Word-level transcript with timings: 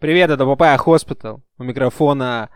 Привет, 0.00 0.30
это 0.30 0.44
Papaya 0.44 0.76
Hospital. 0.76 1.40
У 1.58 1.64
микрофона 1.64 2.50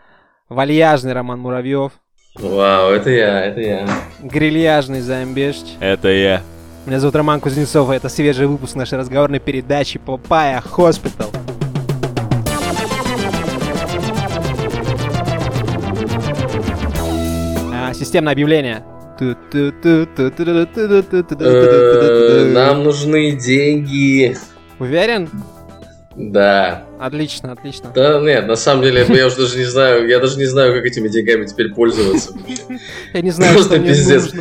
вальяжный 0.47 1.11
Роман 1.11 1.39
Муравьев, 1.41 1.91
Вау, 2.35 2.89
это 2.91 3.09
я, 3.09 3.45
это 3.45 3.59
я. 3.59 3.87
грильяжный 4.21 5.01
Замбешч. 5.01 5.75
Это 5.81 6.07
я. 6.07 6.41
Меня 6.85 6.99
зовут 7.01 7.15
Роман 7.17 7.41
Кузнецов, 7.41 7.91
и 7.91 7.95
это 7.95 8.07
свежий 8.09 8.47
выпуск 8.47 8.75
нашей 8.75 8.97
разговорной 8.97 9.39
передачи 9.39 9.99
Papaya 9.99 10.61
Hospital. 10.61 11.29
А, 17.73 17.93
Системное 17.93 18.33
объявление. 18.33 18.83
Э, 19.19 19.33
Нам 22.53 22.83
нужны 22.83 23.31
деньги. 23.33 24.35
Уверен? 24.79 25.29
Да. 26.15 26.85
Отлично, 26.99 27.51
отлично. 27.51 27.91
Да 27.93 28.19
нет, 28.21 28.47
на 28.47 28.55
самом 28.55 28.83
деле, 28.83 29.05
я 29.09 29.27
уже 29.27 29.37
даже 29.37 29.57
не 29.57 29.65
знаю, 29.65 30.07
я 30.07 30.19
даже 30.19 30.37
не 30.37 30.45
знаю, 30.45 30.73
как 30.73 30.85
этими 30.85 31.07
деньгами 31.07 31.45
теперь 31.45 31.73
пользоваться. 31.73 32.33
Я 33.13 33.21
не 33.21 33.31
знаю, 33.31 33.55
Просто 33.55 33.79
пиздец. 33.79 34.31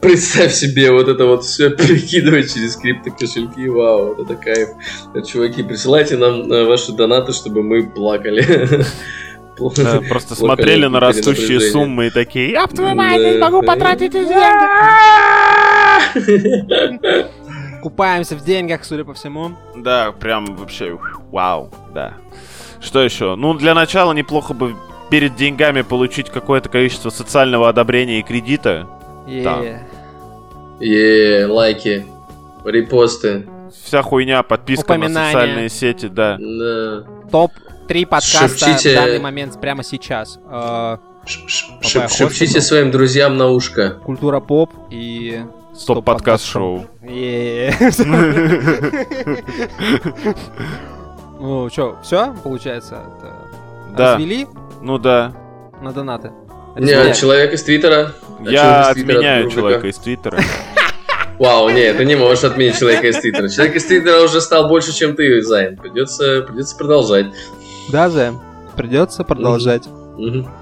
Представь 0.00 0.52
себе 0.52 0.90
вот 0.90 1.06
это 1.08 1.26
вот 1.26 1.44
все 1.44 1.70
перекидывать 1.70 2.52
через 2.52 2.76
криптокошельки, 2.76 3.68
вау, 3.68 4.14
вот 4.14 4.20
это 4.28 4.34
кайф. 4.34 4.70
Э, 5.14 5.22
Чуваки, 5.22 5.62
присылайте 5.62 6.16
нам 6.16 6.50
э, 6.50 6.64
ваши 6.64 6.90
донаты, 6.92 7.32
чтобы 7.32 7.62
мы 7.62 7.88
плакали. 7.88 8.44
Да, 9.76 10.00
Просто 10.08 10.34
смотрели 10.34 10.86
на 10.86 10.98
растущие 10.98 11.60
суммы 11.60 12.08
и 12.08 12.10
такие, 12.10 12.50
я 12.50 12.66
твою 12.66 12.96
мать, 12.96 13.20
не 13.20 13.38
могу 13.38 13.62
потратить 13.62 14.12
эти 14.14 14.32
Купаемся 17.82 18.36
в 18.36 18.44
деньгах, 18.44 18.84
судя 18.84 19.04
по 19.04 19.12
всему. 19.12 19.52
Да, 19.74 20.12
прям 20.12 20.56
вообще, 20.56 20.96
вау, 21.32 21.70
да. 21.92 22.14
Что 22.80 23.02
еще? 23.02 23.34
Ну, 23.34 23.54
для 23.54 23.74
начала 23.74 24.12
неплохо 24.12 24.54
бы 24.54 24.76
перед 25.10 25.34
деньгами 25.36 25.82
получить 25.82 26.30
какое-то 26.30 26.68
количество 26.68 27.10
социального 27.10 27.68
одобрения 27.68 28.20
и 28.20 28.22
кредита. 28.22 28.86
Да. 29.26 29.58
Е. 29.60 29.86
Е, 30.80 31.46
лайки, 31.46 32.06
репосты. 32.64 33.46
Вся 33.84 34.02
хуйня, 34.02 34.42
подписка 34.42 34.96
на 34.96 35.08
социальные 35.08 35.68
сети, 35.68 36.06
да. 36.06 36.38
Да. 36.38 37.04
Топ-3 37.30 38.06
подкаста 38.06 38.46
Шепчите- 38.46 38.92
в 38.92 38.94
данный 38.94 39.18
момент 39.18 39.60
прямо 39.60 39.82
сейчас. 39.82 40.38
Э. 40.48 40.98
Шепчите 41.26 42.60
своим 42.60 42.90
друзьям 42.90 43.36
на 43.36 43.48
ушко. 43.48 43.90
Культура 44.04 44.40
поп 44.40 44.70
и... 44.90 45.42
Стоп 45.74 46.04
подкаст 46.04 46.44
шоу. 46.44 46.86
Ну, 51.40 51.68
что, 51.70 51.98
все, 52.02 52.34
получается? 52.44 53.02
это 53.18 53.34
Да, 53.96 54.14
Развели 54.14 54.46
ну 54.80 54.98
да. 54.98 55.32
на 55.80 55.92
донаты? 55.92 56.30
Не, 56.76 57.12
человек 57.14 57.52
из 57.52 57.64
Твиттера. 57.64 58.12
А 58.38 58.50
Я 58.50 58.82
отменяю 58.90 59.50
человека 59.50 59.88
из 59.88 59.98
Твиттера. 59.98 60.40
Вау, 61.38 61.68
не, 61.70 61.92
ты 61.92 62.04
не 62.04 62.14
можешь 62.14 62.44
отменить 62.44 62.78
человека 62.78 63.08
из 63.08 63.18
Твиттера. 63.18 63.48
Человек 63.48 63.74
из 63.74 63.84
Твиттера 63.86 64.20
уже 64.22 64.40
стал 64.40 64.68
больше, 64.68 64.92
чем 64.92 65.16
ты, 65.16 65.42
Зайн. 65.42 65.76
Придется, 65.76 66.42
придется 66.42 66.76
продолжать. 66.76 67.26
Да, 67.90 68.08
Зэм, 68.08 68.40
придется 68.76 69.24
продолжать. 69.24 69.88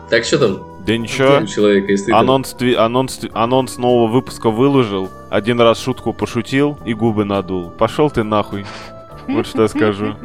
Так, 0.08 0.24
что 0.24 0.38
там? 0.38 0.69
Да 0.90 0.96
ничего. 0.98 1.46
Человека 1.46 1.86
Твиттера. 1.86 2.18
Анонс, 2.18 2.56
тви- 2.58 2.74
анонс, 2.74 3.20
анонс 3.32 3.78
нового 3.78 4.08
выпуска 4.08 4.50
выложил. 4.50 5.10
Один 5.30 5.60
раз 5.60 5.80
шутку 5.82 6.12
пошутил 6.12 6.78
и 6.84 6.94
губы 6.94 7.24
надул. 7.24 7.70
Пошел 7.70 8.10
ты 8.10 8.22
нахуй. 8.24 8.64
Вот 9.28 9.46
что 9.46 9.62
я 9.62 9.68
скажу. 9.68 10.16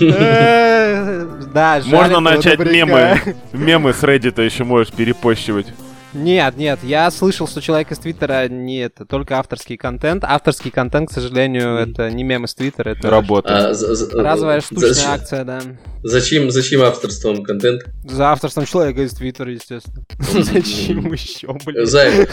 Э, 0.00 1.26
Да, 1.52 1.80
Можно 1.86 2.20
начать 2.20 2.58
мемы. 2.58 3.18
Мемы 3.52 3.92
с 3.92 4.02
Reddit 4.02 4.42
еще 4.44 4.64
можешь 4.64 4.92
перепощивать. 4.92 5.66
Нет, 6.14 6.56
нет, 6.56 6.80
я 6.82 7.10
слышал, 7.10 7.48
что 7.48 7.60
человек 7.60 7.90
из 7.90 7.98
Твиттера 7.98 8.48
не 8.48 8.78
это, 8.80 9.04
только 9.04 9.38
авторский 9.38 9.76
контент. 9.76 10.24
Авторский 10.24 10.70
контент, 10.70 11.08
к 11.10 11.12
сожалению, 11.12 11.76
это 11.76 12.10
не 12.10 12.22
мем 12.24 12.44
из 12.44 12.54
Твиттера, 12.54 12.90
это 12.90 13.08
Работа. 13.10 13.70
А, 13.70 13.74
за- 13.74 13.94
за- 13.94 14.22
разовая 14.22 14.60
за- 14.60 14.66
штучная 14.66 15.08
акция, 15.14 15.44
да. 15.44 15.60
Зачем, 16.04 16.50
зачем 16.50 16.82
авторством 16.82 17.42
контент? 17.44 17.82
За 18.04 18.32
авторством 18.32 18.66
человека 18.66 19.02
из 19.02 19.12
Твиттера, 19.12 19.52
естественно. 19.52 20.04
Зачем 20.18 21.12
еще, 21.12 21.52
блин? 21.64 21.86
Займ, 21.86 22.26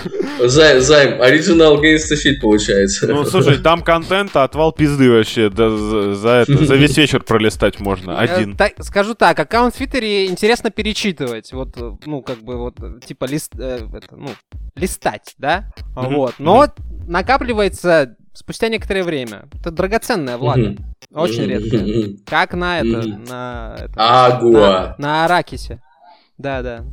займ, 0.46 0.82
займ, 0.82 1.22
оригинал 1.22 1.80
геймста 1.80 2.16
щит 2.18 2.42
получается. 2.42 3.08
Ну, 3.08 3.24
слушай, 3.26 3.58
там 3.60 3.82
контент, 3.82 4.36
а 4.36 4.44
отвал 4.44 4.72
пизды 4.72 5.10
вообще. 5.12 5.50
Да 5.50 5.70
за, 5.70 6.30
это, 6.30 6.66
за 6.66 6.76
весь 6.76 6.98
вечер 6.98 7.22
пролистать 7.24 7.80
можно. 7.80 8.18
Один. 8.20 8.54
Э, 8.54 8.58
так- 8.58 8.74
скажу 8.84 9.14
так, 9.14 9.40
аккаунт 9.40 9.74
в 9.74 9.78
Твиттере 9.78 10.26
интересно 10.26 10.70
перечитывать. 10.72 11.54
Вот, 11.54 11.70
э, 11.78 11.92
ну, 12.06 12.22
как 12.22 12.40
бы, 12.40 12.58
вот, 12.58 12.76
э, 12.82 13.00
типа, 13.06 13.26
лист, 13.26 13.54
э, 13.70 13.88
это, 13.94 14.16
ну, 14.16 14.30
листать, 14.76 15.36
да? 15.38 15.72
Мгм, 15.96 16.16
Вот. 16.16 16.36
Но 16.40 16.68
накапливается 17.08 18.16
спустя 18.34 18.70
некоторое 18.70 19.04
время. 19.04 19.48
Это 19.60 19.72
драгоценная 19.72 20.38
влага. 20.38 20.72
Мгм. 20.72 20.96
Очень 21.14 21.46
редкая. 21.46 22.16
Как 22.26 22.54
на 22.54 22.80
это, 22.80 23.08
на, 23.08 23.76
это, 23.80 24.26
Агуа. 24.26 24.96
на, 24.98 25.08
на 25.08 25.26
аракисе. 25.26 25.82
Да, 26.38 26.62
да. 26.62 26.86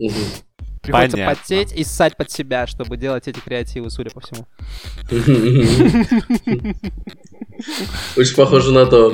Приходится 0.83 1.17
Понятно. 1.17 1.35
потеть 1.43 1.73
и 1.73 1.83
ссать 1.83 2.17
под 2.17 2.31
себя, 2.31 2.67
чтобы 2.69 2.97
делать 2.97 3.27
эти 3.27 3.41
креативы, 3.41 3.91
судя 3.91 4.11
по 4.11 4.21
всему. 4.21 4.47
Очень 8.17 8.37
похоже 8.37 8.73
на 8.73 8.87
то. 8.87 9.13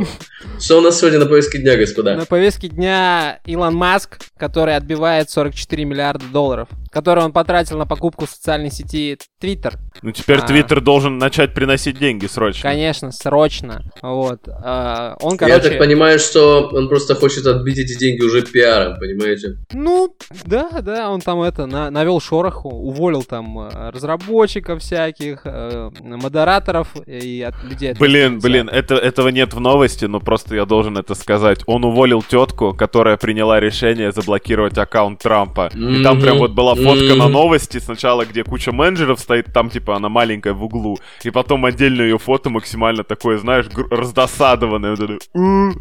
Что 0.60 0.78
у 0.78 0.80
нас 0.80 0.98
сегодня 1.00 1.18
на 1.18 1.26
повестке 1.26 1.58
дня, 1.58 1.76
господа? 1.76 2.16
На 2.16 2.26
повестке 2.26 2.68
дня 2.68 3.40
Илон 3.46 3.74
Маск, 3.74 4.18
который 4.38 4.76
отбивает 4.76 5.30
44 5.30 5.84
миллиарда 5.84 6.24
долларов, 6.32 6.68
которые 6.90 7.24
он 7.24 7.32
потратил 7.32 7.78
на 7.78 7.86
покупку 7.86 8.26
социальной 8.26 8.70
сети 8.70 9.18
Twitter. 9.40 9.74
Ну, 10.02 10.10
теперь 10.12 10.38
А. 10.38 10.42
Твиттер 10.42 10.80
должен 10.80 11.18
начать 11.18 11.54
приносить 11.54 11.98
деньги 11.98 12.26
срочно. 12.26 12.62
Конечно, 12.68 13.12
срочно. 13.12 13.82
Вот. 14.02 14.40
А, 14.48 15.16
Он, 15.20 15.32
Я 15.32 15.38
короче... 15.38 15.68
так 15.70 15.78
понимаю, 15.78 16.18
что 16.18 16.68
он 16.72 16.88
просто 16.88 17.14
хочет 17.14 17.46
отбить 17.46 17.78
эти 17.78 17.96
деньги 17.98 18.22
уже 18.22 18.42
пиаром, 18.42 18.98
понимаете? 18.98 19.56
Ну, 19.72 20.14
да, 20.44 20.68
да, 20.82 21.10
он 21.10 21.20
там 21.20 21.42
это, 21.42 21.66
на- 21.66 21.90
навел 21.90 22.20
шороху, 22.20 22.68
уволил 22.68 23.22
там 23.22 23.58
э, 23.68 23.90
разработчиков 23.90 24.80
всяких, 24.80 25.42
э, 25.44 25.90
модераторов 26.00 26.88
и 27.06 27.42
от 27.42 27.62
людей... 27.64 27.94
Блин, 27.94 28.40
блин, 28.40 28.68
это, 28.68 28.96
этого 28.96 29.28
нет 29.28 29.54
в 29.54 29.60
новости, 29.60 30.04
но 30.06 30.18
просто 30.20 30.31
я 30.50 30.64
должен 30.64 30.96
это 30.98 31.14
сказать. 31.14 31.60
Он 31.66 31.84
уволил 31.84 32.22
тетку, 32.22 32.74
которая 32.74 33.16
приняла 33.16 33.60
решение 33.60 34.12
заблокировать 34.12 34.76
аккаунт 34.78 35.20
Трампа. 35.22 35.70
И 35.74 36.02
там 36.02 36.20
прям 36.20 36.38
вот 36.38 36.52
была 36.52 36.74
фотка 36.74 37.14
на 37.14 37.24
Мгм. 37.24 37.32
новости 37.32 37.78
сначала, 37.78 38.24
где 38.24 38.44
куча 38.44 38.72
менеджеров 38.72 39.20
стоит, 39.20 39.52
там 39.52 39.70
типа 39.70 39.96
она 39.96 40.08
маленькая 40.08 40.52
в 40.52 40.64
углу. 40.64 40.98
И 41.24 41.30
потом 41.30 41.64
отдельно 41.64 42.02
ее 42.02 42.18
фото 42.18 42.50
максимально 42.50 43.04
такое, 43.04 43.38
знаешь, 43.38 43.66
раздосадованное. 43.90 44.96
Вот 44.96 45.00
это, 45.00 45.18
«У, 45.34 45.72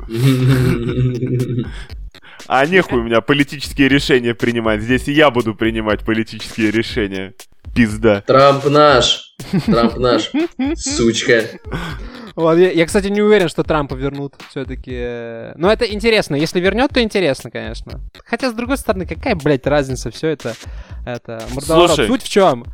А 2.48 2.66
нехуй 2.66 3.00
у 3.00 3.04
меня 3.04 3.22
политические 3.22 3.88
решения 3.88 4.34
принимать. 4.34 4.82
Здесь 4.82 5.08
и 5.08 5.14
я 5.14 5.30
буду 5.32 5.56
принимать 5.56 6.02
политические 6.04 6.72
решения. 6.72 7.34
Пизда. 7.76 8.22
Трамп 8.28 8.66
наш. 8.66 9.34
Трамп 9.66 9.98
наш. 9.98 10.32
Сучка. 10.76 11.46
Вот, 12.36 12.58
я, 12.58 12.72
я, 12.72 12.86
кстати, 12.86 13.08
не 13.08 13.22
уверен, 13.22 13.50
что 13.50 13.64
Трампа 13.64 13.96
вернут 13.96 14.36
все-таки. 14.50 15.54
Но 15.58 15.72
это 15.72 15.86
интересно. 15.86 16.36
Если 16.36 16.60
вернет, 16.60 16.92
то 16.92 17.02
интересно, 17.02 17.52
конечно. 17.52 18.02
Хотя, 18.26 18.50
с 18.50 18.54
другой 18.54 18.78
стороны, 18.78 19.06
какая, 19.06 19.36
блядь, 19.36 19.68
разница, 19.68 20.12
все 20.12 20.30
это. 20.30 20.54
Это 21.06 21.44
мордоворот. 21.54 21.92
Слушай. 21.92 22.08
Суть 22.08 22.24
в 22.24 22.30
чем? 22.30 22.66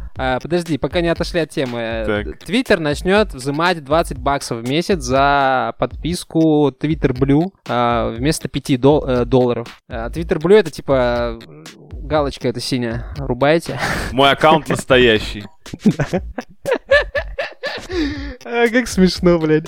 подожди, 0.41 0.79
пока 0.79 1.01
не 1.01 1.09
отошли 1.09 1.41
от 1.41 1.51
темы. 1.51 2.33
Твиттер 2.43 2.79
начнет 2.79 3.33
взимать 3.33 3.83
20 3.83 4.17
баксов 4.17 4.63
в 4.63 4.69
месяц 4.69 5.01
за 5.03 5.75
подписку 5.77 6.69
Twitter 6.69 7.11
Blue 7.11 7.51
а, 7.67 8.09
вместо 8.09 8.47
5 8.47 8.81
дол- 8.81 9.05
э, 9.07 9.25
долларов. 9.25 9.67
А, 9.87 10.09
Twitter 10.09 10.39
Blue 10.39 10.55
это 10.55 10.71
типа 10.71 11.39
галочка 11.93 12.47
эта 12.47 12.59
синяя. 12.59 13.05
Рубаете? 13.17 13.79
Мой 14.11 14.31
аккаунт 14.31 14.67
настоящий. 14.69 15.45
А, 18.45 18.67
Как 18.69 18.87
смешно, 18.87 19.39
блядь. 19.39 19.67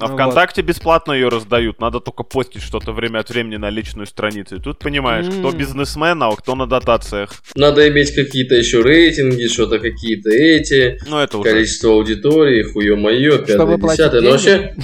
А 0.00 0.08
Ну 0.08 0.14
ВКонтакте 0.14 0.62
бесплатно 0.62 1.12
ее 1.12 1.28
раздают. 1.28 1.80
Надо 1.80 2.00
только 2.00 2.22
постить 2.22 2.62
что-то 2.62 2.92
время 2.92 3.18
от 3.20 3.28
времени 3.30 3.56
на 3.56 3.68
личную 3.70 4.06
страницу. 4.06 4.56
И 4.56 4.58
тут 4.60 4.78
понимаешь, 4.78 5.26
кто 5.26 5.50
М. 5.50 5.56
бизнесмен, 5.56 6.22
а 6.22 6.34
кто 6.34 6.54
на 6.54 6.66
дотациях. 6.66 7.30
Надо 7.54 7.86
иметь 7.88 8.14
какие-то 8.14 8.54
еще 8.54 8.82
рейтинги, 8.82 9.46
что-то 9.48 9.78
какие-то 9.78 10.30
эти, 10.30 10.98
Ну, 11.06 11.18
это 11.18 11.38
уже. 11.38 11.50
количество 11.50 11.92
аудитории, 11.92 12.62
моё, 12.96 13.44
Чтобы 13.46 13.76
пятое, 13.76 13.90
десятое. 13.96 14.20
Но 14.22 14.30
вообще... 14.30 14.74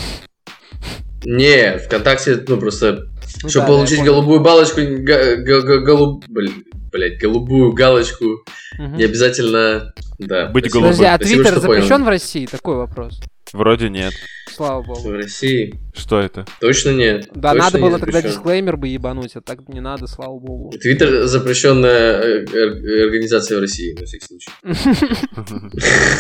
Не, 1.25 1.79
ВКонтакте, 1.79 2.45
ну 2.47 2.59
просто, 2.59 3.09
Ну 3.43 3.49
чтобы 3.49 3.67
да, 3.67 3.73
получить 3.73 4.03
голубую 4.03 4.41
балочку, 4.41 4.81
голуб... 4.81 6.25
блядь, 6.29 7.19
голубую 7.19 7.73
галочку, 7.73 8.45
Мгм. 8.79 8.97
не 8.97 9.05
обязательно, 9.05 9.93
да. 10.19 10.47
Быть 10.47 10.67
Спасибо, 10.67 10.85
Подожди, 10.87 11.05
а 11.05 11.19
Твиттер 11.19 11.47
что 11.53 11.61
понял. 11.61 11.75
запрещен 11.83 12.05
в 12.05 12.09
России? 12.09 12.47
Такой 12.47 12.77
вопрос. 12.77 13.21
Вроде 13.53 13.89
нет. 13.89 14.13
Слава 14.51 14.83
богу. 14.83 15.09
В 15.11 15.13
России 15.13 15.75
Что 15.95 16.19
это? 16.21 16.45
точно 16.61 16.91
нет. 16.91 17.29
Да, 17.35 17.53
Точно 17.53 17.65
надо 17.65 17.79
было 17.79 17.99
тогда 17.99 18.23
дисклеймер 18.23 18.77
бы 18.79 18.89
ебануть, 18.89 19.37
а 19.37 19.41
так 19.43 19.69
не 19.69 19.81
надо, 19.81 20.07
слава 20.07 20.39
богу. 20.39 20.71
Твиттер 20.71 21.27
запрещенная 21.27 22.13
э, 22.21 22.45
э, 22.51 23.05
организация 23.05 23.59
в 23.59 23.61
России, 23.61 23.95
на 23.99 24.07
всякий 24.07 24.25
случай. 24.27 24.51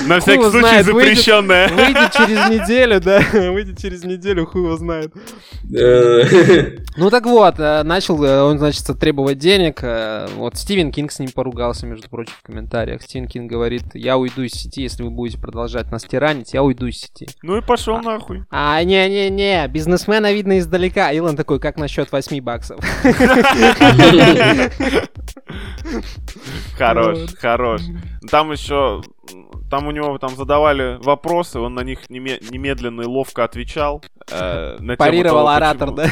На 0.07 0.21
всякий 0.21 0.51
случай 0.51 0.83
запрещенная. 0.83 1.69
Выйдет 1.69 2.13
через 2.13 2.49
неделю, 2.51 3.01
да, 3.01 3.23
выйдет 3.53 3.79
через 3.79 4.05
неделю, 4.05 4.47
хуй 4.47 4.63
его 4.63 4.77
знает. 4.77 5.13
Э, 5.75 6.77
Ну 6.97 7.11
так 7.11 7.25
вот, 7.27 7.55
э, 7.59 7.83
начал 7.83 8.23
э, 8.25 8.43
он, 8.43 8.59
значит, 8.59 8.85
требовать 9.01 9.39
денег. 9.39 9.81
э, 9.83 10.29
Вот 10.37 10.57
Стивен 10.57 10.93
Кинг 10.93 11.13
с 11.13 11.19
ним 11.19 11.31
поругался, 11.31 11.87
между 11.87 12.09
прочим, 12.09 12.33
в 12.39 12.47
комментариях. 12.47 13.03
Стивен 13.03 13.27
Кинг 13.27 13.51
говорит, 13.51 13.85
я 13.95 14.17
уйду 14.19 14.43
из 14.43 14.53
сети, 14.53 14.83
если 14.83 15.03
вы 15.03 15.11
будете 15.11 15.39
продолжать 15.41 15.91
нас 15.91 16.05
тиранить, 16.05 16.53
я 16.53 16.63
уйду 16.63 16.87
из 16.87 16.99
сети. 17.01 17.18
Ну 17.43 17.57
и 17.57 17.61
пошел 17.61 18.01
нахуй. 18.01 18.45
А, 18.51 18.83
не-не-не, 18.83 19.67
бизнесмена 19.69 20.33
видно 20.33 20.59
издалека. 20.59 21.11
Илон 21.13 21.37
такой, 21.37 21.61
как 21.61 21.77
насчет 21.77 22.11
8 22.13 22.41
баксов? 22.41 22.79
Хорош, 26.77 27.19
хорош. 27.41 27.81
Там 28.31 28.53
еще, 28.53 29.03
там 29.71 29.87
у 29.87 29.91
него 29.91 30.19
там 30.19 30.31
задавали 30.37 30.99
вопросы, 31.03 31.59
он 31.59 31.75
на 31.75 31.81
них 31.81 32.01
неме- 32.11 32.43
немедленно 32.51 33.03
и 33.03 33.07
ловко 33.07 33.45
отвечал. 33.45 34.03
э, 34.31 34.77
Парировал 34.97 35.49
оратор, 35.49 35.91
да? 35.93 36.07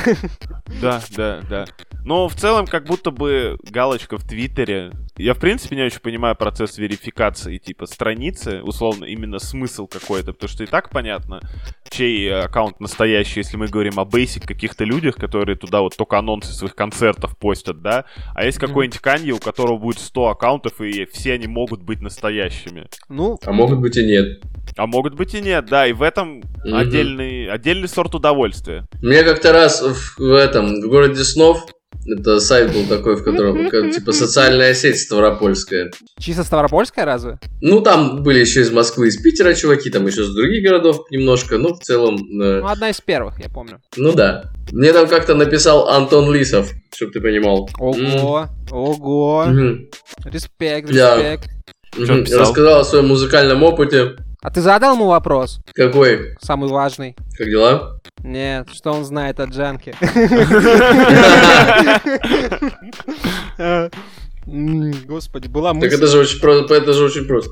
Да, 0.81 1.03
да, 1.17 1.41
да. 1.49 1.65
Но 2.05 2.29
в 2.29 2.35
целом, 2.35 2.67
как 2.67 2.85
будто 2.87 3.11
бы 3.11 3.59
галочка 3.71 4.17
в 4.19 4.23
Твиттере. 4.27 4.93
Я, 5.19 5.33
в 5.35 5.39
принципе, 5.39 5.77
не 5.77 5.83
очень 5.83 6.01
понимаю 6.01 6.37
процесс 6.37 6.77
верификации, 6.77 7.57
типа, 7.57 7.87
страницы, 7.87 8.61
условно, 8.63 9.07
именно 9.07 9.39
смысл 9.39 9.87
какой-то, 9.87 10.33
потому 10.33 10.49
что 10.49 10.65
и 10.65 10.67
так 10.67 10.91
понятно, 10.91 11.41
чей 11.89 12.27
э, 12.29 12.41
аккаунт 12.41 12.81
настоящий, 12.81 13.41
если 13.41 13.57
мы 13.57 13.69
говорим 13.69 13.99
о 13.99 14.05
basic 14.05 14.47
каких-то 14.47 14.85
людях, 14.85 15.17
которые 15.17 15.57
туда 15.57 15.81
вот 15.81 15.97
только 15.97 16.19
анонсы 16.19 16.53
своих 16.53 16.75
концертов 16.75 17.37
постят, 17.39 17.81
да, 17.81 18.05
а 18.35 18.45
есть 18.45 18.59
какой-нибудь 18.59 18.99
Канье, 19.01 19.33
у 19.33 19.39
которого 19.39 19.79
будет 19.79 20.01
100 20.01 20.29
аккаунтов, 20.29 20.81
и 20.81 21.07
все 21.07 21.33
они 21.35 21.47
могут 21.47 21.83
быть 21.83 22.03
настоящими. 22.03 22.87
Ну, 23.09 23.39
А 23.45 23.53
могут 23.53 23.81
быть 23.81 23.97
и 23.97 24.05
нет. 24.05 24.43
А 24.77 24.87
могут 24.87 25.15
быть 25.15 25.33
и 25.35 25.41
нет, 25.41 25.67
да, 25.67 25.87
и 25.87 25.93
в 25.93 26.03
этом 26.03 26.43
Мгм. 26.65 26.75
отдельный, 26.75 27.47
отдельный 27.49 27.89
сорт 27.89 28.15
удовольствия. 28.15 28.87
Мне 29.01 29.23
как-то 29.23 29.53
раз 29.53 29.81
в, 29.81 30.19
в 30.19 30.33
этом, 30.33 30.83
в 30.83 30.89
городе 30.89 31.25
снов, 31.25 31.65
это 32.07 32.41
сайт 32.41 32.73
был 32.73 32.85
такой, 32.87 33.17
в 33.17 33.25
котором, 33.25 33.69
как, 33.69 33.91
типа, 33.93 34.13
социальная 34.13 34.75
сеть 34.75 34.99
Ставропольская. 35.01 35.91
чисто 36.19 36.45
Ставропольская 36.45 37.05
разве? 37.05 37.39
Ну, 37.61 37.81
там 37.81 38.23
были 38.23 38.39
еще 38.41 38.61
из 38.61 38.71
Москвы, 38.71 39.09
из 39.09 39.17
Питера 39.17 39.55
чуваки, 39.55 39.91
там 39.91 40.07
еще 40.07 40.23
из 40.23 40.35
других 40.35 40.65
городов 40.65 41.05
немножко, 41.11 41.59
но 41.59 41.75
в 41.75 41.81
целом, 41.81 42.17
э, 42.17 42.61
Ну, 42.61 42.67
одна 42.67 42.91
из 42.91 43.01
первых, 43.01 43.39
я 43.41 43.49
помню. 43.49 43.81
ну 43.97 44.13
да. 44.13 44.53
Мне 44.73 44.93
там 44.93 45.07
как-то 45.07 45.35
написал 45.35 45.89
Антон 45.89 46.33
Лисов, 46.33 46.71
чтобы 46.95 47.13
ты 47.13 47.21
понимал. 47.21 47.69
Ого, 47.79 48.49
ого, 48.71 49.45
Мгм. 49.47 49.89
респект, 50.25 50.91
респект. 50.91 51.49
Написал? 51.97 52.41
Рассказал 52.41 52.81
о 52.81 52.85
своем 52.85 53.09
музыкальном 53.09 53.63
опыте. 53.63 54.17
А 54.43 54.51
ты 54.51 54.61
задал 54.61 54.95
ему 54.95 55.07
вопрос? 55.07 55.61
Какой? 55.75 56.37
Самый 56.41 56.69
важный. 56.69 57.17
Как 57.37 57.49
дела? 57.49 57.99
Нет, 58.23 58.69
что 58.73 58.93
он 58.93 59.05
знает 59.05 59.41
о 59.41 59.45
Джанке? 59.45 59.95
Господи, 64.47 65.49
была 65.49 65.73
Так 65.73 65.83
мысль. 65.83 65.97
это 65.97 66.07
же 66.07 66.19
очень 66.19 66.41
просто. 66.41 66.75
Это 66.75 66.93
же 66.93 67.05
очень 67.05 67.27
просто. 67.27 67.51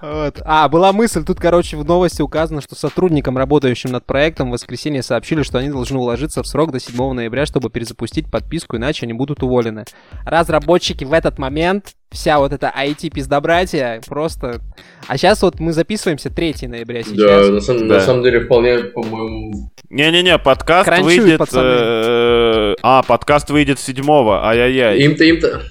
Вот. 0.00 0.40
А, 0.44 0.68
была 0.68 0.92
мысль, 0.92 1.24
тут, 1.24 1.38
короче, 1.40 1.76
в 1.76 1.84
новости 1.84 2.22
указано, 2.22 2.60
что 2.60 2.74
сотрудникам, 2.74 3.36
работающим 3.38 3.90
над 3.92 4.04
проектом, 4.06 4.48
в 4.48 4.52
воскресенье 4.52 5.02
сообщили, 5.02 5.42
что 5.42 5.58
они 5.58 5.68
должны 5.70 5.98
уложиться 5.98 6.42
в 6.42 6.46
срок 6.46 6.72
до 6.72 6.80
7 6.80 7.12
ноября, 7.12 7.46
чтобы 7.46 7.70
перезапустить 7.70 8.30
подписку, 8.30 8.76
иначе 8.76 9.06
они 9.06 9.12
будут 9.12 9.42
уволены. 9.42 9.84
Разработчики 10.24 11.04
в 11.04 11.12
этот 11.12 11.38
момент, 11.38 11.94
вся 12.10 12.38
вот 12.38 12.52
эта 12.52 12.72
IT-пиздобратья, 12.76 14.00
просто... 14.06 14.60
А 15.06 15.16
сейчас 15.16 15.42
вот 15.42 15.60
мы 15.60 15.72
записываемся 15.72 16.30
3 16.30 16.68
ноября 16.68 17.02
сейчас. 17.02 17.16
Да, 17.46 17.52
на 17.52 17.60
самом, 17.60 17.88
Да. 17.88 17.94
на 17.94 18.00
самом 18.00 18.22
деле 18.22 18.40
вполне, 18.40 18.78
по-моему. 18.78 19.70
Не-не-не, 19.90 20.38
подкаст 20.38 20.86
Кранчуют 20.86 21.22
выйдет... 21.22 21.38
пацаны. 21.38 21.66
э, 21.66 22.74
А, 22.82 23.02
подкаст 23.02 23.50
выйдет 23.50 23.78
седьмого, 23.80 24.46
ай-яй-яй. 24.46 24.98
Им-то, 25.00 25.24
им-то, 25.24 25.62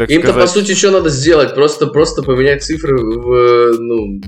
так 0.00 0.10
им-то 0.10 0.28
сказать. 0.28 0.48
по 0.48 0.58
сути 0.58 0.74
что 0.74 0.90
надо 0.90 1.10
сделать? 1.10 1.54
Просто, 1.54 1.86
просто 1.86 2.22
поменять 2.22 2.62
цифры 2.62 2.96
в, 2.96 3.78
ну, 3.78 4.20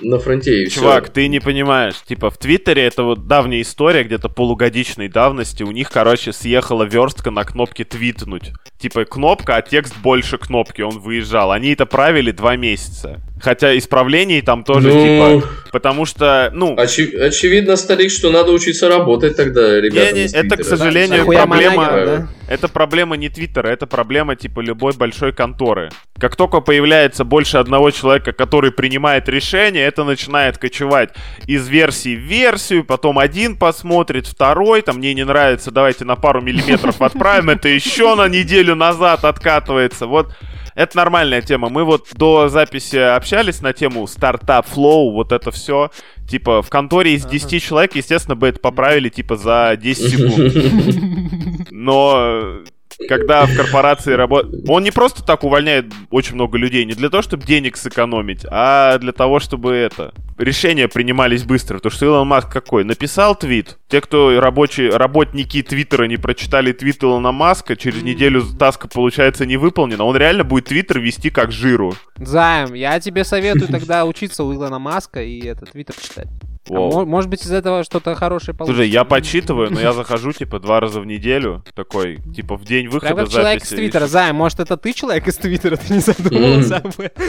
на 0.00 0.18
фронте 0.20 0.62
и. 0.62 0.70
Чувак, 0.70 1.08
ты 1.08 1.26
не 1.26 1.40
понимаешь. 1.40 1.96
Типа, 2.06 2.30
в 2.30 2.38
Твиттере 2.38 2.86
это 2.86 3.02
вот 3.02 3.26
давняя 3.26 3.60
история, 3.60 4.04
где-то 4.04 4.28
полугодичной 4.28 5.08
давности. 5.08 5.64
У 5.64 5.72
них, 5.72 5.90
короче, 5.90 6.32
съехала 6.32 6.84
верстка 6.84 7.32
на 7.32 7.42
кнопке 7.42 7.84
твитнуть. 7.84 8.52
Типа, 8.78 9.04
кнопка, 9.04 9.56
а 9.56 9.62
текст 9.62 9.96
больше 9.98 10.38
кнопки, 10.38 10.82
он 10.82 11.00
выезжал. 11.00 11.50
Они 11.50 11.72
это 11.72 11.84
правили 11.84 12.30
два 12.30 12.54
месяца. 12.54 13.20
Хотя 13.40 13.76
исправлений 13.78 14.40
там 14.42 14.64
тоже, 14.64 14.88
Ну, 14.88 15.40
типа, 15.40 15.48
потому 15.70 16.04
что, 16.06 16.50
ну... 16.52 16.74
очи- 16.74 17.16
очевидно, 17.16 17.76
старик, 17.76 18.10
что 18.10 18.30
надо 18.30 18.52
учиться 18.52 18.88
работать 18.88 19.36
тогда, 19.36 19.80
ребята. 19.80 20.12
Не-не, 20.12 20.24
из 20.26 20.34
это, 20.34 20.56
к 20.56 20.64
сожалению, 20.64 21.18
Нахуя 21.18 21.46
проблема... 21.46 21.76
Монагина, 21.76 22.06
да? 22.06 22.28
Это 22.48 22.68
проблема 22.68 23.16
не 23.16 23.28
Твиттера, 23.28 23.68
это 23.68 23.86
проблема, 23.86 24.34
типа, 24.34 24.60
любой 24.60 24.94
большой 24.94 25.32
конторы. 25.32 25.90
Как 26.18 26.34
только 26.34 26.60
появляется 26.60 27.24
больше 27.24 27.58
одного 27.58 27.90
человека, 27.90 28.32
который 28.32 28.72
принимает 28.72 29.28
решение, 29.28 29.84
это 29.84 30.04
начинает 30.04 30.56
кочевать 30.58 31.10
из 31.46 31.68
версии 31.68 32.16
в 32.16 32.20
версию, 32.20 32.84
потом 32.84 33.18
один 33.18 33.56
посмотрит, 33.56 34.26
второй, 34.26 34.82
там, 34.82 34.96
мне 34.96 35.14
не 35.14 35.24
нравится, 35.24 35.70
давайте 35.70 36.04
на 36.04 36.16
пару 36.16 36.40
миллиметров 36.40 37.00
отправим, 37.02 37.50
это 37.50 37.68
еще 37.68 38.14
на 38.14 38.28
неделю 38.28 38.74
назад 38.74 39.24
откатывается. 39.24 40.06
Вот 40.06 40.32
это 40.78 40.96
нормальная 40.96 41.42
тема. 41.42 41.68
Мы 41.70 41.82
вот 41.82 42.06
до 42.14 42.48
записи 42.48 42.94
общались 42.94 43.60
на 43.60 43.72
тему 43.72 44.06
стартап, 44.06 44.64
флоу, 44.64 45.10
вот 45.10 45.32
это 45.32 45.50
все. 45.50 45.90
Типа, 46.28 46.62
в 46.62 46.70
конторе 46.70 47.14
из 47.14 47.26
10 47.26 47.60
человек, 47.60 47.96
естественно, 47.96 48.36
бы 48.36 48.46
это 48.46 48.60
поправили, 48.60 49.08
типа, 49.08 49.36
за 49.36 49.76
10 49.76 50.10
секунд. 50.10 51.68
Но 51.72 52.60
когда 53.06 53.46
в 53.46 53.56
корпорации 53.56 54.12
работает... 54.12 54.68
Он 54.68 54.82
не 54.82 54.90
просто 54.90 55.24
так 55.24 55.44
увольняет 55.44 55.86
очень 56.10 56.34
много 56.34 56.58
людей, 56.58 56.84
не 56.84 56.94
для 56.94 57.10
того, 57.10 57.22
чтобы 57.22 57.44
денег 57.44 57.76
сэкономить, 57.76 58.44
а 58.50 58.98
для 58.98 59.12
того, 59.12 59.38
чтобы 59.40 59.72
это... 59.72 60.12
Решения 60.36 60.86
принимались 60.86 61.42
быстро. 61.42 61.78
Потому 61.78 61.90
что 61.90 62.06
Илон 62.06 62.28
Маск 62.28 62.48
какой? 62.48 62.84
Написал 62.84 63.34
твит. 63.34 63.76
Те, 63.88 64.00
кто 64.00 64.40
рабочие, 64.40 64.96
работники 64.96 65.62
Твиттера 65.62 66.04
не 66.04 66.16
прочитали 66.16 66.70
твит 66.70 67.02
Илона 67.02 67.32
Маска, 67.32 67.74
через 67.74 68.02
неделю 68.02 68.44
таска, 68.56 68.86
получается, 68.86 69.46
не 69.46 69.56
выполнена. 69.56 70.04
Он 70.04 70.16
реально 70.16 70.44
будет 70.44 70.66
Твиттер 70.66 71.00
вести 71.00 71.30
как 71.30 71.50
жиру. 71.50 71.94
Займ, 72.18 72.74
я 72.74 73.00
тебе 73.00 73.24
советую 73.24 73.66
тогда 73.68 74.04
учиться 74.04 74.44
у 74.44 74.54
Илона 74.54 74.78
Маска 74.78 75.22
и 75.22 75.44
этот 75.44 75.72
твиттер 75.72 75.96
читать. 75.96 76.28
А 76.70 76.74
Воу. 76.74 76.90
мо- 76.92 77.04
может 77.04 77.30
быть, 77.30 77.44
из 77.44 77.50
этого 77.50 77.84
что-то 77.84 78.14
хорошее 78.14 78.56
получится. 78.56 78.76
Слушай, 78.76 78.90
я 78.90 79.04
подсчитываю, 79.04 79.70
но 79.72 79.80
я 79.80 79.92
захожу, 79.92 80.32
типа, 80.32 80.58
два 80.60 80.80
раза 80.80 81.00
в 81.00 81.06
неделю, 81.06 81.64
такой, 81.74 82.16
типа, 82.34 82.56
в 82.56 82.64
день 82.64 82.88
выхода 82.88 83.14
как 83.14 83.28
человек 83.30 83.62
из. 83.62 83.68
Твиттера. 83.68 84.06
Займ, 84.06 84.36
может, 84.36 84.60
это 84.60 84.76
ты 84.76 84.92
человек 84.92 85.26
из 85.28 85.36
Твиттера? 85.36 85.76
Ты 85.76 85.94
не 85.94 86.00
задумывался 86.00 86.76
об 86.78 86.92
этом? 86.98 87.24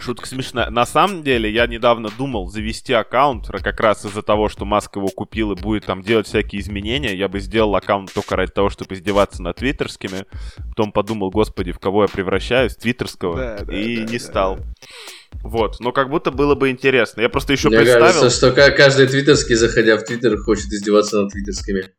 Шутка 0.00 0.26
смешная. 0.26 0.70
На 0.70 0.86
самом 0.86 1.22
деле, 1.22 1.50
я 1.50 1.66
недавно 1.66 2.10
думал 2.18 2.48
завести 2.48 2.92
аккаунт, 2.92 3.48
как 3.48 3.80
раз 3.80 4.04
из-за 4.04 4.22
того, 4.22 4.48
что 4.48 4.64
Маск 4.64 4.96
его 4.96 5.08
купил 5.08 5.52
и 5.52 5.60
будет 5.60 5.86
там 5.86 6.02
делать 6.02 6.26
всякие 6.26 6.60
изменения. 6.60 7.14
Я 7.14 7.28
бы 7.28 7.40
сделал 7.40 7.74
аккаунт 7.76 8.12
только 8.12 8.36
ради 8.36 8.52
того, 8.52 8.68
чтобы 8.70 8.94
издеваться 8.94 9.42
над 9.42 9.56
твиттерскими. 9.56 10.26
Потом 10.70 10.92
подумал, 10.92 11.30
господи, 11.30 11.72
в 11.72 11.78
кого 11.78 12.02
я 12.02 12.08
превращаюсь, 12.08 12.76
твиттерского, 12.76 13.36
Да, 13.36 13.58
да, 13.64 13.72
и 13.72 13.96
да, 13.96 14.02
не 14.12 14.18
да, 14.18 14.24
стал. 14.24 14.58
Вот, 15.42 15.80
но 15.80 15.92
как 15.92 16.08
будто 16.10 16.30
было 16.30 16.54
бы 16.54 16.70
интересно. 16.70 17.20
Я 17.20 17.28
просто 17.28 17.52
еще 17.52 17.68
Мне 17.68 17.78
представил... 17.78 18.06
кажется, 18.06 18.30
что 18.30 18.52
ка- 18.52 18.70
каждый 18.70 19.06
твиттерский, 19.06 19.54
заходя 19.56 19.96
в 19.96 20.04
твиттер, 20.04 20.38
хочет 20.38 20.66
издеваться 20.66 21.22
над 21.22 21.32
твиттерскими. 21.32 21.90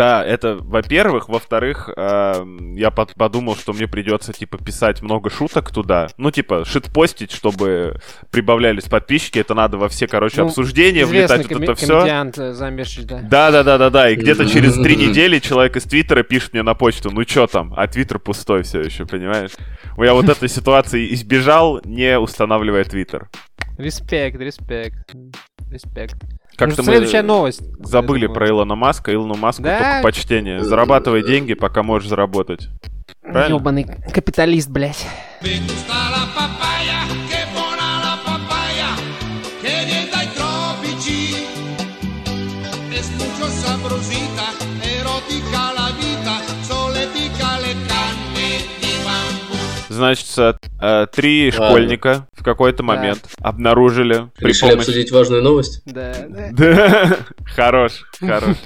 Да, 0.00 0.24
это, 0.24 0.56
во-первых. 0.56 1.28
Во-вторых, 1.28 1.90
эм, 1.94 2.74
я 2.74 2.90
под- 2.90 3.14
подумал, 3.14 3.54
что 3.54 3.74
мне 3.74 3.86
придется, 3.86 4.32
типа, 4.32 4.56
писать 4.56 5.02
много 5.02 5.28
шуток 5.28 5.70
туда. 5.70 6.08
Ну, 6.16 6.30
типа, 6.30 6.64
шитпостить, 6.64 7.32
чтобы 7.32 8.00
прибавлялись 8.30 8.84
подписчики. 8.84 9.38
Это 9.38 9.52
надо 9.54 9.76
во 9.76 9.88
все, 9.90 10.06
короче, 10.06 10.40
Ну, 10.40 10.46
обсуждения 10.48 11.04
влетать, 11.04 11.42
вот 11.50 11.62
это 11.62 11.74
все. 11.74 11.86
э, 11.86 12.00
да. 13.04 13.18
Да, 13.20 13.50
да, 13.50 13.62
да, 13.62 13.76
да, 13.76 13.90
да. 13.90 14.08
И 14.10 14.14
где-то 14.16 14.46
через 14.46 14.74
три 14.80 14.96
недели 14.96 15.38
человек 15.38 15.76
из 15.76 15.82
Твиттера 15.84 16.22
пишет 16.22 16.54
мне 16.54 16.62
на 16.62 16.72
почту, 16.74 17.10
ну 17.10 17.22
чё 17.24 17.46
там, 17.46 17.74
а 17.76 17.86
Твиттер 17.86 18.18
пустой 18.20 18.62
все 18.62 18.80
еще, 18.80 19.04
понимаешь? 19.04 19.50
Я 19.98 20.14
вот 20.14 20.28
этой 20.30 20.48
ситуации 20.48 21.12
избежал, 21.12 21.80
не 21.84 22.18
устанавливая 22.18 22.84
Твиттер. 22.84 23.28
Респект, 23.76 24.40
респект. 24.40 25.14
Респект. 25.70 26.16
Как-то 26.56 26.82
Ну, 26.82 26.86
мы 26.86 26.92
Следующая 26.92 27.22
новость. 27.22 27.62
забыли 27.84 28.26
про 28.26 28.48
Илона 28.48 28.74
Маска. 28.74 29.12
Илону 29.14 29.34
Маску 29.34 29.62
Да. 29.62 29.78
только 29.78 30.02
почтение. 30.02 30.62
Зарабатывай 30.62 31.24
деньги, 31.26 31.54
пока 31.54 31.82
можешь 31.82 32.08
заработать. 32.08 32.68
Правильно? 33.22 33.54
Ёбаный 33.56 33.86
капиталист, 34.12 34.68
блядь. 34.68 35.06
Значит, 50.00 50.58
э, 50.80 51.06
три 51.12 51.50
Ладно. 51.52 51.66
школьника 51.66 52.26
в 52.34 52.42
какой-то 52.42 52.82
момент 52.82 53.20
обнаружили 53.42 54.30
при 54.38 54.48
Решили 54.48 54.70
помощи... 54.70 54.88
обсудить 54.88 55.10
важную 55.12 55.42
новость? 55.42 55.82
Да, 55.84 56.14
да. 56.26 56.48
Да, 56.52 57.16
хорош, 57.54 58.02
хорош. 58.18 58.56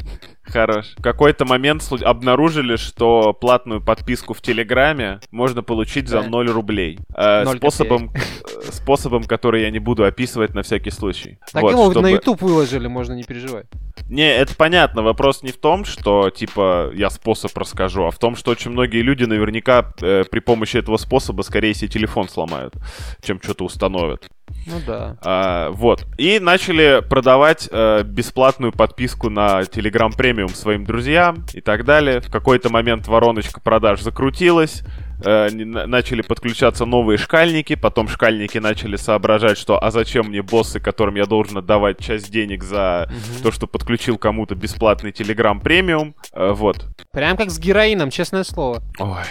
Хорош. 0.54 0.94
В 0.96 1.02
какой-то 1.02 1.44
момент 1.44 1.82
обнаружили, 2.02 2.76
что 2.76 3.32
платную 3.32 3.80
подписку 3.80 4.34
в 4.34 4.40
Телеграме 4.40 5.18
можно 5.32 5.62
получить 5.64 6.08
за 6.08 6.22
Да. 6.22 6.28
0 6.28 6.48
рублей. 6.50 7.00
Э, 7.16 7.44
способом, 7.56 8.12
э, 8.14 8.70
способом, 8.70 9.24
который 9.24 9.62
я 9.62 9.70
не 9.70 9.80
буду 9.80 10.04
описывать 10.04 10.54
на 10.54 10.62
всякий 10.62 10.90
случай. 10.90 11.38
Так 11.52 11.62
Вот, 11.62 11.72
его 11.72 11.86
на 11.86 11.90
чтобы- 11.92 12.10
YouTube 12.10 12.42
выложили, 12.42 12.86
можно 12.86 13.14
не 13.14 13.24
переживать. 13.24 13.66
Не, 14.08 14.32
это 14.32 14.54
понятно. 14.54 15.02
Вопрос 15.02 15.42
не 15.42 15.50
в 15.50 15.56
том, 15.56 15.84
что, 15.84 16.30
типа, 16.30 16.92
я 16.94 17.10
способ 17.10 17.56
расскажу, 17.58 18.04
а 18.04 18.10
в 18.10 18.18
том, 18.18 18.36
что 18.36 18.52
очень 18.52 18.70
многие 18.70 19.02
люди 19.02 19.24
наверняка 19.24 19.92
э, 20.00 20.24
при 20.30 20.38
помощи 20.40 20.76
этого 20.76 20.98
способа 20.98 21.42
скорее 21.42 21.74
себе 21.74 21.88
телефон 21.88 22.28
сломают, 22.28 22.74
чем 23.22 23.40
что-то 23.42 23.64
установят. 23.64 24.28
Ну 24.66 24.80
да. 24.86 25.16
А, 25.22 25.70
вот. 25.72 26.06
И 26.16 26.38
начали 26.38 27.02
продавать 27.06 27.68
э, 27.70 28.02
бесплатную 28.02 28.72
подписку 28.72 29.28
на 29.28 29.60
Telegram 29.62 30.10
Premium 30.16 30.54
своим 30.54 30.84
друзьям 30.84 31.44
и 31.52 31.60
так 31.60 31.84
далее. 31.84 32.20
В 32.20 32.30
какой-то 32.30 32.70
момент 32.70 33.06
вороночка 33.06 33.60
продаж 33.60 34.00
закрутилась. 34.00 34.82
э, 35.24 35.48
начали 35.50 36.22
подключаться 36.22 36.86
новые 36.86 37.18
шкальники, 37.18 37.74
потом 37.76 38.08
шкальники 38.08 38.58
начали 38.58 38.96
соображать, 38.96 39.58
что 39.58 39.82
а 39.82 39.90
зачем 39.90 40.26
мне 40.28 40.42
боссы, 40.42 40.80
которым 40.80 41.14
я 41.16 41.26
должен 41.26 41.58
отдавать 41.58 41.98
часть 41.98 42.30
денег 42.32 42.62
за 42.64 43.08
Мгм. 43.10 43.42
то, 43.42 43.52
что 43.52 43.66
подключил 43.66 44.16
кому-то 44.18 44.54
бесплатный 44.54 45.10
Telegram 45.12 45.60
премиум. 45.60 46.14
Э, 46.32 46.52
вот. 46.52 46.86
Прям 47.12 47.36
как 47.36 47.50
с 47.50 47.58
героином, 47.58 48.10
честное 48.10 48.44
слово. 48.44 48.82
Ой. 48.98 49.24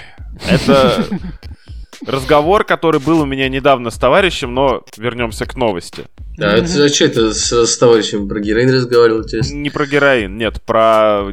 Это 0.49 1.05
разговор, 2.05 2.63
который 2.63 2.99
был 2.99 3.21
у 3.21 3.25
меня 3.25 3.49
недавно 3.49 3.89
с 3.89 3.97
товарищем, 3.97 4.53
но 4.53 4.83
вернемся 4.97 5.45
к 5.45 5.55
новости. 5.55 6.05
А 6.39 6.57
это 6.57 6.83
а 6.83 6.89
что 6.89 7.05
это 7.05 7.33
с, 7.33 7.51
с 7.51 7.77
товарищем 7.77 8.27
про 8.27 8.39
героин 8.39 8.71
разговаривал, 8.73 9.23
интересно? 9.23 9.55
Не 9.55 9.69
про 9.69 9.85
героин, 9.85 10.37
нет, 10.37 10.61
про 10.63 11.25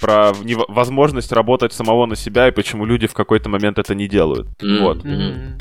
про 0.00 0.32
возможность 0.68 1.32
работать 1.32 1.72
самого 1.72 2.06
на 2.06 2.16
себя 2.16 2.48
и 2.48 2.52
почему 2.52 2.84
люди 2.84 3.06
в 3.06 3.14
какой-то 3.14 3.48
момент 3.48 3.78
это 3.78 3.94
не 3.94 4.08
делают. 4.08 4.48
М. 4.62 4.82
Вот. 4.82 5.04
Мгм. 5.04 5.58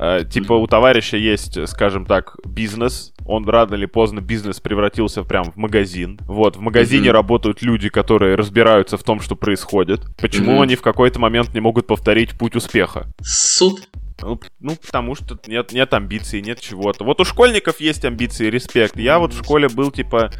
Э, 0.00 0.24
Типа 0.24 0.52
у 0.52 0.66
товарища 0.66 1.16
есть, 1.16 1.68
скажем 1.68 2.06
так, 2.06 2.36
бизнес. 2.46 3.12
Он 3.26 3.46
рано 3.48 3.74
или 3.74 3.86
поздно 3.86 4.20
бизнес 4.20 4.60
превратился 4.60 5.22
прям 5.24 5.44
в 5.50 5.56
магазин. 5.56 6.18
Вот, 6.22 6.56
в 6.56 6.60
магазине 6.60 7.08
Мгм. 7.08 7.12
работают 7.12 7.62
люди, 7.62 7.88
которые 7.88 8.36
разбираются 8.36 8.96
в 8.96 9.02
том, 9.02 9.20
что 9.20 9.34
происходит. 9.36 10.00
Почему 10.16 10.52
Мгм. 10.52 10.62
они 10.62 10.76
в 10.76 10.82
какой-то 10.82 11.18
момент 11.18 11.52
не 11.52 11.60
могут 11.60 11.86
повторить 11.86 12.38
путь 12.38 12.54
успеха? 12.56 13.06
Суд? 13.20 13.88
Ну, 14.20 14.40
ну, 14.60 14.76
потому 14.84 15.14
что 15.14 15.38
нет, 15.46 15.72
нет 15.72 15.94
амбиций, 15.94 16.42
нет 16.42 16.58
чего-то. 16.60 17.04
Вот 17.04 17.20
у 17.20 17.24
школьников 17.24 17.80
есть 17.80 18.04
амбиции, 18.04 18.50
респект. 18.50 18.96
Я 18.96 19.18
вот 19.20 19.32
в 19.32 19.38
школе 19.44 19.68
был, 19.68 19.92
типа, 19.92 20.32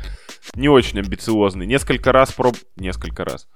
не 0.57 0.69
очень 0.69 0.99
амбициозный. 0.99 1.65
Несколько 1.67 2.11
раз 2.11 2.33
проб... 2.33 2.57
Несколько 2.77 3.25
раз. 3.25 3.47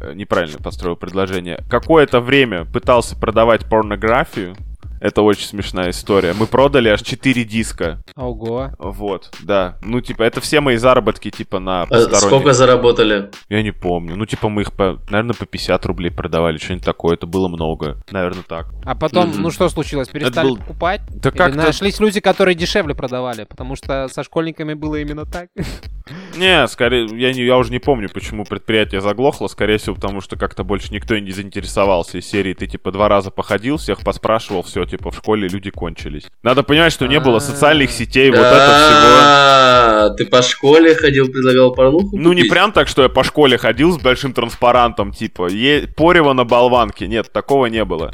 Э, 0.00 0.12
неправильно 0.14 0.58
построил 0.58 0.94
предложение. 0.94 1.64
Какое-то 1.68 2.20
время 2.20 2.64
пытался 2.64 3.16
продавать 3.18 3.68
порнографию. 3.68 4.54
Это 5.02 5.22
очень 5.22 5.46
смешная 5.48 5.90
история. 5.90 6.32
Мы 6.32 6.46
продали 6.46 6.88
аж 6.88 7.02
4 7.02 7.42
диска. 7.44 8.00
Ого. 8.14 8.70
Вот, 8.78 9.34
да. 9.42 9.76
Ну, 9.82 10.00
типа, 10.00 10.22
это 10.22 10.40
все 10.40 10.60
мои 10.60 10.76
заработки, 10.76 11.28
типа, 11.30 11.58
на 11.58 11.82
А 11.82 11.86
посторонних. 11.86 12.18
сколько 12.20 12.52
заработали? 12.52 13.30
Я 13.48 13.62
не 13.62 13.72
помню. 13.72 14.14
Ну, 14.14 14.26
типа, 14.26 14.48
мы 14.48 14.62
их, 14.62 14.72
по, 14.72 15.00
наверное, 15.10 15.34
по 15.34 15.44
50 15.44 15.84
рублей 15.86 16.10
продавали. 16.12 16.58
Что-нибудь 16.58 16.84
такое. 16.84 17.14
Это 17.14 17.26
было 17.26 17.48
много. 17.48 18.00
Наверное, 18.12 18.44
так. 18.46 18.68
А 18.84 18.94
потом, 18.94 19.30
Мгм. 19.30 19.42
ну 19.42 19.50
что 19.50 19.68
случилось? 19.68 20.06
Перестали 20.08 20.46
был- 20.50 20.56
покупать? 20.58 21.00
Да 21.08 21.30
Или 21.30 21.36
как-то... 21.36 21.58
нашлись 21.58 21.98
люди, 21.98 22.20
которые 22.20 22.54
дешевле 22.54 22.94
продавали? 22.94 23.42
Потому 23.44 23.74
что 23.74 24.06
со 24.08 24.22
школьниками 24.22 24.74
было 24.74 24.96
именно 24.96 25.26
так. 25.26 25.48
Не, 26.36 26.66
скорее, 26.68 27.06
я, 27.16 27.32
не, 27.32 27.44
я 27.44 27.56
уже 27.56 27.70
не 27.70 27.78
помню, 27.78 28.08
почему 28.12 28.44
предприятие 28.44 29.00
заглохло. 29.00 29.46
Скорее 29.46 29.78
всего, 29.78 29.94
потому 29.94 30.20
что 30.20 30.36
как-то 30.36 30.64
больше 30.64 30.92
никто 30.92 31.16
не 31.18 31.30
заинтересовался. 31.30 32.18
Из 32.18 32.26
серии 32.26 32.54
ты, 32.54 32.66
типа, 32.66 32.90
два 32.90 33.08
раза 33.08 33.30
походил, 33.30 33.76
всех 33.76 34.00
поспрашивал, 34.00 34.62
все, 34.62 34.84
типа, 34.92 35.10
в 35.10 35.16
школе 35.16 35.48
люди 35.48 35.70
кончились. 35.70 36.24
Надо 36.42 36.62
понимать, 36.62 36.92
что 36.92 37.06
не 37.06 37.18
было 37.18 37.38
социальных 37.38 37.90
сетей, 37.90 38.30
вот 38.30 38.38
это 38.40 38.46
всего. 38.46 39.12
А, 39.22 40.10
Ты 40.10 40.26
по 40.26 40.42
школе 40.42 40.94
ходил, 40.94 41.28
предлагал 41.28 41.72
порнуху? 41.72 42.10
Ну, 42.16 42.32
не 42.34 42.44
прям 42.44 42.72
так, 42.72 42.88
что 42.88 43.02
я 43.02 43.08
по 43.08 43.24
школе 43.24 43.56
ходил 43.56 43.92
с 43.92 43.98
большим 44.02 44.32
транспарантом, 44.34 45.12
типа, 45.12 45.48
порево 45.96 46.34
на 46.34 46.44
болванке. 46.44 47.06
Нет, 47.08 47.32
такого 47.32 47.66
не 47.66 47.84
было. 47.84 48.12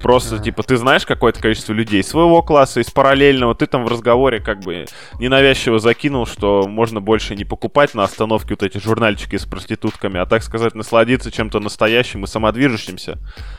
Просто, 0.00 0.36
А. 0.36 0.38
типа, 0.38 0.62
ты 0.62 0.76
знаешь 0.76 1.04
какое-то 1.04 1.40
количество 1.40 1.72
людей 1.74 2.02
своего 2.02 2.42
класса, 2.42 2.80
из 2.80 2.90
параллельного, 2.90 3.54
ты 3.54 3.66
там 3.66 3.84
в 3.84 3.88
разговоре 3.88 4.40
как 4.40 4.60
бы 4.60 4.86
ненавязчиво 5.18 5.78
закинул, 5.78 6.26
что 6.26 6.66
можно 6.66 7.00
больше 7.00 7.34
не 7.34 7.44
покупать 7.44 7.94
на 7.94 8.04
остановке 8.04 8.50
вот 8.50 8.62
эти 8.62 8.78
журнальчики 8.82 9.36
с 9.36 9.44
проститутками, 9.44 10.18
а, 10.20 10.26
так 10.26 10.42
сказать, 10.42 10.74
насладиться 10.74 11.30
чем-то 11.30 11.60
настоящим 11.60 12.24
и 12.24 12.26
самодвижущимся. 12.26 13.18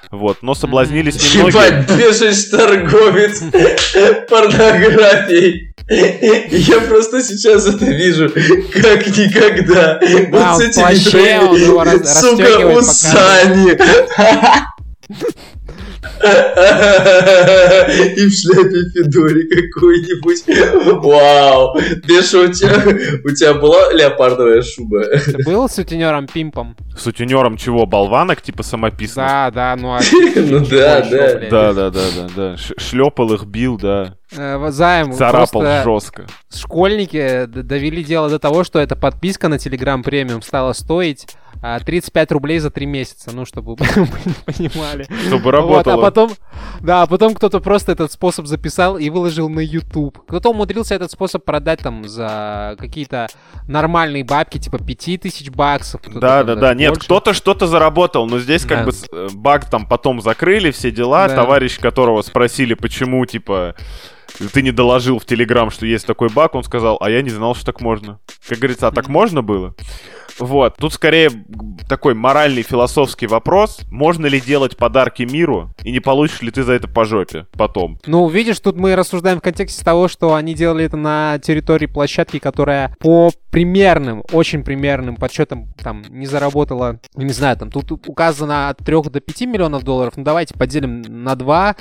Вот, 0.09 0.37
но 0.41 0.55
соблазнились 0.55 1.15
немногие. 1.35 1.63
Ебать, 1.67 1.97
бежишь 1.97 2.37
торговец 2.65 3.41
порнографией. 4.29 5.73
Я 5.89 6.79
просто 6.81 7.21
сейчас 7.21 7.67
это 7.67 7.85
вижу, 7.85 8.29
как 8.29 9.07
никогда. 9.07 9.99
Да, 9.99 10.53
Вот 10.53 10.57
с 10.57 10.61
этими, 10.61 10.95
сука, 12.05 12.67
усами. 12.77 13.77
И 16.21 18.25
в 18.25 18.33
шляпе 18.33 18.89
Федори 18.89 19.47
какой-нибудь. 19.71 21.03
Вау. 21.03 21.77
Беша, 22.07 22.39
у 22.39 22.47
тебя, 22.51 22.83
у 23.23 23.29
тебя 23.29 23.53
была 23.53 23.91
леопардовая 23.93 24.61
шуба? 24.61 25.03
Ты 25.03 25.43
был 25.43 25.69
сутенером 25.69 26.27
пимпом? 26.27 26.75
Сутенером 26.97 27.57
чего, 27.57 27.85
болванок, 27.85 28.41
типа 28.41 28.63
самописных? 28.63 29.27
Да, 29.27 29.51
да, 29.51 29.75
ну 29.77 29.93
а 29.93 29.99
Ну 30.35 30.65
да, 30.65 31.01
да. 31.01 31.39
Да, 31.49 31.73
да, 31.73 31.89
да, 31.89 32.03
да, 32.15 32.27
да. 32.35 32.57
Шлепал 32.57 33.33
их, 33.33 33.45
бил, 33.45 33.77
да. 33.77 34.15
Э, 34.35 34.69
Займ, 34.71 35.13
Царапал 35.13 35.63
жестко. 35.83 36.25
школьники 36.53 37.45
довели 37.45 38.03
дело 38.03 38.29
до 38.29 38.39
того, 38.39 38.63
что 38.63 38.79
эта 38.79 38.95
подписка 38.95 39.49
на 39.49 39.55
Telegram 39.55 40.01
премиум 40.01 40.41
стала 40.41 40.73
стоить 40.73 41.27
35 41.61 42.31
рублей 42.31 42.59
за 42.59 42.71
3 42.71 42.85
месяца, 42.85 43.31
ну, 43.33 43.45
чтобы 43.45 43.75
вы 43.75 43.85
понимали. 44.45 45.05
Чтобы 45.27 45.43
Вот, 45.43 45.51
работало. 45.51 45.93
а 45.93 45.97
потом, 45.97 46.31
да, 46.81 47.01
а 47.03 47.07
потом 47.07 47.35
кто-то 47.35 47.59
просто 47.59 47.91
этот 47.91 48.11
способ 48.11 48.47
записал 48.47 48.97
и 48.97 49.09
выложил 49.09 49.49
на 49.49 49.59
YouTube. 49.59 50.19
Кто-то 50.27 50.49
умудрился 50.49 50.95
этот 50.95 51.11
способ 51.11 51.45
продать 51.45 51.79
там 51.79 52.07
за 52.07 52.75
какие-то 52.79 53.27
нормальные 53.67 54.23
бабки, 54.23 54.57
типа 54.57 54.79
5000 54.79 55.49
баксов. 55.49 56.01
Да, 56.13 56.43
да, 56.43 56.55
да. 56.55 56.73
Нет, 56.73 56.97
кто-то 56.97 57.33
что-то 57.33 57.67
заработал, 57.67 58.27
но 58.27 58.39
здесь 58.39 58.65
как 58.65 58.85
бы 58.85 58.91
э, 59.11 59.27
баг 59.33 59.69
там 59.69 59.85
потом 59.85 60.21
закрыли, 60.21 60.71
все 60.71 60.91
дела. 60.91 61.29
Товарищ, 61.29 61.79
которого 61.79 62.21
спросили, 62.21 62.73
почему, 62.73 63.25
типа, 63.25 63.75
ты 64.53 64.61
не 64.61 64.71
доложил 64.71 65.19
в 65.19 65.25
Телеграм, 65.25 65.69
что 65.69 65.85
есть 65.85 66.05
такой 66.05 66.29
баг, 66.29 66.55
он 66.55 66.63
сказал, 66.63 66.97
а 67.01 67.09
я 67.09 67.21
не 67.21 67.29
знал, 67.29 67.55
что 67.55 67.65
так 67.65 67.81
можно. 67.81 68.19
Как 68.47 68.57
говорится, 68.57 68.87
а 68.87 68.91
так 68.91 69.07
можно 69.07 69.41
было? 69.41 69.75
Вот, 70.41 70.75
тут 70.77 70.93
скорее 70.93 71.29
такой 71.87 72.15
моральный 72.15 72.63
философский 72.63 73.27
вопрос. 73.27 73.81
Можно 73.91 74.25
ли 74.25 74.41
делать 74.41 74.75
подарки 74.75 75.21
миру, 75.21 75.71
и 75.83 75.91
не 75.91 75.99
получишь 75.99 76.41
ли 76.41 76.51
ты 76.51 76.63
за 76.63 76.73
это 76.73 76.87
по 76.87 77.05
жопе 77.05 77.47
потом? 77.53 77.99
Ну, 78.05 78.27
видишь, 78.27 78.59
тут 78.59 78.75
мы 78.77 78.95
рассуждаем 78.95 79.39
в 79.39 79.41
контексте 79.41 79.83
того, 79.83 80.07
что 80.07 80.33
они 80.35 80.53
делали 80.53 80.85
это 80.85 80.97
на 80.97 81.39
территории 81.39 81.85
площадки, 81.87 82.39
которая 82.39 82.95
по 82.99 83.31
примерным, 83.49 84.23
очень 84.31 84.63
примерным 84.63 85.15
подсчетам 85.17 85.73
там 85.81 86.03
не 86.09 86.25
заработала, 86.25 86.99
ну, 87.15 87.23
не 87.23 87.33
знаю, 87.33 87.57
там 87.57 87.69
тут 87.69 87.91
указано 88.07 88.69
от 88.69 88.77
3 88.77 89.01
до 89.09 89.19
5 89.19 89.41
миллионов 89.41 89.83
долларов, 89.83 90.13
ну 90.15 90.23
давайте 90.23 90.53
поделим 90.53 91.01
на 91.01 91.35
2 91.35 91.75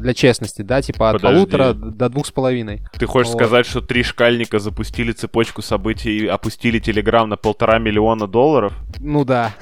для 0.00 0.14
честности, 0.14 0.62
да, 0.62 0.82
типа 0.82 1.10
от 1.10 1.16
Подожди. 1.16 1.36
полутора 1.36 1.72
до 1.72 2.08
двух 2.08 2.26
с 2.26 2.30
половиной. 2.32 2.82
Ты 2.98 3.06
хочешь 3.06 3.32
Вот. 3.32 3.38
сказать, 3.38 3.66
что 3.66 3.80
три 3.80 4.02
шкальника 4.02 4.58
запустили 4.58 5.12
цепочку 5.12 5.62
событий 5.62 6.18
и 6.18 6.26
опустили 6.26 6.78
Телеграм 6.78 7.28
на 7.28 7.36
полтора 7.36 7.78
миллиона 7.78 8.26
долларов? 8.26 8.72
Ну 8.98 9.24
да. 9.24 9.54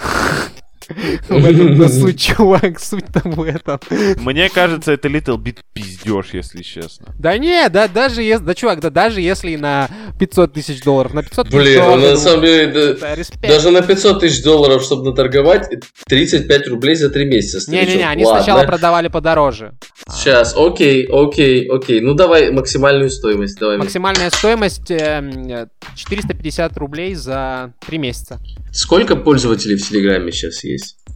В 1.28 1.44
этом 1.44 1.88
суть, 1.88 2.20
чувак, 2.20 2.78
суть-то 2.80 3.20
в 3.24 3.42
этом. 3.42 3.80
Мне 4.20 4.48
кажется, 4.48 4.92
это 4.92 5.08
Little 5.08 5.38
Bit 5.38 5.58
пиздеж, 5.72 6.26
если 6.32 6.62
честно. 6.62 7.14
Да 7.18 7.36
не, 7.38 7.68
да 7.68 7.88
даже 7.88 8.22
если, 8.22 8.44
да 8.44 8.54
чувак, 8.54 8.80
да 8.80 8.90
даже 8.90 9.20
если 9.20 9.56
на 9.56 9.88
500 10.18 10.52
тысяч 10.52 10.82
долларов, 10.82 11.14
на 11.14 11.22
500 11.22 11.46
тысяч 11.48 11.56
Блин, 11.56 11.78
ну 11.78 11.84
долларов, 11.84 12.10
на 12.10 12.16
самом 12.16 12.44
деле, 12.44 12.96
да, 12.96 13.16
даже 13.48 13.70
на 13.70 13.82
500 13.82 14.20
тысяч 14.20 14.42
долларов, 14.42 14.82
чтобы 14.82 15.10
наторговать, 15.10 15.68
35 16.06 16.68
рублей 16.68 16.94
за 16.94 17.10
3 17.10 17.24
месяца. 17.24 17.70
Не-не-не, 17.70 18.08
они 18.08 18.24
Ладно. 18.24 18.42
сначала 18.42 18.64
продавали 18.64 19.08
подороже. 19.08 19.72
Сейчас, 20.08 20.54
окей, 20.56 21.06
окей, 21.06 21.68
окей. 21.68 22.00
Ну 22.00 22.14
давай 22.14 22.50
максимальную 22.50 23.10
стоимость. 23.10 23.58
Давай. 23.58 23.78
Максимальная 23.78 24.30
стоимость 24.30 24.90
э, 24.90 25.66
450 25.96 26.76
рублей 26.76 27.14
за 27.14 27.72
3 27.86 27.98
месяца. 27.98 28.40
Сколько 28.72 29.16
пользователей 29.16 29.76
в 29.76 29.88
Телеграме 29.88 30.32
сейчас 30.32 30.64
есть? 30.64 30.73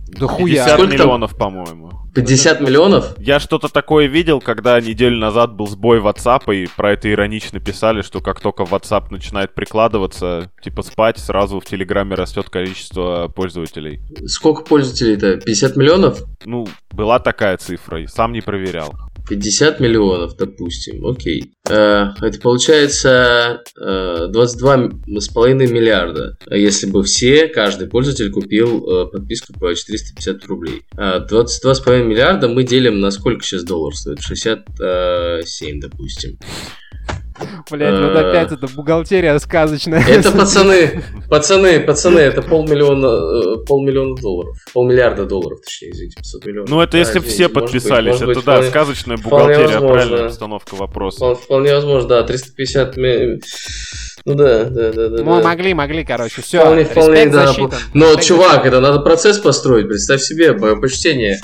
Да 0.09 0.27
хуя. 0.27 0.65
50 0.65 0.69
Сколько 0.69 0.83
там? 0.83 0.91
миллионов, 0.91 1.37
по-моему. 1.37 1.93
50 2.15 2.61
миллионов? 2.61 3.15
Я 3.19 3.39
что-то 3.39 3.69
такое 3.69 4.07
видел, 4.07 4.41
когда 4.41 4.81
неделю 4.81 5.19
назад 5.19 5.55
был 5.55 5.67
сбой 5.69 6.01
WhatsApp, 6.01 6.53
и 6.55 6.67
про 6.77 6.93
это 6.93 7.11
иронично 7.13 7.61
писали, 7.61 8.03
что 8.03 8.21
как 8.21 8.41
только 8.41 8.65
WhatsApp 8.65 9.07
начинает 9.11 9.55
прикладываться, 9.55 10.51
типа 10.63 10.83
спать, 10.83 11.19
сразу 11.19 11.61
в 11.61 11.65
Телеграме 11.65 12.15
растет 12.15 12.51
количество 12.51 13.29
пользователей. 13.29 14.01
Сколько 14.27 14.65
пользователей-то? 14.65 15.37
50 15.37 15.77
миллионов? 15.77 16.23
Ну, 16.45 16.67
была 16.91 17.19
такая 17.19 17.57
цифра, 17.57 18.05
сам 18.09 18.33
не 18.33 18.41
проверял. 18.41 18.95
50 19.29 19.81
миллионов, 19.81 20.37
допустим, 20.37 21.07
окей. 21.07 21.53
Э, 21.69 22.09
это 22.21 22.41
получается 22.41 23.63
э, 23.81 24.29
22,5 24.33 25.55
миллиарда. 25.67 26.37
А 26.47 26.57
Если 26.57 26.87
бы 26.87 27.03
все, 27.03 27.49
каждый 27.49 27.89
пользователь 27.89 28.31
купил 28.31 28.87
э, 28.87 29.07
подписку 29.07 29.53
по 29.55 29.75
450 29.75 30.45
рублей. 30.47 30.83
А 30.97 31.27
22,5 31.27 32.05
миллиарда 32.05 32.49
мы 32.49 32.65
делим 32.65 33.01
на 33.01 33.11
сколько 33.11 33.43
сейчас 33.45 33.65
доллар 33.65 33.95
стоит? 33.95 34.21
67, 34.21 35.81
допустим. 35.81 36.39
Блять, 37.71 37.95
вот 38.01 38.17
Э. 38.17 38.31
опять 38.31 38.53
эта 38.53 38.67
бухгалтерия 38.69 39.39
сказочная. 39.39 40.03
Это 40.07 40.31
пацаны, 40.37 41.03
пацаны, 41.29 41.81
пацаны, 41.81 42.19
это 42.19 42.43
полмиллиона, 42.43 43.07
э, 43.07 43.65
полмиллиона 43.67 44.17
долларов. 44.17 44.57
Полмиллиарда 44.73 45.25
долларов, 45.27 45.61
точнее, 45.65 45.91
извините, 45.93 46.17
500 46.17 46.45
миллионов. 46.47 46.71
Ну, 46.71 46.81
это 46.81 46.97
если 46.99 47.21
все 47.21 47.49
подписались, 47.49 48.21
это 48.21 48.43
да, 48.45 48.63
сказочная 48.63 49.17
бухгалтерия, 49.17 49.79
правильная 49.81 50.29
установка 50.29 50.75
вопроса. 50.75 51.35
Вполне, 51.35 51.75
возможно, 51.75 52.09
да, 52.09 52.23
350... 52.23 52.97
ми- 52.97 53.41
Ну 54.25 54.35
да, 54.35 54.65
да, 54.65 54.93
да, 54.93 55.09
да. 55.09 55.23
Мы 55.25 55.37
да. 55.43 55.49
могли, 55.49 55.75
могли, 55.75 56.05
короче, 56.05 56.43
все. 56.43 56.61
Вполне, 56.61 56.85
вполне, 56.85 57.27
да. 57.27 57.55
Но, 57.95 58.07
Респект 58.11 58.27
чувак, 58.27 58.67
это 58.67 58.81
надо 58.81 59.01
процесс 59.01 59.39
построить, 59.39 59.89
представь 59.89 60.21
себе, 60.21 60.53
по- 60.55 60.77
почтение. 60.77 61.39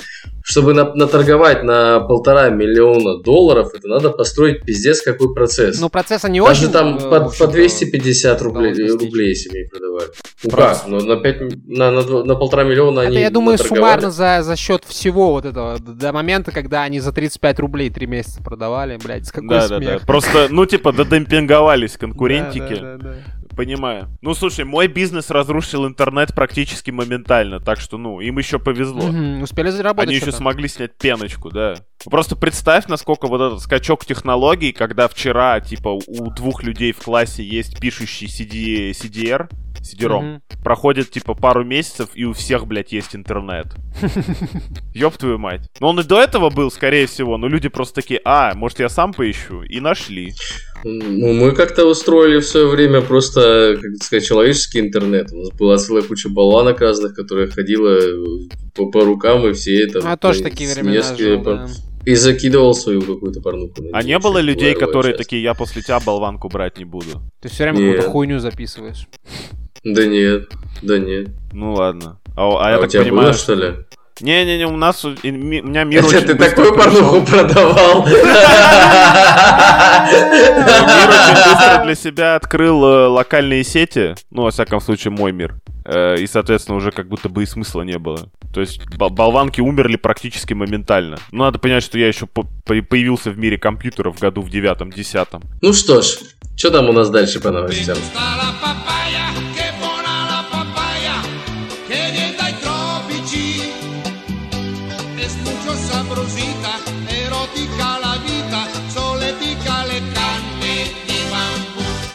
Чтобы 0.47 0.75
на- 0.75 0.93
наторговать 0.93 1.63
на 1.63 2.01
полтора 2.01 2.49
миллиона 2.49 3.17
долларов, 3.17 3.71
это 3.73 3.87
надо 3.87 4.11
построить 4.11 4.61
пиздец 4.61 5.01
какой 5.01 5.33
процесс. 5.33 5.81
Ну, 5.81 5.89
процесса 5.89 6.29
не 6.29 6.39
Даже 6.39 6.65
очень. 6.65 6.71
там 6.71 6.97
э, 6.97 6.99
по, 6.99 7.09
по 7.09 7.25
общем-то, 7.25 7.51
250 7.51 8.41
рублей, 8.43 8.71
рублей, 8.87 9.35
мне 9.51 9.65
продавали. 9.67 10.07
Ну 10.43 10.49
как? 10.51 10.83
Ну, 10.85 10.99
на, 11.01 11.15
5, 11.15 11.41
на, 11.67 11.89
на, 11.89 12.23
на 12.23 12.35
полтора 12.35 12.63
миллиона 12.63 12.99
Это, 12.99 13.09
они 13.09 13.19
я 13.21 13.31
думаю, 13.31 13.57
суммарно 13.57 14.11
за, 14.11 14.43
за 14.43 14.55
счет 14.55 14.83
всего 14.85 15.31
вот 15.31 15.45
этого, 15.45 15.79
до 15.79 16.13
момента, 16.13 16.51
когда 16.51 16.83
они 16.83 16.99
за 16.99 17.11
35 17.11 17.59
рублей 17.61 17.89
3 17.89 18.05
месяца 18.05 18.43
продавали, 18.43 18.99
блядь, 19.03 19.25
с 19.25 19.31
какой 19.31 19.49
Да, 19.49 19.67
да, 19.67 19.77
смех. 19.79 19.99
да. 20.01 20.05
Просто, 20.05 20.47
ну, 20.51 20.67
типа, 20.67 20.93
додемпинговались 20.93 21.97
конкурентики. 21.97 22.75
Да, 22.85 22.97
да, 22.97 22.97
да, 22.97 23.09
да. 23.09 23.15
Понимаю. 23.55 24.09
Ну, 24.21 24.33
слушай, 24.33 24.65
мой 24.65 24.87
бизнес 24.87 25.29
разрушил 25.29 25.87
интернет 25.87 26.33
практически 26.35 26.91
моментально, 26.91 27.59
так 27.59 27.79
что, 27.79 27.97
ну, 27.97 28.19
им 28.19 28.37
еще 28.37 28.59
повезло. 28.59 29.07
Мгм, 29.07 29.43
Успели 29.43 29.69
заработать 29.69 30.09
Они 30.09 30.17
еще 30.17 30.31
смогли 30.31 30.67
снять 30.67 30.97
пеночку, 30.97 31.49
да. 31.49 31.75
Просто 32.03 32.35
представь, 32.35 32.87
насколько 32.87 33.27
вот 33.27 33.41
этот 33.41 33.61
скачок 33.61 34.05
технологий, 34.05 34.73
когда 34.73 35.07
вчера, 35.07 35.59
типа, 35.61 35.89
у 36.07 36.31
двух 36.31 36.63
людей 36.63 36.91
в 36.91 36.99
классе 36.99 37.43
есть 37.43 37.79
пишущий 37.79 38.27
CD, 38.27 38.91
CDR, 38.91 39.49
CD-ROM, 39.79 40.21
Мгм. 40.21 40.41
проходит, 40.63 41.11
типа, 41.11 41.33
пару 41.33 41.63
месяцев, 41.63 42.09
и 42.13 42.25
у 42.25 42.33
всех, 42.33 42.67
блядь, 42.67 42.91
есть 42.91 43.15
интернет. 43.15 43.67
Ёб 44.93 45.15
твою 45.17 45.37
мать. 45.37 45.69
Но 45.79 45.89
он 45.89 45.99
и 45.99 46.03
до 46.03 46.21
этого 46.21 46.49
был, 46.49 46.69
скорее 46.71 47.07
всего, 47.07 47.37
но 47.37 47.47
люди 47.47 47.69
просто 47.69 47.95
такие, 48.01 48.19
а, 48.25 48.53
может, 48.55 48.79
я 48.79 48.89
сам 48.89 49.13
поищу? 49.13 49.63
И 49.63 49.79
нашли. 49.79 50.33
Ну, 50.87 51.33
мы 51.33 51.51
как-то 51.53 51.87
устроили 51.87 52.39
в 52.39 52.45
свое 52.45 52.67
время 52.67 53.01
просто, 53.01 53.75
как 53.81 54.03
сказать, 54.03 54.23
человеческий 54.27 54.79
интернет. 54.79 55.31
У 55.33 55.37
нас 55.37 55.49
была 55.49 55.77
целая 55.79 56.03
куча 56.03 56.29
болванок 56.29 56.79
разных, 56.79 57.15
которая 57.15 57.47
ходила 57.47 57.99
по, 58.75 58.91
по 58.91 59.03
рукам, 59.03 59.47
и 59.47 59.53
все 59.53 59.83
это... 59.83 60.01
Ну, 60.01 60.09
я 60.09 60.15
тоже 60.15 60.41
э, 60.41 60.43
такие 60.43 60.71
времена 60.71 61.01
жил, 61.17 61.41
пар- 61.43 61.55
да. 61.55 61.67
И 62.05 62.13
закидывал 62.13 62.75
свою 62.75 63.01
какую-то 63.01 63.41
порнуху. 63.41 63.81
на 63.81 63.97
А 63.97 64.03
не 64.03 64.19
было 64.19 64.37
людей, 64.37 64.75
которые 64.75 65.13
часть. 65.13 65.23
такие, 65.23 65.41
я 65.41 65.55
после 65.55 65.81
тебя 65.81 65.99
болванку 65.99 66.49
брать 66.49 66.77
не 66.77 66.85
буду? 66.85 67.19
Ты 67.41 67.49
все 67.49 67.63
время 67.63 67.79
какую-то 67.79 68.09
хуйню 68.11 68.37
записываешь. 68.37 69.07
Да 69.83 70.05
нет, 70.05 70.49
да 70.83 70.99
нет. 70.99 71.29
Ну 71.51 71.73
ладно. 71.73 72.19
А, 72.35 72.47
а 72.47 72.67
А, 72.67 72.71
я 72.71 72.77
у 72.77 72.81
так 72.81 72.91
тебя 72.91 73.01
понимаю, 73.01 73.29
было, 73.29 73.33
что 73.33 73.55
ли? 73.55 73.73
Не-не-не, 74.21 74.65
у 74.65 74.77
нас, 74.77 75.03
у 75.03 75.09
меня 75.09 75.83
мир 75.83 75.99
Это 75.99 76.07
очень 76.07 76.25
ты 76.27 76.35
быстро 76.35 76.63
такую 76.65 76.75
порнуху 76.77 77.21
продавал? 77.25 78.05
Мир 78.07 78.19
очень 81.09 81.51
быстро 81.51 81.83
для 81.83 81.95
себя 81.95 82.35
открыл 82.35 82.83
э, 82.85 83.07
локальные 83.07 83.63
сети, 83.65 84.15
ну, 84.31 84.43
во 84.43 84.51
всяком 84.51 84.79
случае, 84.79 85.11
мой 85.11 85.33
мир. 85.33 85.55
Э, 85.85 86.15
И, 86.17 86.27
соответственно, 86.27 86.77
уже 86.77 86.91
как 86.91 87.09
будто 87.09 87.27
бы 87.27 87.43
и 87.43 87.45
смысла 87.45 87.81
не 87.81 87.97
было. 87.97 88.29
То 88.53 88.61
есть 88.61 88.79
бо- 88.95 89.09
болванки 89.09 89.59
умерли 89.59 89.97
практически 89.97 90.53
моментально. 90.53 91.17
Но 91.31 91.43
надо 91.45 91.59
понять, 91.59 91.83
что 91.83 91.99
я 91.99 92.07
еще 92.07 92.25
по- 92.25 92.43
по- 92.65 92.81
появился 92.81 93.31
в 93.31 93.37
мире 93.37 93.57
компьютеров 93.57 94.15
в 94.15 94.21
году 94.21 94.41
в 94.41 94.49
девятом-десятом. 94.49 95.43
Ну 95.61 95.73
что 95.73 96.01
ж, 96.01 96.19
что 96.55 96.71
там 96.71 96.87
у 96.87 96.93
нас 96.93 97.09
дальше 97.09 97.41
по 97.41 97.51
новостям? 97.51 97.97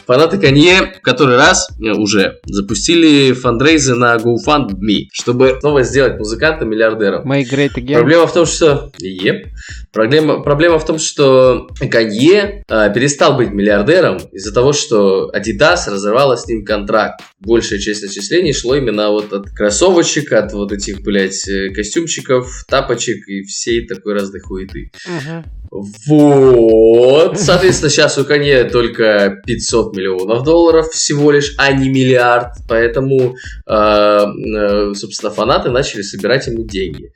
Фанаты 0.05 0.37
Канье 0.37 0.93
в 0.97 1.01
который 1.01 1.37
раз 1.37 1.67
э, 1.79 1.91
уже 1.91 2.39
запустили 2.45 3.33
фандрейзы 3.33 3.95
на 3.95 4.15
GoFundMe, 4.15 5.07
чтобы 5.11 5.57
снова 5.59 5.83
сделать 5.83 6.17
музыканта 6.17 6.65
миллиардером. 6.65 7.29
Make 7.29 7.49
great 7.51 7.75
again. 7.75 7.93
Проблема 7.93 8.27
в 8.27 8.33
том, 8.33 8.45
что... 8.45 8.91
Еп. 8.99 9.47
Проблема, 9.91 10.41
проблема 10.41 10.79
в 10.79 10.85
том, 10.85 10.99
что 10.99 11.67
Канье 11.89 12.63
а, 12.69 12.89
перестал 12.89 13.35
быть 13.35 13.51
миллиардером 13.51 14.17
из-за 14.31 14.53
того, 14.53 14.73
что 14.73 15.31
Adidas 15.35 15.89
разорвала 15.89 16.37
с 16.37 16.47
ним 16.47 16.63
контракт. 16.63 17.21
Большая 17.39 17.79
часть 17.79 18.01
начислений 18.01 18.53
шло 18.53 18.75
именно 18.75 19.09
вот 19.09 19.33
от 19.33 19.49
кроссовочек, 19.49 20.31
от 20.31 20.53
вот 20.53 20.71
этих, 20.71 21.01
блядь, 21.01 21.47
э, 21.47 21.69
костюмчиков, 21.69 22.65
тапочек 22.67 23.27
и 23.27 23.43
всей 23.43 23.85
такой 23.85 24.13
разной 24.13 24.39
хуеты. 24.39 24.91
Мгм. 25.05 25.60
Вот. 25.71 27.39
Соответственно, 27.39 27.89
сейчас 27.89 28.17
у 28.17 28.25
Канье 28.25 28.65
только 28.65 29.41
500 29.45 29.95
миллионов 29.95 30.43
долларов 30.43 30.89
всего 30.89 31.31
лишь, 31.31 31.53
а 31.57 31.71
не 31.71 31.89
миллиард. 31.89 32.57
Поэтому, 32.67 33.35
э, 33.67 33.73
э, 33.73 34.93
собственно, 34.93 35.31
фанаты 35.31 35.69
начали 35.69 36.01
собирать 36.01 36.47
ему 36.47 36.65
деньги. 36.65 37.13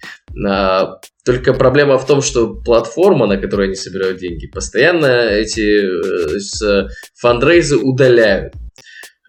А, 0.47 0.99
Только 1.25 1.53
проблема 1.53 1.97
в 1.97 2.05
том, 2.05 2.21
что 2.21 2.53
платформа, 2.53 3.27
на 3.27 3.37
которой 3.37 3.67
они 3.67 3.75
собирают 3.75 4.19
деньги, 4.19 4.47
постоянно 4.47 5.05
эти 5.05 5.83
э, 5.83 6.87
фандрейзы 7.15 7.77
удаляют. 7.77 8.53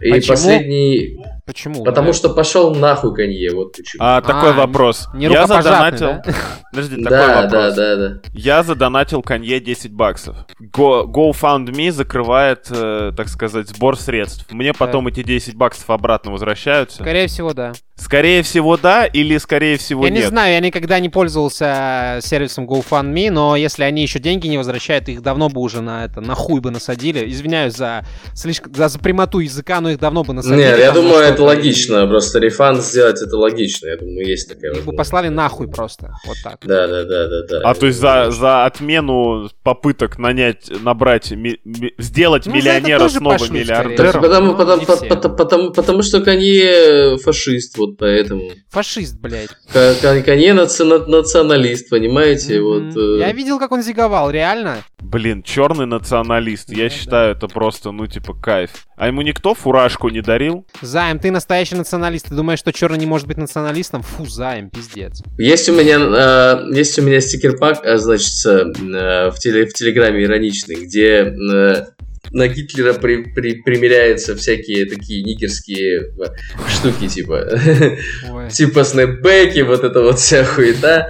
И 0.01 0.11
Почему? 0.11 0.33
последний... 0.35 1.19
Почему? 1.47 1.85
Потому 1.85 2.09
да? 2.09 2.13
что 2.13 2.31
пошел 2.31 2.75
нахуй 2.75 3.15
Канье, 3.15 3.55
вот 3.55 3.77
почему. 3.77 4.03
А, 4.03 4.21
такой 4.21 4.51
А, 4.51 4.53
вопрос. 4.55 5.07
не 5.15 5.27
я 5.27 5.47
задонатил... 5.47 6.07
да? 6.07 6.23
Подожди, 6.73 6.97
такой 6.97 7.11
да, 7.19 7.27
да, 7.27 7.43
вопрос. 7.43 7.75
да, 7.75 7.97
да. 7.97 8.21
Я 8.33 8.63
задонатил 8.65 9.23
Канье 9.23 9.61
10 9.61 9.93
баксов. 9.93 10.37
Go, 10.61 11.05
GoFundMe 11.07 11.93
закрывает, 11.93 12.67
э, 12.71 13.13
так 13.17 13.29
сказать, 13.29 13.69
сбор 13.69 13.97
средств. 13.97 14.51
Мне 14.51 14.73
потом 14.75 15.07
эти 15.07 15.23
10 15.23 15.55
баксов 15.55 15.89
обратно 15.91 16.33
возвращаются. 16.33 16.97
Скорее 17.03 17.29
всего, 17.29 17.55
да. 17.55 17.73
Скорее 17.95 18.43
всего, 18.43 18.77
да, 18.77 19.07
или 19.07 19.39
скорее 19.39 19.79
всего, 19.79 20.05
я 20.05 20.11
нет. 20.11 20.25
не 20.25 20.29
знаю, 20.29 20.53
я 20.53 20.61
никогда 20.61 20.99
не 20.99 21.09
пользовался 21.09 22.19
сервисом 22.23 22.67
GoFundMe, 22.67 23.31
но 23.31 23.57
если 23.57 23.85
они 23.85 24.03
еще 24.03 24.19
деньги 24.19 24.49
не 24.49 24.59
возвращают, 24.59 25.09
их 25.09 25.23
давно 25.23 25.49
бы 25.49 25.63
уже 25.63 25.81
на 25.81 26.05
это, 26.05 26.21
на 26.21 26.35
хуй 26.35 26.61
бы 26.61 26.71
насадили. 26.71 27.31
Извиняюсь 27.31 27.75
за 27.75 28.05
слишком 28.35 28.75
за, 28.75 28.89
за 28.89 28.99
прямоту 28.99 29.39
языка, 29.39 29.81
но 29.81 29.91
их 29.91 29.99
давно 29.99 30.25
бы 30.25 30.35
насадили. 30.35 30.59
Нет, 30.59 30.79
я 30.79 30.93
думаю, 30.93 31.21
это 31.37 31.45
логично. 31.45 32.07
Просто 32.07 32.39
рефанд 32.39 32.83
сделать 32.83 33.21
это 33.23 33.37
логично. 33.37 33.87
Я 33.89 33.97
думаю, 33.97 34.27
есть 34.27 34.49
такая 34.49 34.73
Их 34.73 34.85
бы 34.85 34.93
послали 34.93 35.29
нахуй 35.29 35.69
просто. 35.69 36.13
Вот 36.27 36.37
так. 36.43 36.59
Да, 36.65 36.87
да, 36.87 37.05
да, 37.05 37.29
да, 37.29 37.43
да. 37.49 37.61
А 37.65 37.75
то 37.75 37.87
есть 37.87 37.99
за, 37.99 38.31
за 38.31 38.65
отмену 38.65 39.49
попыток 39.63 40.19
нанять, 40.19 40.71
набрать, 40.83 41.31
ми- 41.33 41.59
ми- 41.65 41.93
сделать 41.99 42.47
Ну, 42.47 42.55
миллионера 42.55 43.09
снова 43.09 43.39
пошли, 43.39 43.61
миллиардером? 43.61 44.23
Потому, 44.23 44.47
Ну, 44.53 44.57
потому, 44.57 44.81
не 44.81 44.87
по- 44.87 44.97
все. 44.97 45.07
по- 45.07 45.29
потому, 45.29 45.73
потому 45.73 46.03
что 46.03 46.21
Канье 46.21 47.19
фашист, 47.19 47.77
вот 47.79 47.97
поэтому. 47.99 48.51
Фашист, 48.71 49.19
блядь. 49.21 49.51
Ка- 49.73 49.95
Ка- 50.01 50.23
Канье 50.23 50.53
наци- 50.55 50.85
на- 50.85 51.07
националист, 51.07 51.89
понимаете? 51.91 52.61
Мгм. 52.61 52.65
Вот, 52.67 52.97
э, 52.97 53.19
Я 53.21 53.33
видел, 53.33 53.59
как 53.59 53.73
он 53.73 53.83
зиговал, 53.83 54.31
реально. 54.31 54.85
Блин, 55.07 55.45
черный 55.45 55.87
националист. 55.87 56.71
Я 56.71 56.85
Да, 56.85 56.91
считаю, 56.91 57.33
это 57.37 57.47
просто, 57.47 57.93
ну, 57.93 58.09
типа, 58.09 58.35
кайф. 58.35 58.71
А 58.97 59.07
ему 59.07 59.23
никто 59.23 59.55
фуражку 59.55 60.09
не 60.09 60.21
дарил? 60.21 60.67
Займ, 60.83 61.21
ты 61.21 61.31
настоящий 61.31 61.77
националист. 61.77 62.29
Ты 62.29 62.35
думаешь, 62.35 62.59
что 62.59 62.73
черный 62.73 62.99
не 62.99 63.07
может 63.07 63.29
быть 63.29 63.37
националистом? 63.37 64.03
Фу, 64.03 64.27
Займ, 64.27 64.69
пиздец. 64.69 65.23
Есть 65.39 65.69
у 65.69 65.75
меня, 65.75 65.99
э, 66.01 66.75
есть 66.75 66.99
у 66.99 67.03
меня 67.03 67.21
стикер-пак, 67.21 67.85
э, 67.85 67.99
значит, 67.99 68.45
э, 68.47 69.31
в, 69.31 69.39
теле, 69.39 69.67
в 69.67 69.75
Телеграме 69.75 70.25
ироничный, 70.25 70.75
где 70.85 71.33
э, 71.53 71.85
на 72.31 72.49
Гитлера 72.49 72.93
при- 72.95 73.25
при- 73.33 73.63
примеряются 73.63 74.35
всякие 74.37 74.87
такие 74.87 75.23
нигерские 75.23 76.01
э, 76.03 76.69
штуки, 76.69 77.09
типа, 77.09 77.49
Ой. 78.31 78.51
типа 78.51 78.85
снэпбэки, 78.85 79.61
вот 79.61 79.85
это 79.85 80.03
вот 80.03 80.19
вся 80.19 80.45
хуета. 80.45 81.09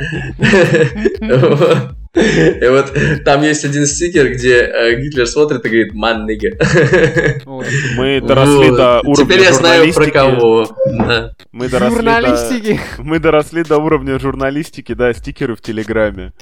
И 2.17 2.69
вот 2.69 2.97
там 3.27 3.43
есть 3.43 3.65
один 3.67 3.85
стикер, 3.87 4.33
где 4.33 4.61
э, 4.63 5.01
Гитлер 5.03 5.27
смотрит 5.27 5.63
и 5.67 5.69
говорит 5.69 5.93
«Man 5.93 6.25
nigga». 6.27 7.43
Ой. 7.45 7.67
Мы 7.99 8.21
доросли 8.27 8.71
Вот. 8.71 8.77
до 8.77 9.01
уровня 9.05 9.25
Теперь 9.25 9.41
я 9.43 9.53
знаю 9.53 9.93
про 9.93 10.05
журналистики. 10.05 10.11
кого. 10.15 10.77
Да. 10.97 11.33
Мы 11.53 11.69
доросли 11.69 11.91
до... 11.91 12.03
Журналистики. 12.03 12.81
Мы 12.99 13.19
доросли 13.19 13.65
до 13.65 13.77
уровня 13.77 14.19
журналистики, 14.19 14.95
да, 14.95 15.13
стикеры 15.13 15.55
в 15.57 15.61
Телеграме. 15.61 16.33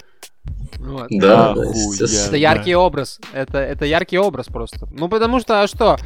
Вот. 0.79 1.07
Да, 1.11 1.55
да. 1.55 1.63
Это 1.63 2.37
яркий 2.37 2.75
образ. 2.75 3.21
Это, 3.33 3.59
это 3.59 3.85
яркий 3.85 4.19
образ 4.19 4.47
просто. 4.47 4.87
Ну, 4.93 5.09
потому 5.09 5.41
что, 5.41 5.63
а 5.63 5.67
что? 5.67 5.97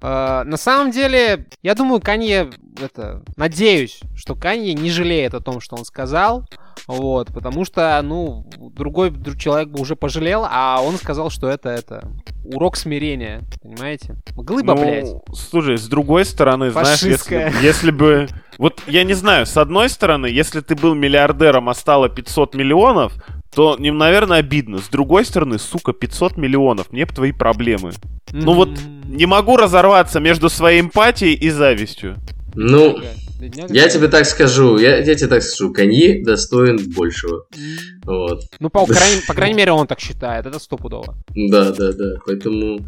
Э, 0.00 0.42
на 0.44 0.56
самом 0.56 0.90
деле, 0.90 1.46
я 1.62 1.74
думаю, 1.74 2.00
Канье, 2.00 2.50
это, 2.80 3.22
надеюсь, 3.36 4.00
что 4.14 4.34
Канье 4.34 4.74
не 4.74 4.90
жалеет 4.90 5.34
о 5.34 5.40
том, 5.40 5.60
что 5.60 5.76
он 5.76 5.84
сказал. 5.84 6.44
Вот, 6.86 7.28
потому 7.34 7.64
что, 7.64 8.00
ну, 8.02 8.48
другой 8.74 9.10
дру- 9.10 9.36
человек 9.36 9.68
бы 9.68 9.80
уже 9.80 9.94
пожалел, 9.94 10.46
а 10.48 10.80
он 10.80 10.96
сказал, 10.96 11.28
что 11.28 11.48
это, 11.48 11.68
это, 11.68 12.08
урок 12.44 12.76
смирения, 12.76 13.42
понимаете? 13.60 14.16
Глыба, 14.34 14.74
Ну, 14.74 14.82
блядь. 14.82 15.08
Слушай, 15.34 15.76
с 15.76 15.86
другой 15.86 16.24
стороны, 16.24 16.70
знаешь, 16.70 17.02
если, 17.02 17.08
Фашистская. 17.08 17.52
если 17.60 17.90
бы... 17.90 18.28
Вот 18.56 18.80
я 18.86 19.04
не 19.04 19.14
знаю, 19.14 19.44
с 19.44 19.56
одной 19.56 19.88
стороны, 19.90 20.26
если 20.26 20.60
ты 20.60 20.76
был 20.76 20.94
миллиардером, 20.94 21.68
а 21.68 21.74
стало 21.74 22.08
500 22.08 22.54
миллионов, 22.54 23.12
то, 23.54 23.76
не, 23.78 23.90
наверное, 23.90 24.38
обидно. 24.38 24.78
С 24.78 24.88
другой 24.88 25.24
стороны, 25.24 25.58
сука, 25.58 25.92
500 25.92 26.36
миллионов, 26.36 26.92
мне 26.92 27.06
б 27.06 27.12
твои 27.12 27.32
проблемы. 27.32 27.92
Ну 28.32 28.52
вот, 28.52 28.70
не 29.06 29.26
могу 29.26 29.56
разорваться 29.56 30.20
между 30.20 30.48
своей 30.48 30.80
эмпатией 30.80 31.34
и 31.34 31.50
завистью. 31.50 32.16
Ну, 32.54 32.98
я 33.40 33.88
тебе 33.88 34.08
так 34.08 34.26
скажу, 34.26 34.78
я, 34.78 34.98
я 34.98 35.14
тебе 35.14 35.28
так 35.28 35.42
скажу, 35.42 35.72
Канье 35.72 36.24
достоин 36.24 36.78
большего. 36.92 37.46
Вот. 38.08 38.40
Ну, 38.58 38.70
по, 38.70 38.86
крайней, 38.86 39.20
по 39.26 39.34
крайней 39.34 39.54
мере, 39.54 39.72
он 39.72 39.86
так 39.86 40.00
считает, 40.00 40.46
это 40.46 40.58
стопудово. 40.58 41.14
Да, 41.34 41.72
да, 41.72 41.92
да. 41.92 42.14
Поэтому. 42.24 42.80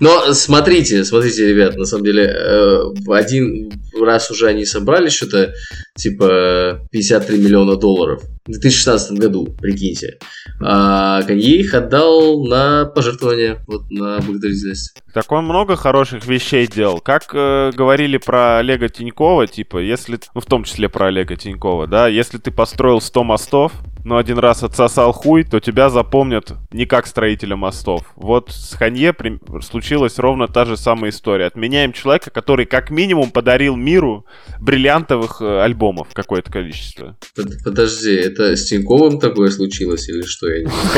Но 0.00 0.34
смотрите, 0.34 1.02
смотрите, 1.04 1.46
ребят, 1.48 1.76
на 1.76 1.86
самом 1.86 2.04
деле, 2.04 2.24
э, 2.24 2.82
в 3.04 3.12
один 3.12 3.72
раз 3.98 4.30
уже 4.30 4.48
они 4.48 4.66
собрали 4.66 5.08
что-то 5.08 5.54
типа 5.96 6.86
53 6.90 7.38
миллиона 7.38 7.76
долларов 7.76 8.22
в 8.46 8.50
2016 8.50 9.18
году, 9.18 9.46
прикиньте. 9.60 10.18
А 10.60 11.22
Канье 11.22 11.58
их 11.58 11.74
отдал 11.74 12.44
на 12.44 12.84
пожертвование, 12.86 13.58
вот 13.66 13.90
на 13.90 14.20
благотворительность. 14.20 14.94
Так 15.12 15.30
он 15.32 15.44
много 15.44 15.76
хороших 15.76 16.26
вещей 16.26 16.66
делал. 16.66 17.00
Как 17.00 17.30
э, 17.34 17.72
говорили 17.74 18.18
про 18.18 18.58
Олега 18.58 18.88
Тинькова, 18.88 19.46
типа, 19.46 19.78
если... 19.78 20.18
Ну, 20.34 20.40
в 20.40 20.46
том 20.46 20.64
числе 20.64 20.88
про 20.88 21.06
Олега 21.06 21.36
Тинькова, 21.36 21.86
да? 21.86 22.06
Если 22.08 22.38
ты 22.38 22.50
построил 22.50 23.00
100 23.00 23.24
мостов, 23.24 23.72
но 24.04 24.16
один 24.16 24.38
раз 24.38 24.62
отсосал 24.66 25.12
хуй, 25.12 25.44
то 25.44 25.60
тебя 25.60 25.88
запомнят 25.90 26.52
не 26.72 26.84
как 26.86 27.06
строителя 27.06 27.56
мостов. 27.56 28.02
Вот 28.16 28.50
с 28.50 28.74
Ханье 28.74 29.12
при- 29.12 29.40
случилась 29.62 30.18
ровно 30.18 30.46
та 30.48 30.64
же 30.64 30.76
самая 30.76 31.10
история. 31.10 31.46
Отменяем 31.46 31.92
человека, 31.92 32.30
который 32.30 32.66
как 32.66 32.90
минимум 32.90 33.30
подарил 33.30 33.76
миру 33.76 34.26
бриллиантовых 34.60 35.40
э, 35.40 35.62
альбомов 35.62 36.08
какое-то 36.12 36.52
количество. 36.52 37.16
Под- 37.34 37.64
Подожди, 37.64 38.14
это 38.14 38.54
с 38.56 38.64
Тиньковым 38.66 39.18
такое 39.18 39.50
случилось 39.50 40.08
или 40.08 40.22
что? 40.22 40.48
Я 40.48 40.64
не. 40.64 40.66
В 40.66 40.92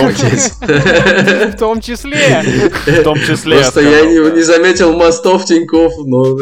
том 1.56 1.80
числе. 1.80 2.42
В 2.86 3.02
том 3.04 3.16
числе... 3.20 3.58
Просто 3.58 3.80
я 3.80 4.04
не, 4.06 4.42
заметил 4.42 4.96
мостов 4.96 5.44
Тиньков, 5.44 5.92
но 6.04 6.36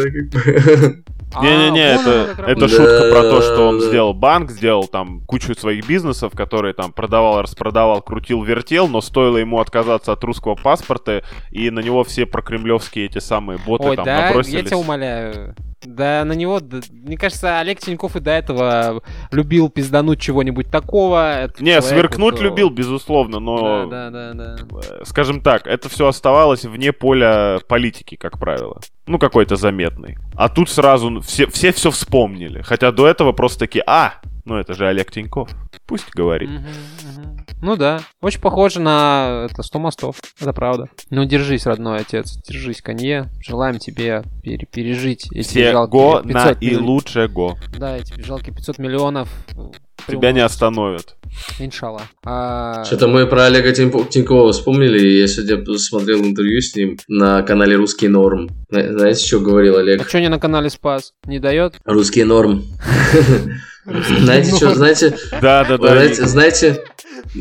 Не-не-не, 1.40 1.82
А, 1.82 2.00
это, 2.00 2.42
это 2.46 2.68
шутка 2.68 3.10
про 3.10 3.22
то, 3.22 3.42
что 3.42 3.68
он 3.68 3.80
сделал 3.80 4.14
банк, 4.14 4.50
сделал 4.50 4.86
там 4.86 5.20
кучу 5.26 5.54
своих 5.54 5.86
бизнесов, 5.86 6.32
которые 6.34 6.72
там 6.72 6.92
продавал, 6.92 7.42
распродавал, 7.42 8.00
крутил, 8.00 8.42
вертел, 8.42 8.88
но 8.88 9.00
стоило 9.00 9.36
ему 9.36 9.60
отказаться 9.60 10.12
от 10.12 10.24
русского 10.24 10.54
паспорта, 10.54 11.24
и 11.50 11.70
на 11.70 11.80
него 11.80 12.04
все 12.04 12.26
прокремлевские 12.26 13.06
эти 13.06 13.18
самые 13.18 13.58
боты 13.58 13.88
Ой, 13.88 13.96
там 13.96 14.04
да, 14.04 14.20
я 14.20 14.26
набросились. 14.28 14.68
тебя 14.68 14.78
умоляю. 14.78 15.54
Да, 15.82 16.24
на 16.24 16.32
него, 16.32 16.60
мне 16.90 17.16
кажется, 17.16 17.58
Олег 17.58 17.80
Тиньков 17.80 18.16
и 18.16 18.20
до 18.20 18.30
этого 18.30 19.02
любил 19.30 19.68
пиздануть 19.68 20.20
чего-нибудь 20.20 20.70
такого. 20.70 21.42
Это 21.42 21.62
Не, 21.62 21.80
сверкнуть 21.82 22.34
вот, 22.34 22.42
любил, 22.42 22.70
безусловно, 22.70 23.38
но, 23.38 23.86
Да, 23.86 24.10
да, 24.10 24.32
да, 24.32 24.56
да. 24.56 24.80
э, 24.82 25.04
скажем 25.04 25.40
так, 25.40 25.66
это 25.66 25.88
все 25.88 26.06
оставалось 26.08 26.64
вне 26.64 26.92
поля 26.92 27.60
политики, 27.68 28.16
как 28.16 28.38
правило. 28.38 28.80
Ну, 29.06 29.18
какой-то 29.18 29.56
заметный. 29.56 30.16
А 30.34 30.48
тут 30.48 30.70
сразу 30.70 31.20
все 31.20 31.46
все, 31.46 31.72
все 31.72 31.90
вспомнили. 31.90 32.62
Хотя 32.62 32.90
до 32.90 33.06
этого 33.06 33.32
просто 33.32 33.60
такие, 33.60 33.84
а, 33.86 34.14
ну 34.44 34.56
это 34.56 34.74
же 34.74 34.88
Олег 34.88 35.12
Тиньков. 35.12 35.50
Пусть 35.86 36.10
говорит. 36.14 36.50
Мгм. 36.50 36.66
Ну 37.62 37.74
да, 37.76 38.00
очень 38.20 38.40
похоже 38.40 38.80
на 38.80 39.46
это 39.50 39.62
100 39.62 39.78
мостов, 39.78 40.16
это 40.40 40.52
правда. 40.52 40.88
Ну 41.10 41.24
держись, 41.24 41.66
родной 41.66 42.00
отец, 42.00 42.36
держись, 42.46 42.82
Конье. 42.82 43.30
Желаем 43.40 43.78
тебе 43.78 44.22
пере- 44.42 44.66
пережить 44.66 45.26
эти 45.32 45.46
Все 45.48 45.72
жалкие 45.72 45.90
го 46.00 46.20
на 46.22 46.44
500 46.44 46.62
и 46.62 46.70
милли- 46.70 46.76
лучше 46.82 47.28
го. 47.28 47.56
Да, 47.78 47.96
эти 47.96 48.20
жалкие 48.22 48.54
500 48.54 48.78
миллионов. 48.78 49.28
э, 49.56 50.12
Тебя 50.12 50.32
не 50.32 50.40
остановят. 50.40 51.16
Иншалла. 51.58 52.02
А, 52.24 52.84
Что-то 52.84 53.08
мы 53.08 53.26
про 53.26 53.46
Олега 53.46 53.72
Тинько- 53.72 54.04
Тинькова 54.08 54.52
вспомнили, 54.52 54.98
и 55.00 55.20
я 55.20 55.26
сегодня 55.26 55.78
смотрел 55.78 56.20
интервью 56.24 56.60
с 56.60 56.74
ним 56.76 56.98
на 57.08 57.42
канале 57.42 57.76
«Русский 57.76 58.08
норм». 58.08 58.48
Зна- 58.70 58.92
Знаете, 58.92 59.26
что 59.26 59.40
говорил 59.40 59.76
А 59.76 59.80
Олег? 59.80 60.06
что 60.08 60.20
не 60.20 60.28
на 60.28 60.38
канале 60.38 60.68
Спас? 60.70 61.14
Не 61.24 61.38
дает? 61.40 61.74
«Русский 61.84 62.22
норм». 62.24 62.62
Знаете, 63.84 64.54
что, 64.56 64.74
знаете, 64.74 65.16
Да, 65.40 65.64
да, 65.64 65.78
да. 65.78 66.14
знаете, 66.14 66.82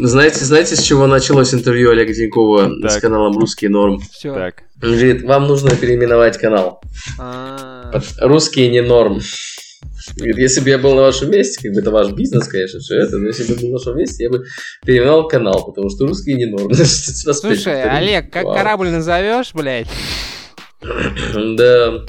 знаете, 0.01 0.45
знаете, 0.45 0.75
с 0.75 0.81
чего 0.81 1.07
началось 1.07 1.53
интервью 1.53 1.91
Олега 1.91 2.13
Тинькова 2.13 2.69
с 2.87 2.93
Так. 2.93 3.01
каналом 3.01 3.37
«Русский 3.37 3.67
норм»? 3.67 3.99
Все. 4.11 4.33
Так. 4.33 4.63
Он 4.83 4.89
говорит, 4.91 5.23
вам 5.23 5.47
нужно 5.47 5.75
переименовать 5.75 6.37
канал. 6.37 6.81
А, 7.19 7.91
Под 7.91 8.03
«Русский 8.19 8.67
не 8.69 8.81
норм». 8.81 9.21
Говорит, 10.17 10.37
если 10.37 10.61
бы 10.61 10.69
я 10.69 10.77
был 10.77 10.93
на 10.93 11.01
вашем 11.01 11.31
месте, 11.31 11.59
как 11.63 11.73
бы 11.73 11.79
это 11.81 11.89
ваш 11.89 12.11
бизнес, 12.11 12.47
конечно, 12.47 12.79
все 12.79 12.95
это, 12.99 13.17
но 13.17 13.27
если 13.27 13.43
бы 13.43 13.53
я 13.53 13.59
был 13.61 13.67
на 13.69 13.73
вашем 13.77 13.97
месте, 13.97 14.23
я 14.23 14.29
бы 14.29 14.43
переименовал 14.85 15.27
канал, 15.27 15.65
потому 15.65 15.89
что 15.89 16.05
русский 16.05 16.35
не 16.35 16.45
норм. 16.45 16.71
Слушай, 16.73 17.83
Олег, 17.83 18.31
как 18.31 18.43
корабль 18.43 18.89
назовешь, 18.89 19.51
блядь? 19.53 19.87
Да. 21.33 22.05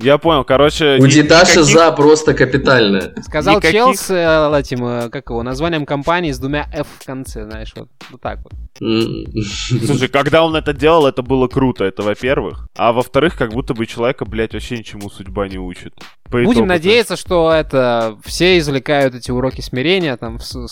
Я 0.00 0.18
понял, 0.18 0.44
короче... 0.44 0.96
У 1.00 1.06
ни- 1.06 1.10
Диташи 1.10 1.58
никаких- 1.58 1.74
за 1.74 1.92
просто 1.92 2.34
капитально. 2.34 3.12
Сказал 3.22 3.56
Никаких- 3.56 3.72
чел 3.76 3.94
с 3.94 4.10
э, 4.10 4.58
этим, 4.60 4.84
э, 4.86 5.08
как 5.10 5.30
его, 5.30 5.42
названием 5.42 5.84
компании 5.86 6.30
с 6.32 6.38
двумя 6.38 6.66
F 6.72 6.86
в 7.00 7.04
конце, 7.04 7.44
знаешь, 7.44 7.72
вот, 7.76 7.88
вот 8.10 8.20
так 8.20 8.38
вот. 8.44 8.52
Слушай, 8.78 10.08
когда 10.08 10.44
он 10.44 10.54
это 10.56 10.72
делал, 10.72 11.06
это 11.06 11.22
было 11.22 11.48
круто, 11.48 11.84
это 11.84 12.02
во-первых. 12.02 12.68
А 12.76 12.92
во-вторых, 12.92 13.36
как 13.36 13.52
будто 13.52 13.74
бы 13.74 13.86
человека, 13.86 14.24
блядь, 14.24 14.52
вообще 14.54 14.78
ничему 14.78 15.10
судьба 15.10 15.48
не 15.48 15.58
учит. 15.58 15.94
По 16.30 16.42
Будем 16.42 16.66
надеяться, 16.66 17.16
что 17.16 17.50
это 17.50 18.18
все 18.24 18.58
извлекают 18.58 19.14
эти 19.14 19.30
уроки 19.30 19.62
смирения 19.62 20.16
там 20.16 20.38
в, 20.38 20.44
с- 20.44 20.68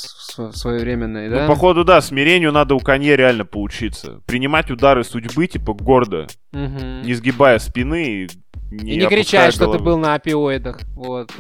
своевременные, 0.53 1.31
Ну, 1.31 1.37
да? 1.37 1.47
походу, 1.47 1.83
да, 1.83 2.01
смирению 2.01 2.53
надо 2.53 2.75
у 2.75 2.81
Конье 2.81 3.17
реально 3.17 3.45
поучиться. 3.45 4.21
Принимать 4.27 4.71
удары 4.71 5.03
судьбы, 5.03 5.47
типа, 5.47 5.73
гордо, 5.73 6.27
Мгм. 6.53 7.03
не 7.03 7.15
сгибая 7.15 7.59
спины 7.59 8.05
и 8.25 8.29
не 8.71 8.95
И 8.95 8.97
не 8.97 9.07
кричать, 9.07 9.55
что 9.55 9.65
ты 9.67 9.79
головы. 9.79 9.85
был 9.85 9.99
на 9.99 10.15
опиоидах. 10.15 10.81
Вот. 10.95 11.31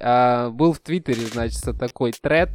А, 0.00 0.50
Был 0.50 0.72
в 0.72 0.80
Твиттере, 0.80 1.26
значит, 1.26 1.60
такой 1.78 2.12
тред. 2.12 2.50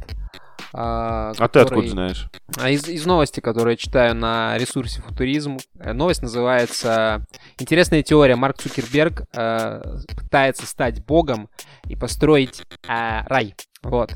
А, 0.76 1.30
А 1.30 1.32
ты 1.34 1.60
который- 1.60 1.64
откуда 1.66 1.88
знаешь? 1.88 2.26
А 2.58 2.68
Из, 2.68 2.88
из 2.88 3.06
новости, 3.06 3.38
которые 3.40 3.74
я 3.74 3.76
читаю 3.76 4.14
на 4.14 4.58
ресурсе 4.58 5.00
Футуризм, 5.02 5.58
э, 5.78 5.92
новость 5.92 6.22
называется 6.22 7.24
«Интересная 7.58 8.02
теория. 8.02 8.34
Марк 8.36 8.58
Цукерберг 8.58 9.22
э, 9.34 9.82
пытается 10.16 10.66
стать 10.66 11.04
богом 11.04 11.48
и 11.86 11.94
построить 11.96 12.62
э, 12.88 13.22
рай». 13.26 13.54
Вот. 13.84 14.10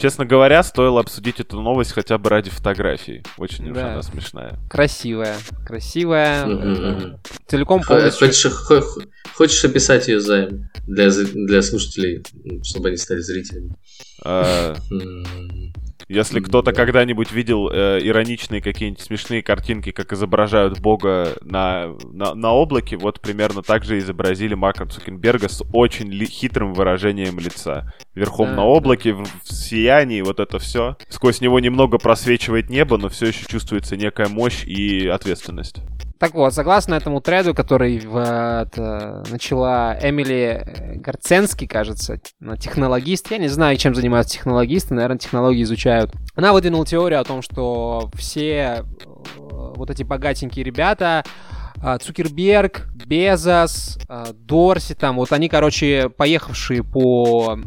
Честно 0.00 0.24
говоря, 0.24 0.62
стоило 0.62 1.00
обсудить 1.00 1.40
эту 1.40 1.60
новость 1.60 1.92
хотя 1.92 2.16
бы 2.16 2.30
ради 2.30 2.48
фотографии. 2.48 3.22
Очень 3.36 3.68
уж 3.70 3.76
Да. 3.76 3.92
она 3.92 4.02
смешная. 4.02 4.58
Красивая. 4.70 5.36
Красивая. 5.66 6.46
Мгм. 6.46 7.18
Целиком 7.46 7.82
полностью. 7.82 8.28
Хочешь, 8.28 8.50
хо- 8.50 8.80
хо- 8.80 9.02
хочешь 9.34 9.62
описать 9.64 10.08
ее 10.08 10.20
займ 10.20 10.70
для, 10.86 11.10
для 11.10 11.60
слушателей, 11.60 12.24
чтобы 12.62 12.88
они 12.88 12.96
стали 12.96 13.20
зрителями? 13.20 13.74
А. 14.24 14.74
Если 16.10 16.40
кто-то 16.40 16.72
когда-нибудь 16.72 17.30
видел 17.30 17.70
э, 17.70 18.00
ироничные 18.02 18.60
какие-нибудь 18.60 19.00
смешные 19.00 19.44
картинки, 19.44 19.92
как 19.92 20.12
изображают 20.12 20.80
Бога 20.80 21.36
на, 21.42 21.94
на, 22.12 22.34
на 22.34 22.50
облаке, 22.50 22.96
вот 22.96 23.20
примерно 23.20 23.62
так 23.62 23.84
же 23.84 23.96
изобразили 23.98 24.54
Марка 24.54 24.86
Цукенберга 24.86 25.48
с 25.48 25.62
очень 25.72 26.10
ли- 26.10 26.26
хитрым 26.26 26.74
выражением 26.74 27.38
лица. 27.38 27.94
Верхом 28.16 28.48
Да, 28.48 28.56
на 28.56 28.64
облаке, 28.64 29.12
в, 29.12 29.22
в 29.22 29.52
сиянии, 29.52 30.20
вот 30.20 30.40
это 30.40 30.58
все. 30.58 30.96
Сквозь 31.08 31.40
него 31.40 31.60
немного 31.60 31.98
просвечивает 31.98 32.70
небо, 32.70 32.98
но 32.98 33.08
все 33.08 33.26
еще 33.26 33.46
чувствуется 33.46 33.96
некая 33.96 34.26
мощь 34.26 34.64
и 34.64 35.06
ответственность. 35.06 35.76
Так 36.20 36.34
вот, 36.34 36.52
согласно 36.52 36.96
этому 36.96 37.22
треду, 37.22 37.54
который 37.54 37.98
в, 37.98 38.14
это, 38.14 39.24
начала 39.30 39.96
Эмили 40.02 40.62
э, 40.66 40.94
Гарценский, 40.96 41.66
кажется, 41.66 42.20
на 42.40 42.58
технологист, 42.58 43.30
я 43.30 43.38
не 43.38 43.48
знаю, 43.48 43.78
чем 43.78 43.94
занимаются 43.94 44.34
технологисты, 44.34 44.92
наверное, 44.92 45.16
технологии 45.16 45.62
изучают. 45.62 46.12
Она 46.34 46.52
выдвинула 46.52 46.84
теорию 46.84 47.20
о 47.20 47.24
том, 47.24 47.40
что 47.40 48.10
все 48.12 48.52
э, 48.52 48.82
вот 49.38 49.88
эти 49.88 50.02
богатенькие 50.02 50.62
ребята, 50.62 51.24
Цукерберг, 51.98 52.88
Безос, 53.06 53.98
а, 54.08 54.32
Дорси, 54.32 54.94
там, 54.94 55.16
вот 55.16 55.32
они, 55.32 55.48
короче, 55.48 56.08
поехавшие 56.10 56.84
по 56.84 57.58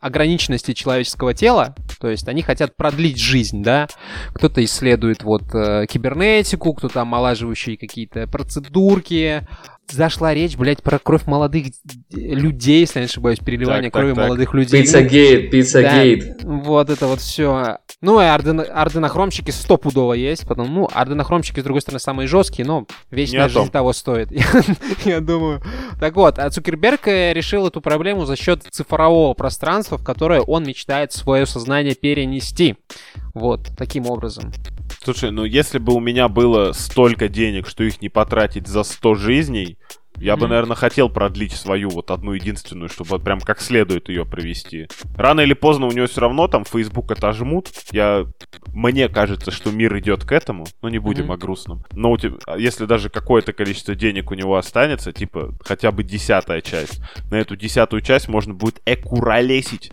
ограниченности 0.00 0.72
человеческого 0.72 1.34
тела, 1.34 1.74
то 2.00 2.08
есть 2.08 2.28
они 2.28 2.42
хотят 2.42 2.76
продлить 2.76 3.18
жизнь, 3.18 3.62
да, 3.62 3.88
кто-то 4.34 4.64
исследует 4.64 5.22
вот 5.22 5.42
э, 5.54 5.86
кибернетику, 5.88 6.74
кто-то 6.74 7.02
омолаживающие 7.02 7.76
какие-то 7.76 8.26
процедурки. 8.26 9.46
Зашла 9.90 10.32
речь, 10.32 10.56
блядь, 10.56 10.82
про 10.82 10.98
кровь 10.98 11.26
молодых 11.26 11.66
людей, 12.10 12.80
если 12.80 13.00
я 13.00 13.04
не 13.04 13.08
ошибаюсь, 13.08 13.38
переливание 13.38 13.90
Так, 13.90 13.92
так, 13.92 14.00
крови 14.00 14.14
так. 14.14 14.24
молодых 14.24 14.54
людей. 14.54 14.80
Ну, 14.80 14.84
Пиццагейт, 14.84 15.50
пиццагейт. 15.50 16.42
Вот 16.42 16.90
это 16.90 17.06
вот 17.06 17.20
все. 17.20 17.78
Ну, 18.00 18.20
и 18.20 18.24
орден... 18.24 18.60
орденохромщики 18.60 19.50
стопудово 19.50 20.14
есть. 20.14 20.46
Потом, 20.46 20.72
ну, 20.72 20.88
орденохромщики, 20.92 21.60
с 21.60 21.62
другой 21.62 21.82
стороны, 21.82 22.00
самые 22.00 22.26
жесткие, 22.26 22.66
но 22.66 22.86
вечная 23.10 23.48
жизнь 23.48 23.70
того 23.70 23.92
стоит. 23.92 24.28
Я 25.04 25.20
думаю. 25.20 25.62
Так 26.00 26.16
вот, 26.16 26.38
а 26.38 26.50
Цукерберг 26.50 27.08
э, 27.08 27.32
решил 27.32 27.66
эту 27.66 27.80
проблему 27.80 28.24
за 28.24 28.36
счет 28.36 28.62
цифрового 28.70 29.34
пространства, 29.34 29.98
в 29.98 30.04
которое 30.04 30.40
он 30.40 30.64
мечтает 30.64 31.12
свое 31.12 31.46
сознание 31.46 31.94
перенести. 31.94 32.76
Вот, 33.34 33.68
таким 33.76 34.06
образом. 34.06 34.52
Слушай, 35.04 35.30
ну 35.30 35.44
если 35.44 35.78
бы 35.78 35.94
у 35.94 36.00
меня 36.00 36.28
было 36.28 36.72
столько 36.72 37.28
денег, 37.28 37.68
что 37.68 37.84
их 37.84 38.00
не 38.00 38.08
потратить 38.08 38.66
за 38.66 38.82
100 38.84 39.14
жизней, 39.16 39.76
я 40.16 40.36
бы, 40.36 40.46
наверное, 40.46 40.76
хотел 40.76 41.08
продлить 41.08 41.52
свою 41.52 41.90
вот 41.90 42.12
одну 42.12 42.32
единственную, 42.34 42.88
чтобы 42.88 43.10
вот 43.10 43.24
прям 43.24 43.40
как 43.40 43.60
следует 43.60 44.08
ее 44.08 44.24
провести. 44.24 44.86
Рано 45.16 45.40
или 45.40 45.54
поздно 45.54 45.86
у 45.86 45.90
него 45.90 46.06
все 46.06 46.20
равно 46.20 46.46
там 46.46 46.64
Facebook 46.64 47.10
отожмут. 47.10 47.70
Я... 47.90 48.24
Мне 48.72 49.08
кажется, 49.08 49.50
что 49.50 49.72
мир 49.72 49.98
идет 49.98 50.24
к 50.24 50.30
этому, 50.30 50.66
но 50.82 50.88
не 50.88 50.98
будем 51.00 51.24
Мгм. 51.24 51.32
о 51.32 51.36
грустном. 51.36 51.84
Но 51.90 52.12
у 52.12 52.16
тебя, 52.16 52.36
а 52.46 52.56
если 52.56 52.86
даже 52.86 53.10
какое-то 53.10 53.52
количество 53.52 53.96
денег 53.96 54.30
у 54.30 54.34
него 54.34 54.56
останется, 54.56 55.12
типа 55.12 55.52
хотя 55.64 55.90
бы 55.90 56.04
десятая 56.04 56.60
часть, 56.60 57.00
на 57.30 57.34
эту 57.34 57.56
десятую 57.56 58.00
часть 58.00 58.28
можно 58.28 58.54
будет 58.54 58.80
экуролесить 58.86 59.90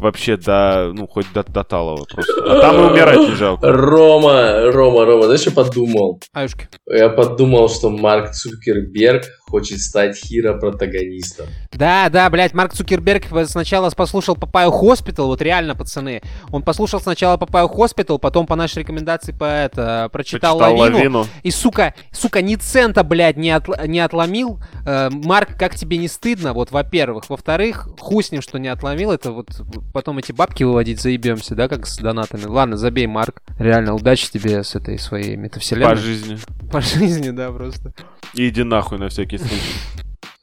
вообще 0.00 0.36
до, 0.36 0.92
ну, 0.94 1.06
хоть 1.06 1.26
до, 1.32 1.42
до 1.44 1.64
талого 1.64 2.04
просто. 2.04 2.32
А 2.44 2.60
там 2.60 2.76
и 2.76 2.90
умирать 2.90 3.18
не 3.18 3.34
жалко. 3.34 3.70
Рома, 3.70 4.70
Рома, 4.72 5.04
Рома, 5.04 5.24
знаешь, 5.24 5.40
что 5.40 5.52
подумал? 5.52 6.20
Аюшки. 6.32 6.68
Я 6.86 7.08
подумал, 7.08 7.68
что 7.68 7.90
Марк 7.90 8.32
Цукерберг 8.32 9.24
хочет 9.50 9.80
стать 9.80 10.16
Хиро 10.16 10.50
Протагонистом. 10.50 11.46
Да, 11.72 12.08
да, 12.08 12.30
блядь, 12.30 12.54
Марк 12.54 12.72
Цукерберг 12.72 13.24
сначала 13.46 13.90
послушал 13.90 14.36
Папаю 14.36 14.70
Hospital, 14.70 15.26
вот 15.26 15.42
реально, 15.42 15.74
пацаны. 15.74 16.22
Он 16.50 16.62
послушал 16.62 17.00
сначала 17.00 17.36
Папаю 17.36 17.68
Hospital, 17.68 18.18
потом 18.18 18.46
по 18.46 18.56
нашей 18.56 18.80
рекомендации 18.80 19.32
по 19.32 19.44
это, 19.44 20.08
прочитал, 20.12 20.58
Почитал 20.58 20.76
лавину. 20.78 20.96
лавину. 20.96 21.26
И, 21.42 21.50
сука, 21.50 21.94
сука, 22.12 22.42
ни 22.42 22.54
цента, 22.56 23.02
блядь, 23.02 23.36
не, 23.36 23.50
отл- 23.50 23.86
не 23.86 24.00
отломил. 24.00 24.60
Э, 24.86 25.10
Марк, 25.10 25.56
как 25.58 25.74
тебе 25.74 25.96
не 25.96 26.08
стыдно? 26.08 26.52
Вот, 26.52 26.70
во-первых. 26.70 27.28
Во-вторых, 27.28 27.88
хуй 27.98 28.22
с 28.22 28.30
ним, 28.30 28.42
что 28.42 28.58
не 28.58 28.68
отломил. 28.68 29.10
Это 29.10 29.32
вот 29.32 29.48
потом 29.92 30.18
эти 30.18 30.32
бабки 30.32 30.62
выводить 30.62 31.00
заебемся, 31.00 31.54
да, 31.54 31.68
как 31.68 31.86
с 31.86 31.98
донатами. 31.98 32.44
Ладно, 32.44 32.76
забей, 32.76 33.06
Марк. 33.06 33.42
Реально, 33.58 33.94
удачи 33.94 34.30
тебе 34.30 34.62
с 34.62 34.74
этой 34.74 34.98
своей 34.98 35.36
метавселенной. 35.36 35.90
По 35.90 35.96
жизни. 35.96 36.38
По 36.70 36.80
жизни, 36.80 37.30
да, 37.30 37.50
просто. 37.50 37.92
И 38.34 38.48
иди 38.48 38.62
нахуй 38.62 38.98
на 38.98 39.08
всякий. 39.08 39.39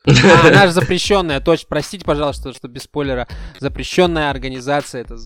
А, 0.05 0.47
она 0.47 0.67
же 0.67 0.73
запрещенная, 0.73 1.39
точно. 1.39 1.67
Простите, 1.69 2.05
пожалуйста, 2.05 2.53
что 2.53 2.67
без 2.67 2.83
спойлера. 2.83 3.27
Запрещенная 3.59 4.29
организация, 4.29 5.01
это 5.01 5.17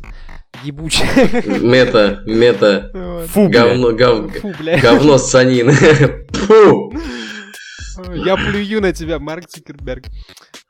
ебучая. 0.63 1.29
Мета, 1.59 2.21
мета, 2.25 2.89
Вот. 2.93 3.27
Фу, 3.29 3.47
говно, 3.49 3.91
гов- 3.91 4.31
Фу, 4.39 4.53
бля. 4.59 4.79
говно 4.79 5.17
санин. 5.17 5.71
Фу. 6.31 6.93
Я 8.15 8.35
плюю 8.35 8.81
на 8.81 8.93
тебя, 8.93 9.19
Марк 9.19 9.47
Цукерберг. 9.47 10.05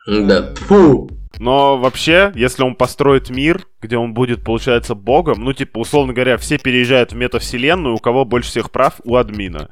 Да, 0.08 0.54
фу. 0.56 1.10
Но 1.38 1.78
вообще, 1.78 2.32
если 2.36 2.64
он 2.64 2.76
построит 2.76 3.30
мир, 3.30 3.66
где 3.82 3.98
он 3.98 4.14
будет, 4.14 4.44
получается, 4.44 4.96
богом, 4.96 5.44
ну, 5.44 5.54
типа, 5.54 5.80
условно 5.80 6.14
говоря, 6.14 6.38
все 6.38 6.58
переезжают 6.58 7.14
в 7.14 7.16
метавселенную, 7.16 7.96
у 7.96 8.00
кого 8.00 8.26
больше 8.26 8.50
всех 8.50 8.72
прав? 8.72 8.96
У 9.06 9.16
админа. 9.16 9.70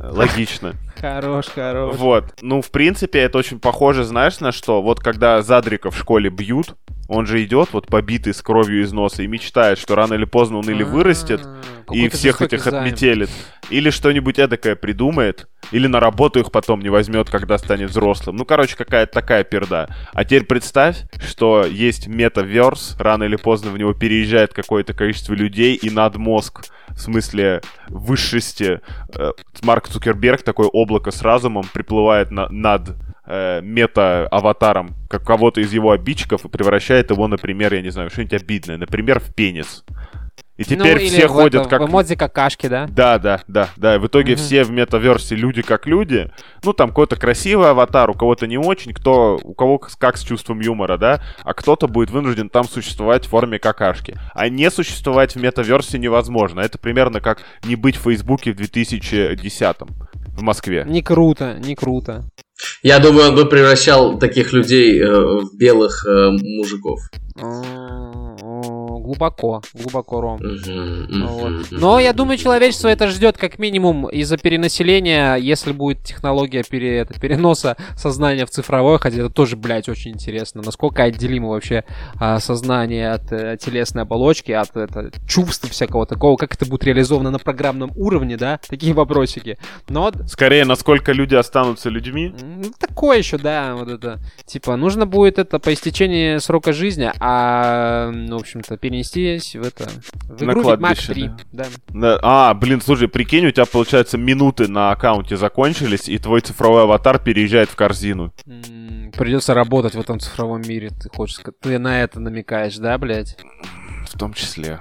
Логично. 0.00 0.74
Хорош, 1.00 1.46
хорош. 1.46 1.96
Вот. 1.96 2.24
Ну, 2.40 2.62
в 2.62 2.70
принципе, 2.70 3.20
это 3.20 3.38
очень 3.38 3.58
похоже, 3.58 4.04
знаешь, 4.04 4.40
на 4.40 4.52
что? 4.52 4.80
Вот 4.80 5.00
когда 5.00 5.42
Задрика 5.42 5.90
в 5.90 5.96
школе 5.98 6.30
бьют, 6.30 6.76
он 7.08 7.26
же 7.26 7.42
идет, 7.44 7.70
вот 7.72 7.86
побитый 7.86 8.32
с 8.34 8.40
кровью 8.42 8.82
из 8.82 8.92
носа, 8.92 9.22
и 9.22 9.26
мечтает, 9.26 9.78
что 9.78 9.94
рано 9.94 10.14
или 10.14 10.24
поздно 10.24 10.58
он 10.58 10.68
или 10.70 10.82
вырастет, 10.82 11.40
А, 11.44 11.60
и 11.94 12.08
какой-то 12.08 12.16
всех 12.16 12.42
этих 12.42 12.66
отметелит. 12.66 13.30
Или 13.70 13.90
что-нибудь 13.90 14.38
эдакое 14.38 14.74
придумает, 14.74 15.48
или 15.70 15.86
на 15.86 16.00
работу 16.00 16.40
их 16.40 16.50
потом 16.50 16.80
не 16.80 16.88
возьмет, 16.88 17.30
когда 17.30 17.58
станет 17.58 17.90
взрослым. 17.90 18.36
Ну, 18.36 18.44
короче, 18.44 18.76
какая-то 18.76 19.12
такая 19.12 19.44
перда. 19.44 19.88
А 20.12 20.24
теперь 20.24 20.44
представь, 20.44 21.02
что 21.26 21.64
есть 21.64 22.06
метаверс, 22.06 22.96
рано 22.98 23.24
или 23.24 23.36
поздно 23.36 23.70
в 23.70 23.78
него 23.78 23.92
переезжает 23.94 24.52
какое-то 24.52 24.92
количество 24.94 25.34
людей, 25.34 25.74
и 25.74 25.90
над 25.90 26.16
мозг, 26.16 26.66
в 26.90 26.98
смысле 27.00 27.60
высшести, 27.88 28.80
э, 29.14 29.32
Марк 29.62 29.88
Цукерберг, 29.88 30.42
такое 30.42 30.68
облако 30.68 31.10
с 31.10 31.22
разумом, 31.22 31.64
приплывает 31.72 32.30
на- 32.30 32.48
над 32.48 32.96
э, 33.26 33.60
мета-аватаром 33.62 34.94
как 35.08 35.24
кого-то 35.24 35.60
из 35.60 35.72
его 35.72 35.92
обидчиков 35.92 36.44
и 36.44 36.48
превращает 36.48 37.10
его, 37.10 37.26
например, 37.28 37.74
я 37.74 37.82
не 37.82 37.90
знаю, 37.90 38.10
что-нибудь 38.10 38.40
обидное, 38.42 38.76
например, 38.76 39.20
в 39.20 39.34
пенис. 39.34 39.84
И 40.56 40.62
Ну, 40.62 40.76
теперь 40.76 41.02
или 41.02 41.08
все 41.08 41.26
ходят 41.26 41.62
это, 41.62 41.68
как... 41.68 41.80
В 41.82 41.90
эмодзи 41.90 42.14
какашки, 42.14 42.68
да? 42.68 42.86
Да, 42.88 43.18
да, 43.18 43.40
да, 43.48 43.70
да. 43.76 43.96
И 43.96 43.98
в 43.98 44.06
итоге 44.06 44.34
Мгм. 44.34 44.40
все 44.40 44.62
в 44.62 44.70
метаверсе 44.70 45.34
люди 45.34 45.62
как 45.62 45.86
люди. 45.86 46.30
Ну, 46.62 46.72
там 46.72 46.90
какой-то 46.90 47.16
красивый 47.16 47.70
аватар, 47.70 48.08
у 48.08 48.14
кого-то 48.14 48.46
не 48.46 48.56
очень, 48.56 48.92
кто, 48.92 49.40
у 49.42 49.52
кого 49.54 49.78
как 49.78 50.16
с 50.16 50.22
чувством 50.22 50.60
юмора, 50.60 50.96
да, 50.96 51.20
а 51.42 51.54
кто-то 51.54 51.88
будет 51.88 52.10
вынужден 52.10 52.50
там 52.50 52.64
существовать 52.64 53.26
в 53.26 53.30
форме 53.30 53.58
какашки. 53.58 54.16
А 54.32 54.48
не 54.48 54.70
существовать 54.70 55.34
в 55.34 55.40
метаверсе 55.40 55.98
невозможно. 55.98 56.60
Это 56.60 56.78
примерно 56.78 57.20
как 57.20 57.42
не 57.64 57.74
быть 57.74 57.96
в 57.96 58.02
Фейсбуке 58.02 58.52
в 58.52 58.56
2010 58.56 59.76
в 60.36 60.42
Москве. 60.42 60.84
Не 60.86 61.02
круто, 61.02 61.56
не 61.58 61.74
круто. 61.74 62.22
Я 62.82 62.98
думаю, 62.98 63.30
он 63.30 63.34
бы 63.34 63.46
превращал 63.46 64.18
таких 64.18 64.52
людей 64.52 65.00
э, 65.00 65.06
в 65.06 65.56
белых 65.56 66.06
э, 66.06 66.30
мужиков. 66.30 67.00
Глубоко, 69.04 69.60
глубоко, 69.74 70.20
Ром. 70.22 70.40
Мгм, 70.40 71.26
Вот. 71.26 71.66
Но 71.70 71.98
я 72.00 72.14
думаю, 72.14 72.38
человечество 72.38 72.88
это 72.88 73.08
ждет 73.08 73.36
как 73.36 73.58
минимум 73.58 74.08
из-за 74.08 74.38
перенаселения, 74.38 75.34
если 75.36 75.72
будет 75.72 76.02
технология 76.02 76.62
пере- 76.62 77.00
это, 77.00 77.20
переноса 77.20 77.76
сознания 77.96 78.46
в 78.46 78.50
цифровое, 78.50 78.96
хотя 78.96 79.18
это 79.18 79.28
тоже, 79.28 79.56
блядь, 79.56 79.90
очень 79.90 80.12
интересно, 80.12 80.62
насколько 80.64 81.02
отделимо 81.02 81.48
вообще 81.50 81.84
а, 82.18 82.40
сознание 82.40 83.10
от 83.12 83.30
э, 83.30 83.58
телесной 83.60 84.04
оболочки, 84.04 84.52
от 84.52 84.74
это, 84.74 85.10
чувств 85.28 85.70
всякого 85.70 86.06
такого, 86.06 86.36
как 86.38 86.54
это 86.54 86.64
будет 86.64 86.84
реализовано 86.84 87.30
на 87.30 87.38
программном 87.38 87.92
уровне, 87.96 88.38
да, 88.38 88.58
такие 88.66 88.94
вопросики. 88.94 89.58
Но 89.90 90.12
Скорее, 90.26 90.64
насколько 90.64 91.12
люди 91.12 91.34
останутся 91.34 91.90
людьми. 91.90 92.34
ну, 92.40 92.72
такое 92.78 93.18
еще, 93.18 93.36
да, 93.36 93.74
вот 93.74 93.88
это, 93.88 94.18
типа, 94.46 94.76
нужно 94.76 95.04
будет 95.04 95.38
это 95.38 95.58
по 95.58 95.74
истечении 95.74 96.38
срока 96.38 96.72
жизни, 96.72 97.12
а, 97.20 98.10
ну, 98.10 98.38
в 98.38 98.40
общем-то, 98.40 98.78
перенестись 98.94 99.56
в 99.56 99.62
это, 99.62 99.88
в 100.28 100.40
На 100.42 100.52
игру 100.52 100.60
Ведьмак 100.62 100.78
кладбище, 100.80 101.12
3, 101.12 101.28
да. 101.28 101.34
да. 101.52 101.66
Да, 101.88 102.18
А, 102.22 102.54
блин, 102.54 102.80
слушай, 102.80 103.08
прикинь, 103.08 103.46
у 103.46 103.50
тебя, 103.50 103.64
получается, 103.66 104.16
минуты 104.18 104.68
на 104.68 104.92
аккаунте 104.92 105.36
закончились, 105.36 106.08
и 106.08 106.18
твой 106.18 106.40
цифровой 106.40 106.82
аватар 106.84 107.18
переезжает 107.18 107.68
в 107.70 107.76
корзину. 107.76 108.32
Придется 109.16 109.54
работать 109.54 109.94
в 109.94 110.00
этом 110.00 110.20
цифровом 110.20 110.62
мире. 110.62 110.90
Ты 110.90 111.08
хочешь 111.08 111.36
сказать, 111.36 111.58
ты 111.60 111.78
на 111.78 112.02
это 112.02 112.20
намекаешь, 112.20 112.76
да, 112.76 112.96
блядь? 112.98 113.36
В 114.08 114.18
том 114.18 114.32
числе. 114.32 114.80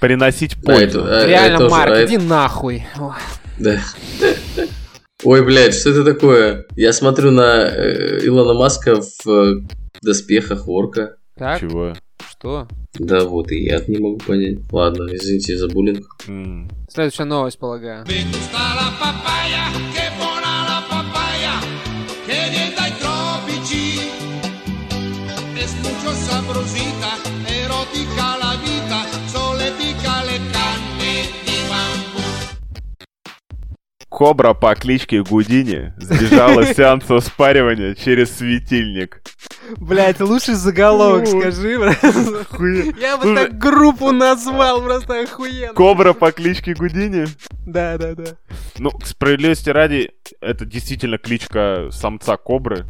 Приносить 0.00 0.56
Да, 0.62 0.74
пользу. 0.74 1.00
это- 1.00 1.22
а, 1.22 1.26
Реально, 1.26 1.54
это 1.56 1.58
тоже- 1.64 1.70
Марк, 1.74 1.92
а 1.92 2.04
иди 2.06 2.18
нахуй. 2.18 2.86
Ой. 2.98 3.12
Да. 3.58 3.80
Ой, 5.24 5.44
блядь, 5.44 5.74
что 5.74 5.90
это 5.90 6.04
такое? 6.04 6.64
Я 6.76 6.92
смотрю 6.94 7.30
на 7.30 7.66
э, 7.66 8.20
Илона 8.24 8.54
Маска 8.54 8.96
в 9.02 9.28
э, 9.28 9.56
доспехах 10.00 10.66
орка. 10.66 11.16
Так, 11.40 11.58
Чего? 11.58 11.94
что? 12.28 12.68
Да 12.98 13.24
вот, 13.24 13.50
и 13.50 13.64
я 13.64 13.82
не 13.88 13.96
могу 13.96 14.18
понять. 14.18 14.58
Ладно, 14.70 15.08
извините 15.10 15.56
за 15.56 15.68
буллинг. 15.68 16.04
М. 16.28 16.68
Следующая 16.86 17.24
новость, 17.24 17.58
полагаю. 17.58 18.04
Кобра 34.10 34.54
по 34.54 34.74
кличке 34.74 35.22
Гудини 35.22 35.92
сбежала 35.96 36.64
с 36.64 36.74
сеанса 36.74 37.20
спаривания 37.20 37.94
через 37.94 38.36
светильник. 38.36 39.22
Блять, 39.78 40.20
лучший 40.20 40.54
заголовок, 40.54 41.28
скажи, 41.28 41.78
Я 43.00 43.16
бы 43.16 43.34
так 43.34 43.56
группу 43.56 44.10
назвал, 44.10 44.82
просто 44.82 45.22
охуенно. 45.22 45.74
Кобра 45.74 46.12
по 46.12 46.32
кличке 46.32 46.74
Гудини? 46.74 47.26
Да, 47.64 47.96
да, 47.98 48.16
да. 48.16 48.36
Ну, 48.78 48.90
к 48.90 49.06
справедливости 49.06 49.70
ради, 49.70 50.10
это 50.40 50.66
действительно 50.66 51.16
кличка 51.16 51.88
самца 51.92 52.36
кобры. 52.36 52.86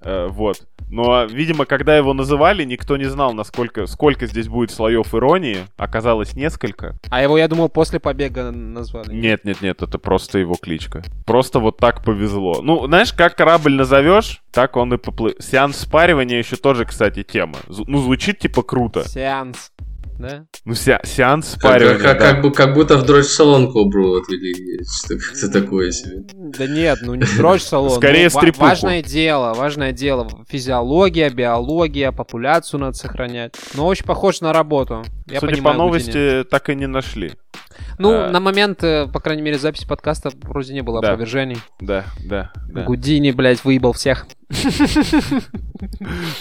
Э, 0.00 0.28
Вот. 0.28 0.62
Но, 0.90 1.24
видимо, 1.26 1.66
когда 1.66 1.94
его 1.98 2.14
называли, 2.14 2.64
никто 2.64 2.96
не 2.96 3.04
знал, 3.04 3.34
насколько, 3.34 3.86
сколько 3.86 4.26
здесь 4.26 4.48
будет 4.48 4.70
слоев 4.70 5.14
иронии. 5.14 5.66
Оказалось 5.76 6.32
несколько. 6.34 6.96
А 7.10 7.22
его, 7.22 7.36
я 7.36 7.46
думал, 7.46 7.68
после 7.68 8.00
побега 8.00 8.50
назвали. 8.50 9.12
Нет, 9.14 9.44
нет, 9.44 9.60
нет, 9.60 9.82
это 9.82 9.98
просто 9.98 10.38
его 10.38 10.54
кличка. 10.54 11.02
Просто 11.26 11.58
вот 11.60 11.76
так 11.76 12.02
повезло. 12.02 12.62
Ну, 12.62 12.86
знаешь, 12.86 13.12
как 13.12 13.36
корабль 13.36 13.74
назовешь, 13.74 14.40
так 14.50 14.76
он 14.76 14.94
и 14.94 14.96
поплыл. 14.96 15.34
Сеанс 15.40 15.76
спаривания 15.76 16.38
еще 16.38 16.56
тоже, 16.56 16.86
кстати, 16.86 17.22
тема. 17.22 17.56
Зу- 17.66 17.84
Ну, 17.86 17.98
звучит 18.00 18.38
типа 18.38 18.62
круто. 18.62 19.06
Сеанс. 19.06 19.72
Да? 20.18 20.44
Ну, 20.64 20.74
се- 20.74 21.00
сеанс 21.04 21.52
Как, 21.52 21.60
спаривания. 21.60 21.98
как- 21.98 22.18
да. 22.18 22.32
как 22.32 22.42
бы, 22.42 22.52
как 22.52 22.74
будто 22.74 22.96
в 22.96 23.04
дрочь-салон 23.06 23.72
кобру 23.72 24.16
отвели. 24.16 24.80
Что 24.84 25.16
как-то 25.16 25.48
такое 25.50 25.92
себе. 25.92 26.24
Да 26.34 26.66
нет, 26.66 26.98
ну 27.02 27.14
не 27.14 27.24
дрочь 27.36 27.62
салон. 27.62 27.90
Скорее 27.96 28.24
ну, 28.28 28.34
ва- 28.34 28.40
стрипуху. 28.40 28.64
Важное 28.64 29.02
дело, 29.02 29.54
важное 29.54 29.92
дело. 29.92 30.28
Физиология, 30.48 31.30
биология, 31.30 32.10
популяцию 32.10 32.80
надо 32.80 32.94
сохранять. 32.96 33.54
Но 33.74 33.86
очень 33.86 34.04
похож 34.06 34.40
на 34.40 34.52
работу. 34.52 35.04
Я 35.26 35.40
Судя 35.40 35.52
понимаю, 35.52 35.76
по 35.76 35.82
новости, 35.84 36.44
так 36.50 36.68
и 36.70 36.74
не 36.74 36.86
нашли. 36.86 37.32
Ну, 37.98 38.12
а- 38.12 38.30
на 38.30 38.40
момент, 38.40 38.82
э, 38.84 39.06
по 39.12 39.20
крайней 39.20 39.42
мере, 39.42 39.58
записи 39.58 39.86
подкаста 39.86 40.30
вроде 40.42 40.72
не 40.74 40.82
было 40.82 41.00
Да. 41.00 41.08
опровержений. 41.08 41.58
Да, 41.80 42.04
да, 42.24 42.52
да. 42.68 42.82
Гудини, 42.84 43.30
блядь, 43.32 43.64
выебал 43.64 43.92
всех. 43.92 44.26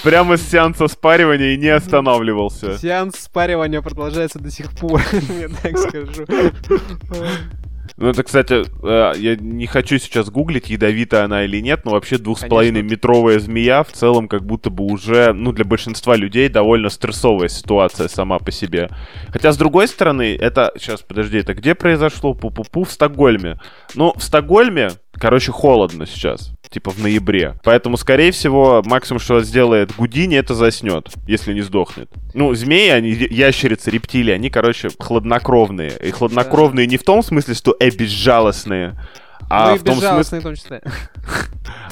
Прямо 0.04 0.38
с 0.38 0.42
сеанса 0.42 0.88
спаривания 0.88 1.54
и 1.54 1.58
не 1.58 1.68
останавливался. 1.70 2.78
Сеанс 2.78 3.16
спаривания 3.18 3.82
продолжается 3.82 4.40
до 4.40 4.50
сих 4.52 4.72
пор, 4.72 5.02
я 5.40 5.50
так 5.50 5.78
скажу. 5.78 6.26
Ну, 7.98 8.10
это, 8.10 8.22
кстати, 8.22 8.64
э, 8.84 9.14
я 9.18 9.36
не 9.36 9.66
хочу 9.66 9.98
сейчас 9.98 10.30
гуглить, 10.30 10.70
ядовитая 10.70 11.26
она 11.26 11.46
или 11.46 11.60
нет, 11.60 11.84
но 11.84 11.92
вообще 11.92 12.20
двух 12.20 12.38
с 12.40 12.46
половиной 12.48 12.84
метровая 12.84 13.40
змея 13.40 13.84
в 13.84 13.92
целом 13.92 14.28
как 14.28 14.46
будто 14.46 14.70
бы 14.70 14.84
уже, 14.84 15.34
ну, 15.34 15.52
для 15.52 15.66
большинства 15.66 16.16
людей 16.16 16.48
довольно 16.48 16.90
стрессовая 16.90 17.48
ситуация 17.48 18.08
сама 18.08 18.38
по 18.38 18.52
себе. 18.52 18.92
Хотя, 19.30 19.52
с 19.52 19.58
другой 19.58 19.88
стороны, 19.88 20.36
это... 20.40 20.72
Сейчас, 20.78 21.02
подожди, 21.02 21.40
это 21.40 21.56
где 21.56 21.74
произошло? 21.74 22.34
Пу-пу-пу, 22.36 22.86
в 22.86 22.92
Стокгольме. 22.92 23.60
Ну, 23.96 24.14
в 24.16 24.22
Стокгольме, 24.22 24.92
короче, 25.20 25.52
холодно 25.52 26.06
сейчас. 26.06 26.52
Типа 26.70 26.92
в 26.92 27.02
ноябре. 27.02 27.56
Поэтому, 27.64 27.98
скорее 27.98 28.32
всего, 28.32 28.82
максимум, 28.86 29.20
что 29.20 29.42
сделает 29.42 29.96
Гудини, 29.96 30.36
это 30.36 30.54
заснет, 30.54 31.10
если 31.26 31.54
не 31.54 31.62
сдохнет. 31.62 32.10
Ну, 32.34 32.54
змеи, 32.54 32.90
они, 32.90 33.12
ящерицы, 33.12 33.90
рептилии, 33.90 34.34
они, 34.34 34.50
короче, 34.50 34.90
хладнокровные. 35.00 35.94
И 36.04 36.12
хладнокровные 36.12 36.88
не 36.88 36.98
в 36.98 37.04
том 37.04 37.24
смысле, 37.24 37.54
что 37.54 37.76
э, 37.80 37.90
безжалостные, 37.90 38.96
а 39.50 39.70
Ну 39.70 39.76
и 39.76 39.78
в 39.80 39.84
том 39.84 39.96
смысле, 40.00 40.40
в 40.40 40.44
том 40.44 40.56
числе. 40.56 40.82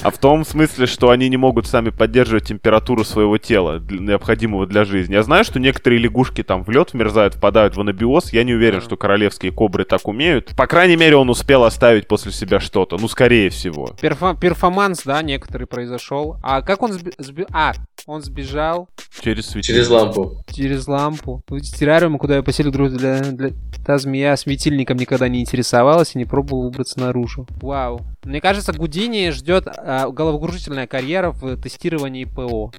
а 0.02 0.10
в 0.12 0.18
том 0.18 0.46
смысле, 0.46 0.86
что 0.86 1.10
они 1.10 1.30
не 1.30 1.38
могут 1.38 1.68
сами 1.68 1.89
поддерживать 1.89 2.48
температуру 2.48 3.04
своего 3.04 3.38
тела, 3.38 3.80
необходимого 3.89 4.65
для 4.68 4.86
жизни. 4.86 5.13
Я 5.13 5.24
знаю, 5.24 5.44
что 5.44 5.60
некоторые 5.60 6.00
лягушки 6.00 6.44
там 6.44 6.63
в 6.63 6.70
лед 6.70 6.94
вмерзают, 6.94 7.36
впадают 7.36 7.76
в 7.76 7.82
анабиоз. 7.82 8.34
Я 8.34 8.44
не 8.44 8.54
уверен, 8.54 8.82
что 8.82 8.98
королевские 8.98 9.52
кобры 9.52 9.84
так 9.86 10.08
умеют. 10.08 10.54
По 10.56 10.68
крайней 10.68 10.96
мере, 10.96 11.15
он 11.15 11.30
успел 11.30 11.63
оставить 11.63 12.08
после 12.08 12.32
себя 12.32 12.60
что-то. 12.60 12.98
Ну, 12.98 13.08
скорее 13.08 13.50
всего. 13.50 13.91
Перфо- 14.02 14.38
перформанс, 14.39 15.04
да, 15.04 15.22
некоторый 15.22 15.65
произошел. 15.65 16.38
А 16.44 16.62
как 16.62 16.82
он 16.82 16.91
сби- 16.91 17.13
сби- 17.20 17.48
А, 17.52 17.74
он 18.06 18.22
сбежал 18.22 18.89
Через 19.22 19.48
светильник. 19.48 19.65
Через 19.86 19.89
лампу. 19.89 20.44
через 20.54 20.88
лампу. 20.88 21.41
Из 21.52 21.72
террариума, 21.72 22.18
куда 22.20 22.36
я 22.36 22.44
поселил 22.44 22.72
друг 22.72 22.89
для, 22.91 23.20
для... 23.22 23.50
Та 23.86 23.98
змея 23.98 24.36
светильником 24.36 24.98
никогда 24.98 25.28
не 25.30 25.41
интересовалась 25.41 26.15
и 26.15 26.18
не 26.18 26.26
пробовала 26.26 26.65
выбраться 26.65 27.00
наружу. 27.00 27.44
Вау. 27.62 28.01
Мне 28.23 28.41
кажется, 28.41 28.73
Гудини 28.73 29.29
ждет 29.31 29.67
а, 29.67 30.10
головокружительная 30.10 30.88
карьера 30.88 31.31
в 31.31 31.58
тестировании 31.62 32.25
ПО. 32.25 32.71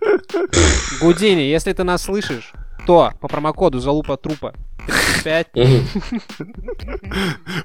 Гудини, 1.00 1.42
если 1.42 1.72
ты 1.72 1.84
нас 1.84 2.02
слышишь, 2.02 2.52
то 2.86 3.12
по 3.20 3.28
промокоду 3.28 3.80
залупа 3.80 4.16
трупа 4.16 4.54
35 5.24 5.46
Мгм. 5.54 5.86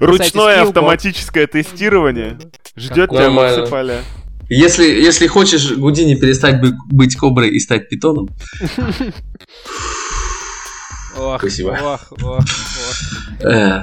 Ручное 0.00 0.62
автоматическое 0.62 1.46
тестирование. 1.46 2.38
Ждет 2.76 3.10
тебя 3.10 3.66
поля. 3.66 4.00
Если, 4.48 4.84
если 4.84 5.26
хочешь 5.28 5.72
Гудини 5.72 6.14
перестать 6.14 6.60
бы- 6.60 6.76
быть 6.90 7.16
коброй 7.16 7.48
и 7.50 7.58
стать 7.60 7.88
питоном, 7.88 8.28
Спасибо. 11.38 11.78
ох, 11.82 12.12
ох, 12.22 12.38
ох. 13.40 13.82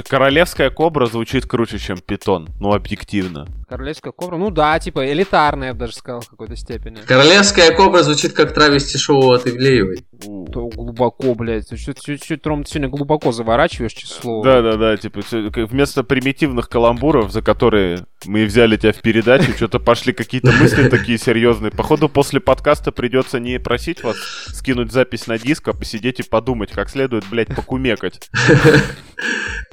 Королевская 0.00 0.70
кобра 0.70 1.06
звучит 1.06 1.46
круче, 1.46 1.78
чем 1.78 1.98
питон. 1.98 2.48
Ну, 2.60 2.72
объективно. 2.72 3.46
Королевская 3.72 4.12
кобра, 4.12 4.36
ну 4.36 4.50
да, 4.50 4.78
типа 4.78 5.10
элитарная, 5.10 5.68
я 5.68 5.72
бы 5.72 5.80
даже 5.80 5.94
сказал, 5.94 6.20
в 6.20 6.28
какой-то 6.28 6.56
степени. 6.56 6.98
королевская 7.06 7.74
кобра 7.74 8.02
звучит 8.02 8.34
как 8.34 8.52
травести 8.52 8.98
шоу 8.98 9.32
от 9.32 9.46
Ивлеевой. 9.46 10.04
То 10.52 10.68
глубоко, 10.68 11.34
блядь. 11.34 11.68
Ты 11.70 11.78
Чуть, 11.78 11.98
чуть, 12.04 12.22
чуть, 12.22 12.46
Ром, 12.46 12.64
ты 12.64 12.70
сегодня 12.72 12.90
глубоко 12.90 13.32
заворачиваешь 13.32 13.94
число. 13.94 14.42
Да-да-да, 14.44 14.98
типа, 14.98 15.20
вместо 15.30 16.04
примитивных 16.04 16.68
каламбуров, 16.68 17.32
за 17.32 17.40
которые 17.40 18.04
мы 18.26 18.44
взяли 18.44 18.76
тебя 18.76 18.92
в 18.92 19.00
передачу, 19.00 19.52
что-то 19.56 19.80
пошли 19.80 20.12
какие-то 20.12 20.52
мысли 20.52 20.90
такие 20.90 21.16
серьезные. 21.16 21.72
Походу, 21.72 22.10
после 22.10 22.40
подкаста 22.40 22.92
придется 22.92 23.40
не 23.40 23.58
просить 23.58 24.04
вас 24.04 24.16
скинуть 24.48 24.92
запись 24.92 25.26
на 25.26 25.38
диск, 25.38 25.66
а 25.68 25.72
посидеть 25.72 26.20
и 26.20 26.22
подумать, 26.22 26.70
как 26.72 26.90
следует, 26.90 27.24
блядь, 27.30 27.54
покумекать. 27.54 28.28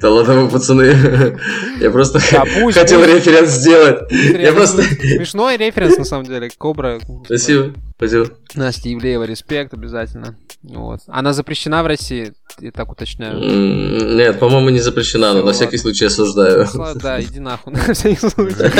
Да 0.00 0.10
ладно 0.10 0.42
вы, 0.42 0.48
пацаны. 0.48 1.36
Я 1.80 1.90
просто 1.90 2.20
хотел 2.20 3.04
референс 3.04 3.50
сделать. 3.50 3.89
Я 4.10 4.32
Реально 4.32 4.52
просто... 4.56 4.82
Смешной 4.82 5.56
референс, 5.56 5.98
на 5.98 6.04
самом 6.04 6.24
деле. 6.26 6.50
Кобра. 6.56 7.00
Спасибо. 7.24 7.74
Спасибо. 7.96 8.30
Настя 8.54 8.92
Ивлеева, 8.92 9.24
респект 9.24 9.74
обязательно. 9.74 10.36
Вот. 10.62 11.00
Она 11.06 11.32
запрещена 11.32 11.82
в 11.82 11.86
России, 11.86 12.32
я 12.60 12.70
так 12.70 12.90
уточняю. 12.90 13.38
Нет, 14.16 14.38
по-моему, 14.38 14.70
не 14.70 14.80
запрещена, 14.80 15.32
но 15.34 15.42
на 15.42 15.52
всякий 15.52 15.78
случай 15.78 16.06
осуждаю. 16.06 16.66
Да, 16.96 17.20
иди 17.20 17.40
нахуй, 17.40 17.72
на 17.86 17.94
всякий 17.94 18.28
случай. 18.28 18.70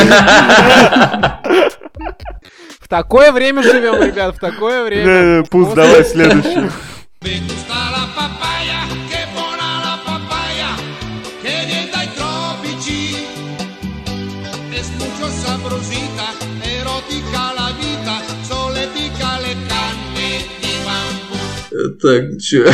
В 2.81 2.89
такое 2.89 3.33
время 3.33 3.63
живем, 3.63 4.03
ребят, 4.03 4.37
в 4.37 4.41
такое 4.41 4.85
время. 4.85 5.45
Пусть, 5.51 5.75
давай 5.75 6.05
следующий. 6.05 6.71
Так, 22.01 22.39
чё? 22.41 22.67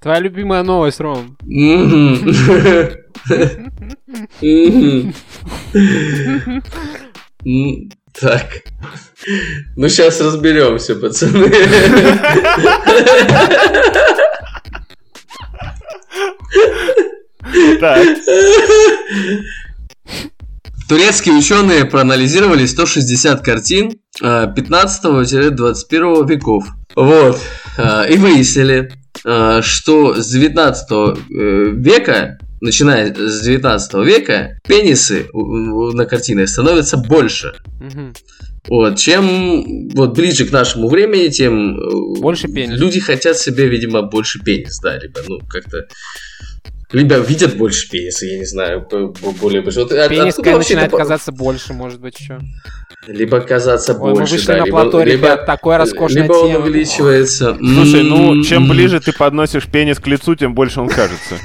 Твоя 0.00 0.20
любимая 0.20 0.62
новость, 0.62 1.00
Ром. 1.00 1.36
Так. 8.20 8.46
Ну, 9.76 9.88
сейчас 9.88 10.20
разберемся, 10.20 10.96
пацаны. 10.96 11.50
Так, 17.80 18.06
Турецкие 20.88 21.34
ученые 21.34 21.84
проанализировали 21.84 22.64
160 22.64 23.42
картин 23.42 23.92
э, 24.22 24.46
15-21 24.56 26.26
веков. 26.26 26.64
Вот. 26.98 27.40
Э, 27.76 28.12
И 28.12 28.16
выяснили, 28.18 28.92
э, 29.24 29.60
что 29.62 30.20
с 30.20 30.30
19 30.30 30.90
э, 30.90 31.70
века 31.76 32.38
начиная 32.60 33.14
с 33.14 33.42
19 33.42 33.94
века, 34.04 34.58
пенисы 34.66 35.28
на 35.32 36.04
картинах 36.06 36.48
становятся 36.48 36.96
больше. 36.96 37.54
Вот, 38.66 38.98
чем 38.98 39.88
вот 39.94 40.14
ближе 40.14 40.44
к 40.44 40.52
нашему 40.52 40.88
времени, 40.88 41.28
тем 41.28 41.78
э, 41.78 42.20
Больше 42.20 42.48
пенис. 42.48 42.78
люди 42.78 43.00
хотят 43.00 43.38
себе, 43.38 43.66
видимо, 43.68 44.02
больше 44.02 44.40
пенис, 44.40 44.78
да, 44.80 44.98
либо, 44.98 45.20
ну, 45.26 45.38
как-то 45.48 45.86
либо 46.92 47.16
видят 47.16 47.56
больше 47.56 47.88
пениса, 47.90 48.26
я 48.26 48.38
не 48.38 48.44
знаю, 48.46 48.86
более 49.40 49.60
большой. 49.62 49.84
Вот 49.84 49.92
от- 49.92 50.08
Пенис 50.08 50.34
откуда 50.34 50.52
вообще 50.52 50.68
начинает 50.74 50.88
это 50.88 50.96
казаться 50.96 51.32
больше, 51.32 51.72
может 51.74 52.00
быть, 52.00 52.18
еще. 52.18 52.38
Либо 53.06 53.40
казаться 53.40 53.92
Ой, 53.94 54.10
мы 54.10 54.14
больше, 54.18 54.34
вышли 54.34 54.46
да, 54.46 54.56
на 54.58 54.64
либо, 54.64 54.82
плато, 54.82 55.02
либо, 55.04 55.16
ребят, 55.26 55.46
такой 55.46 55.76
роскошная 55.76 56.22
либо 56.24 56.32
он 56.32 56.50
тема. 56.50 56.64
увеличивается. 56.64 57.56
Слушай, 57.56 58.02
ну, 58.02 58.42
чем 58.42 58.64
М, 58.64 58.68
ближе 58.70 59.00
ты 59.00 59.12
подносишь 59.12 59.66
пенис 59.66 59.98
к 59.98 60.06
лицу, 60.06 60.34
тем 60.34 60.54
больше 60.54 60.80
он 60.80 60.88
кажется. 60.88 61.36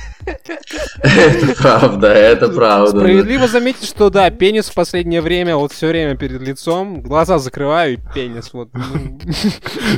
Это 1.01 1.47
правда, 1.61 2.07
это 2.07 2.47
правда. 2.49 2.91
да. 2.93 2.99
Справедливо 2.99 3.47
заметить, 3.47 3.85
что 3.87 4.09
да, 4.09 4.29
пенис 4.31 4.69
в 4.69 4.73
последнее 4.73 5.21
время 5.21 5.57
вот 5.57 5.73
все 5.73 5.87
время 5.87 6.15
перед 6.15 6.41
лицом, 6.41 7.01
глаза 7.01 7.39
закрываю 7.39 7.95
и 7.95 7.99
пенис 8.15 8.49
вот. 8.53 8.69
ну, 8.73 9.19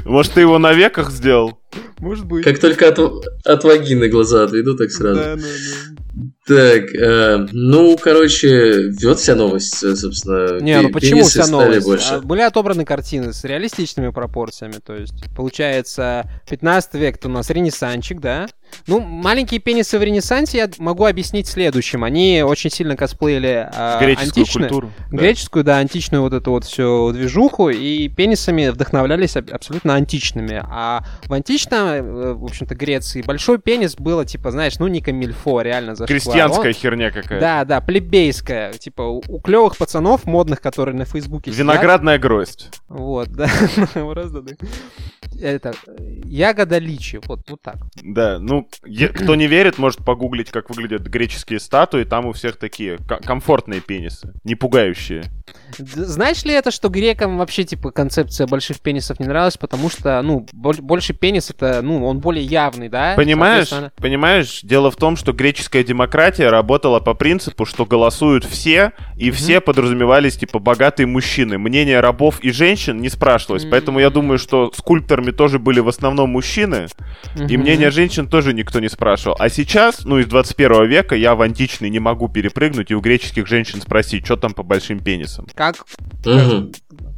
Может, 0.05 0.33
ты 0.33 0.41
его 0.41 0.57
на 0.57 0.73
веках 0.73 1.11
сделал? 1.11 1.59
Может 1.99 2.25
быть. 2.25 2.43
Как 2.43 2.59
только 2.59 2.87
от, 2.89 2.99
от 2.99 3.63
вагины 3.63 4.07
глаза 4.09 4.43
отведу, 4.43 4.75
так 4.75 4.91
сразу. 4.91 5.19
Да, 5.19 5.35
да, 5.35 5.41
да. 5.41 6.21
Так, 6.47 6.93
э, 6.95 7.47
ну, 7.51 7.97
короче, 7.97 8.91
вот 9.03 9.19
вся 9.19 9.35
новость, 9.35 9.83
э, 9.83 9.95
собственно. 9.95 10.59
Не, 10.61 10.79
ну 10.79 10.89
почему 10.91 11.23
вся 11.23 11.43
стали 11.43 11.51
новость? 11.69 11.85
больше. 11.87 12.13
А, 12.13 12.19
Были 12.21 12.41
отобраны 12.41 12.85
картины 12.85 13.33
с 13.33 13.43
реалистичными 13.43 14.09
пропорциями, 14.09 14.75
то 14.85 14.93
есть, 14.95 15.25
получается, 15.35 16.29
15 16.49 16.93
век 16.93 17.17
у 17.25 17.29
нас 17.29 17.49
ренессанчик, 17.49 18.21
да? 18.21 18.47
Ну, 18.87 18.99
маленькие 18.99 19.59
пенисы 19.59 19.97
в 19.97 20.03
ренессансе 20.03 20.57
я 20.59 20.69
могу 20.77 21.05
объяснить 21.05 21.47
следующим. 21.47 22.03
Они 22.03 22.43
очень 22.45 22.69
сильно 22.69 22.95
косплеили 22.95 23.67
а, 23.73 23.99
Греческую 23.99 24.43
античные- 24.45 24.59
культуру. 24.69 24.91
Да. 25.11 25.17
Греческую, 25.17 25.63
да, 25.63 25.77
античную 25.77 26.21
вот 26.21 26.33
эту 26.33 26.51
вот 26.51 26.65
всю 26.65 27.11
движуху, 27.11 27.69
и 27.69 28.07
пенисами 28.07 28.69
вдохновлялись 28.69 29.35
аб- 29.35 29.51
абсолютно 29.51 29.95
античными. 29.95 30.61
А 30.69 31.03
в 31.25 31.33
античной, 31.33 31.64
э, 31.71 32.33
в 32.33 32.43
общем-то, 32.43 32.75
Греции 32.75 33.21
большой 33.21 33.59
пенис 33.59 33.95
было, 33.95 34.25
типа, 34.25 34.51
знаешь, 34.51 34.79
ну, 34.79 34.87
не 34.87 35.01
камильфо, 35.01 35.61
реально 35.61 35.95
зашквар. 35.95 36.07
Крестьянская 36.19 36.67
Он- 36.67 36.73
херня 36.73 37.11
какая-то. 37.11 37.39
Да, 37.39 37.65
да, 37.65 37.81
плебейская. 37.81 38.73
Типа, 38.73 39.01
у, 39.03 39.23
у 39.27 39.39
клевых 39.39 39.77
пацанов 39.77 40.25
модных, 40.25 40.61
которые 40.61 40.95
на 40.95 41.05
Фейсбуке 41.05 41.51
сидят. 41.51 41.59
Виноградная 41.65 42.17
гроздь. 42.19 42.69
Вот, 42.87 43.29
да. 43.29 43.47
Это, 45.41 45.73
ягода 46.23 46.77
личи, 46.77 47.19
вот, 47.25 47.41
вот 47.49 47.61
так. 47.61 47.75
Да, 48.01 48.39
ну, 48.39 48.69
кто 49.15 49.35
не 49.35 49.47
верит, 49.47 49.77
может 49.77 50.03
погуглить, 50.05 50.49
как 50.49 50.69
выглядят 50.69 51.01
греческие 51.07 51.59
статуи. 51.59 52.03
Там 52.05 52.25
у 52.27 52.31
всех 52.31 52.55
такие 52.57 52.97
ко- 52.99 53.17
комфортные 53.21 53.81
пенисы, 53.81 54.31
не 54.45 54.55
пугающие. 54.55 55.23
Знаешь 55.77 56.45
ли 56.45 56.53
это, 56.53 56.71
что 56.71 56.87
грекам 56.87 57.37
вообще, 57.37 57.65
типа, 57.65 57.91
концепция 57.91 58.47
больших 58.47 58.79
пенисов 58.79 59.19
не 59.19 59.25
нравилась, 59.27 59.57
потому 59.57 59.89
что, 59.89 60.21
ну, 60.21 60.47
боль- 60.53 60.79
больше 60.81 61.13
пенис 61.13 61.49
это, 61.55 61.81
ну, 61.81 62.05
он 62.05 62.19
более 62.19 62.43
явный, 62.43 62.89
да? 62.89 63.13
Понимаешь? 63.15 63.69
Соответственно, 63.69 63.91
Понимаешь, 64.01 64.59
дело 64.61 64.91
в 64.91 64.95
том, 64.95 65.15
что 65.15 65.33
греческая 65.33 65.83
демократия 65.83 66.49
работала 66.49 66.99
по 66.99 67.13
принципу, 67.13 67.65
что 67.65 67.85
голосуют 67.85 68.45
все, 68.45 68.91
и 69.17 69.31
все 69.31 69.61
подразумевались, 69.61 70.37
типа, 70.37 70.59
богатые 70.59 71.07
мужчины. 71.07 71.57
Мнение 71.57 71.99
рабов 71.99 72.39
и 72.41 72.51
женщин 72.51 72.97
не 72.97 73.09
спрашивалось. 73.09 73.65
Поэтому 73.65 73.99
я 73.99 74.09
думаю, 74.09 74.37
что 74.37 74.71
скульпторами 74.75 75.31
тоже 75.31 75.59
были 75.59 75.79
в 75.79 75.87
основном 75.87 76.29
мужчины, 76.29 76.87
и 77.35 77.41
мгм. 77.41 77.61
мнение 77.61 77.91
женщин 77.91 78.27
тоже 78.27 78.53
никто 78.53 78.79
не 78.79 78.89
спрашивал. 78.89 79.35
А 79.39 79.49
сейчас, 79.49 80.05
ну, 80.05 80.19
из 80.19 80.27
21 80.27 80.85
века, 80.85 81.15
я 81.15 81.35
в 81.35 81.41
античный 81.41 81.89
не 81.89 81.99
могу 81.99 82.27
перепрыгнуть 82.27 82.91
и 82.91 82.95
у 82.95 82.99
греческих 82.99 83.47
женщин 83.47 83.81
спросить, 83.81 84.25
что 84.25 84.35
там 84.35 84.53
по 84.53 84.63
большим 84.63 84.99
пенисам. 84.99 85.47
Как 85.53 85.75
Мгм. 86.25 86.71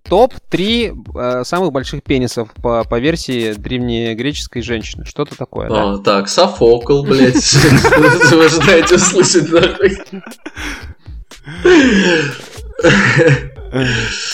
Топ-3 0.10 1.44
самых 1.44 1.72
больших 1.72 2.04
пенисов 2.04 2.50
по, 2.62 2.84
по 2.84 3.00
версии 3.00 3.54
древнегреческой 3.54 4.62
женщины. 4.62 5.06
Что-то 5.06 5.38
такое, 5.38 5.70
да? 5.70 5.94
А, 5.94 5.98
так, 5.98 6.30
Софокл, 6.30 7.04
блядь. 7.04 7.36
Вы 8.32 8.46
ожидаете 8.46 8.96
услышать, 8.96 9.50
нахуй. 9.50 9.98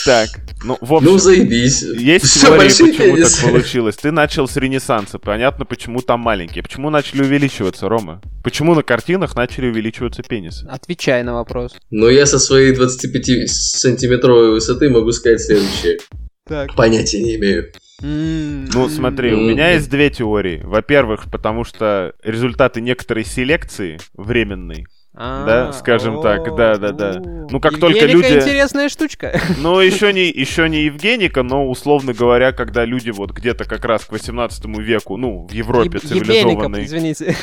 Так, 0.04 0.28
ну, 0.64 0.76
в 0.80 0.94
общем... 0.94 1.10
Ну, 1.12 1.18
заебись. 1.18 1.82
Есть 1.82 2.24
Всё, 2.26 2.46
теории, 2.48 2.58
большие 2.58 2.92
почему 2.92 3.16
пенисы. 3.16 3.42
так 3.42 3.50
получилось. 3.50 3.96
Ты 3.96 4.10
начал 4.10 4.46
с 4.48 4.56
Ренессанса, 4.56 5.18
понятно, 5.18 5.64
почему 5.64 6.00
там 6.00 6.20
маленькие. 6.20 6.62
Почему 6.62 6.90
начали 6.90 7.22
увеличиваться, 7.22 7.88
Рома? 7.88 8.20
Почему 8.42 8.74
на 8.74 8.82
картинах 8.82 9.34
начали 9.36 9.66
увеличиваться 9.68 10.22
пенисы? 10.22 10.66
Отвечай 10.68 11.22
на 11.22 11.34
вопрос. 11.34 11.74
Но 11.90 12.08
я 12.08 12.26
со 12.26 12.38
своей 12.38 12.72
25-сантиметровой 12.74 14.52
высоты 14.52 14.90
могу 14.90 15.12
сказать 15.12 15.40
следующее. 15.40 15.98
Так. 16.46 16.74
Понятия 16.74 17.22
не 17.22 17.36
имею. 17.36 17.72
Ну, 18.02 18.88
смотри, 18.90 19.32
у 19.32 19.38
М. 19.38 19.48
меня 19.48 19.70
есть 19.72 19.88
две 19.88 20.10
теории. 20.10 20.60
Во-первых, 20.62 21.24
потому 21.30 21.64
что 21.64 22.12
результаты 22.22 22.80
некоторой 22.82 23.24
селекции 23.24 23.98
временной. 24.14 24.84
Да, 25.14 25.72
скажем 25.72 26.20
так, 26.22 26.54
да-да-да. 26.56 27.20
Ну, 27.48 27.60
как 27.60 27.78
только 27.78 28.04
люди- 28.06 28.34
интересная 28.34 28.88
штучка. 28.88 29.40
Ну, 29.58 29.78
еще 29.80 30.12
не, 30.12 30.24
еще 30.28 30.68
не 30.68 30.82
Евгеника, 30.84 31.42
но, 31.42 31.68
условно 31.68 32.12
говоря, 32.12 32.50
когда 32.52 32.84
люди 32.84 33.10
вот 33.10 33.30
где-то 33.30 33.64
как 33.64 33.84
раз 33.84 34.04
к 34.04 34.12
18 34.12 34.64
веку, 34.80 35.16
ну, 35.16 35.46
в 35.46 35.52
Европе 35.52 35.98
Еб- 35.98 36.04
Ебеника, 36.04 36.24
цивилизованной, 36.24 36.84
извините. 36.84 37.36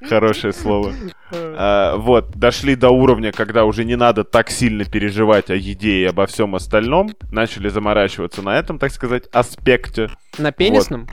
хорошее 0.08 0.52
слово, 0.52 0.94
А, 1.32 1.96
вот, 1.96 2.30
дошли 2.32 2.74
до 2.76 2.90
уровня, 2.90 3.32
когда 3.32 3.64
уже 3.64 3.84
не 3.84 3.96
надо 3.96 4.24
так 4.24 4.50
сильно 4.50 4.84
переживать 4.84 5.50
о 5.50 5.54
еде 5.54 6.02
и 6.02 6.04
обо 6.04 6.26
всем 6.26 6.54
остальном, 6.54 7.10
начали 7.30 7.68
заморачиваться 7.68 8.42
на 8.42 8.58
этом, 8.58 8.78
так 8.78 8.92
сказать, 8.92 9.24
аспекте. 9.32 10.10
На 10.38 10.52
пенисном? 10.52 11.08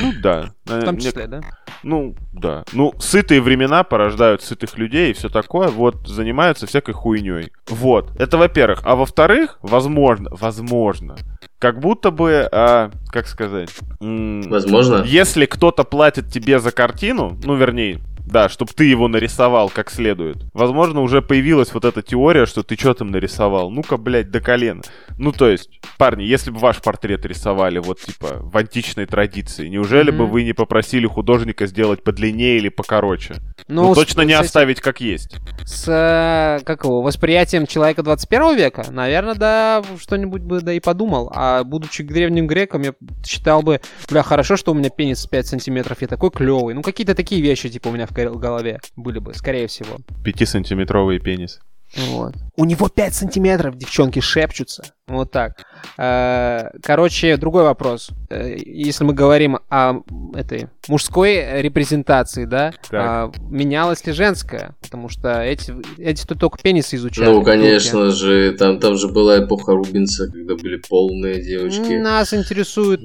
Ну, 0.00 0.12
да. 0.22 0.52
В 0.64 0.84
том 0.84 0.96
числе, 0.98 1.26
да? 1.26 1.40
Ну, 1.82 2.14
да. 2.32 2.64
Ну, 2.72 2.94
сытые 3.00 3.40
времена 3.40 3.82
порождают 3.84 4.42
сытых 4.42 4.78
людей 4.78 5.10
и 5.10 5.14
все 5.14 5.28
такое, 5.28 5.68
вот, 5.68 6.06
занимаются 6.06 6.66
всякой 6.66 6.92
хуйней. 6.94 7.50
Вот, 7.68 8.10
это 8.20 8.38
во-первых. 8.38 8.80
А 8.84 8.94
во-вторых, 8.94 9.58
возможно, 9.62 10.30
возможно, 10.32 11.16
как 11.58 11.80
будто 11.80 12.10
бы, 12.10 12.48
а, 12.52 12.90
как 13.08 13.26
сказать, 13.26 13.70
м, 14.00 14.42
Возможно. 14.48 15.02
если 15.04 15.46
кто-то 15.46 15.84
платит 15.84 16.28
тебе 16.28 16.58
за 16.60 16.70
картину, 16.72 17.38
ну, 17.44 17.54
вернее, 17.56 18.00
да, 18.26 18.48
чтобы 18.48 18.72
ты 18.72 18.84
его 18.84 19.08
нарисовал 19.08 19.68
как 19.68 19.90
следует. 19.90 20.38
Возможно, 20.54 21.00
уже 21.00 21.22
появилась 21.22 21.72
вот 21.74 21.84
эта 21.84 22.02
теория, 22.02 22.46
что 22.46 22.62
ты 22.62 22.76
что 22.76 22.94
там 22.94 23.10
нарисовал. 23.10 23.70
Ну-ка, 23.70 23.96
блядь, 23.96 24.30
до 24.30 24.40
колена. 24.40 24.82
Ну, 25.18 25.32
то 25.32 25.48
есть, 25.48 25.68
парни, 25.98 26.22
если 26.22 26.50
бы 26.50 26.58
ваш 26.58 26.80
портрет 26.80 27.26
рисовали 27.26 27.78
вот, 27.78 28.00
типа, 28.00 28.38
в 28.40 28.56
античной 28.56 29.06
традиции, 29.06 29.68
неужели 29.68 30.10
бы 30.10 30.24
Мгм. 30.24 30.32
вы 30.32 30.44
не 30.44 30.52
попросили 30.52 31.06
художника 31.06 31.66
сделать 31.66 32.02
подлиннее 32.04 32.56
или 32.58 32.68
покороче? 32.68 33.34
Ну, 33.68 33.88
Ну, 33.88 33.94
с- 33.94 33.98
точно 33.98 34.22
не 34.22 34.32
с 34.32 34.36
этим- 34.36 34.44
оставить 34.46 34.80
как 34.80 35.00
есть. 35.00 35.36
С, 35.64 35.84
э, 35.88 36.64
как 36.64 36.84
его, 36.84 37.02
восприятием 37.02 37.66
человека 37.66 38.02
21 38.02 38.54
века, 38.56 38.84
наверное, 38.90 39.34
да, 39.34 39.82
что-нибудь 40.00 40.42
бы 40.42 40.60
да 40.60 40.72
и 40.72 40.80
подумал. 40.80 41.30
А 41.34 41.62
будучи 41.64 42.02
древним 42.02 42.46
греком, 42.46 42.82
я 42.82 42.94
считал 43.24 43.62
бы, 43.62 43.80
бля, 44.10 44.22
хорошо, 44.22 44.56
что 44.56 44.72
у 44.72 44.74
меня 44.74 44.90
пенис 44.90 45.26
5 45.26 45.46
сантиметров, 45.46 45.98
я 46.00 46.08
такой 46.08 46.30
клевый. 46.30 46.74
Ну, 46.74 46.82
какие-то 46.82 47.14
такие 47.14 47.40
вещи, 47.42 47.68
типа, 47.68 47.88
у 47.88 47.92
меня 47.92 48.06
в 48.06 48.14
голове 48.30 48.80
были 48.96 49.18
бы, 49.18 49.34
скорее 49.34 49.66
всего. 49.66 49.98
Пятисантиметровый 50.24 51.18
пенис. 51.18 51.60
Вот. 51.96 52.34
У 52.56 52.64
него 52.64 52.88
5 52.88 53.14
сантиметров, 53.14 53.76
девчонки 53.76 54.20
шепчутся. 54.20 54.94
Вот 55.12 55.30
так. 55.30 55.64
Э, 55.98 56.70
Короче, 56.82 57.36
другой 57.36 57.64
вопрос. 57.64 58.10
Э, 58.30 58.54
Если 58.56 59.04
мы 59.04 59.12
говорим 59.12 59.58
о 59.68 60.00
этой 60.34 60.68
мужской 60.88 61.60
репрезентации, 61.60 62.44
да, 62.44 62.72
Так. 62.90 62.92
а, 62.92 63.32
менялась 63.50 64.04
ли 64.06 64.12
женская? 64.12 64.74
Потому 64.80 65.08
что 65.08 65.42
эти, 65.42 65.74
эти 65.98 66.26
тут 66.26 66.40
только 66.40 66.58
пенисы 66.62 66.96
изучали. 66.96 67.30
Ну, 67.30 67.42
конечно 67.42 68.10
же, 68.10 68.52
там, 68.52 68.78
там 68.80 68.96
же 68.96 69.08
была 69.08 69.44
эпоха 69.44 69.72
Рубинса, 69.72 70.30
когда 70.30 70.54
были 70.56 70.76
полные 70.88 71.42
девочки. 71.42 71.92
Нас 72.00 72.32
интересуют 72.34 73.00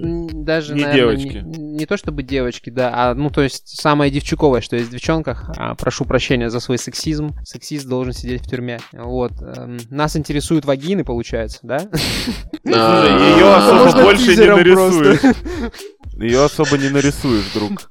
даже, 0.45 0.73
Не 0.73 0.83
наверное, 0.85 1.15
девочки. 1.17 1.37
Не, 1.45 1.77
не 1.77 1.85
то 1.85 1.97
чтобы 1.97 2.23
девочки, 2.23 2.69
да, 2.69 2.91
а 2.93 3.13
ну 3.13 3.29
то 3.29 3.41
есть 3.41 3.79
самое 3.79 4.11
девчуковое, 4.11 4.61
что 4.61 4.75
есть 4.75 4.89
в 4.89 4.91
девчонках. 4.91 5.51
А, 5.57 5.75
прошу 5.75 6.05
прощения 6.05 6.49
за 6.49 6.59
свой 6.59 6.77
сексизм. 6.77 7.35
Сексист 7.43 7.87
должен 7.87 8.13
сидеть 8.13 8.43
в 8.43 8.49
тюрьме. 8.49 8.79
Вот. 8.93 9.33
эм, 9.41 9.77
нас 9.89 10.15
интересуют 10.15 10.65
вагины, 10.65 11.03
получается, 11.03 11.59
да? 11.63 11.81
А, 12.73 13.35
Ее 13.37 13.53
особо 13.53 13.83
Можно 13.85 14.03
больше 14.03 14.35
не 14.35 14.45
нарисуешь. 14.47 15.35
Ее 16.19 16.43
особо 16.45 16.77
не 16.77 16.89
нарисуешь, 16.89 17.45
друг. 17.53 17.89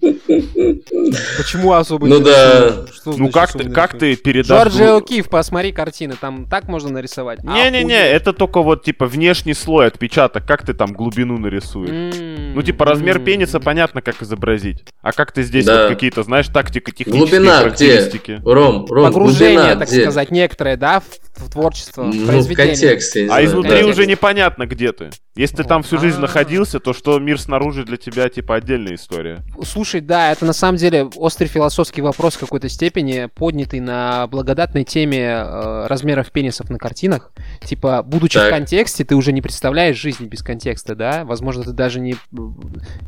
Почему 0.00 1.72
особо 1.74 2.06
Ну 2.06 2.18
не 2.18 2.24
да. 2.24 2.84
Ну 3.04 3.28
как 3.30 3.50
особо 3.50 3.64
ты, 3.64 3.70
как 3.70 3.98
ты 3.98 4.16
передашь... 4.16 4.72
Джорджи 4.72 4.84
О'Кив, 4.84 5.28
посмотри 5.28 5.72
картины, 5.72 6.14
там 6.18 6.46
так 6.48 6.68
можно 6.68 6.90
нарисовать. 6.90 7.44
Не-не-не, 7.44 8.08
это 8.10 8.32
только 8.32 8.62
вот 8.62 8.82
типа 8.82 9.06
внешний 9.06 9.52
слой 9.54 9.86
отпечаток, 9.88 10.46
как 10.46 10.64
ты 10.64 10.72
там 10.72 10.92
глубину 10.92 11.36
нарисуешь. 11.38 11.90
М-м-м. 11.90 12.54
Ну, 12.54 12.62
типа, 12.62 12.84
размер 12.86 13.18
пениса 13.20 13.60
понятно, 13.60 14.00
как 14.02 14.22
изобразить. 14.22 14.84
А 15.02 15.12
как 15.12 15.32
ты 15.32 15.42
здесь 15.42 15.66
Да. 15.66 15.82
вот 15.82 15.88
какие-то, 15.90 16.22
знаешь, 16.22 16.48
тактико-технические 16.48 17.20
Глубина 17.40 17.56
где? 17.56 17.62
характеристики? 17.64 18.40
Ром, 18.44 18.86
Ром, 18.86 19.04
Погружение, 19.06 19.56
глубина 19.58 19.76
так 19.76 19.88
где? 19.88 20.02
сказать, 20.02 20.30
некоторое, 20.30 20.76
да, 20.76 21.00
в 21.00 21.29
творчество, 21.48 22.02
в 22.02 22.14
Ну, 22.14 22.24
в 22.24 22.26
произведение. 22.26 22.72
контексте, 22.74 23.20
я 23.20 23.24
не 23.24 23.30
А 23.30 23.32
знаю, 23.34 23.46
изнутри 23.46 23.82
да. 23.82 23.86
уже 23.88 24.06
непонятно, 24.06 24.66
где 24.66 24.92
ты. 24.92 25.10
Если 25.36 25.56
ты 25.56 25.64
там 25.64 25.82
всю 25.82 25.98
жизнь 25.98 26.18
А. 26.18 26.22
находился, 26.22 26.80
то 26.80 26.92
что 26.92 27.18
мир 27.18 27.40
снаружи 27.40 27.84
для 27.84 27.96
тебя, 27.96 28.28
типа, 28.28 28.56
отдельная 28.56 28.94
история. 28.96 29.38
Слушай, 29.64 30.00
да, 30.00 30.32
это 30.32 30.44
на 30.44 30.52
самом 30.52 30.76
деле 30.76 31.04
острый 31.16 31.46
философский 31.46 32.02
вопрос 32.02 32.34
в 32.34 32.40
какой-то 32.40 32.68
степени, 32.68 33.28
поднятый 33.34 33.80
на 33.80 34.26
благодатной 34.26 34.84
теме 34.84 35.20
э, 35.24 35.86
размеров 35.86 36.30
пенисов 36.30 36.68
на 36.70 36.78
картинах. 36.78 37.32
Типа, 37.64 38.02
будучи 38.02 38.38
в 38.38 38.42
Так. 38.42 38.50
контексте, 38.50 39.04
ты 39.04 39.14
уже 39.14 39.32
не 39.32 39.40
представляешь 39.42 39.96
жизни 39.96 40.26
без 40.26 40.42
контекста, 40.42 40.94
да? 40.94 41.24
Возможно, 41.24 41.62
ты 41.64 41.70
даже 41.72 42.00
не, 42.00 42.16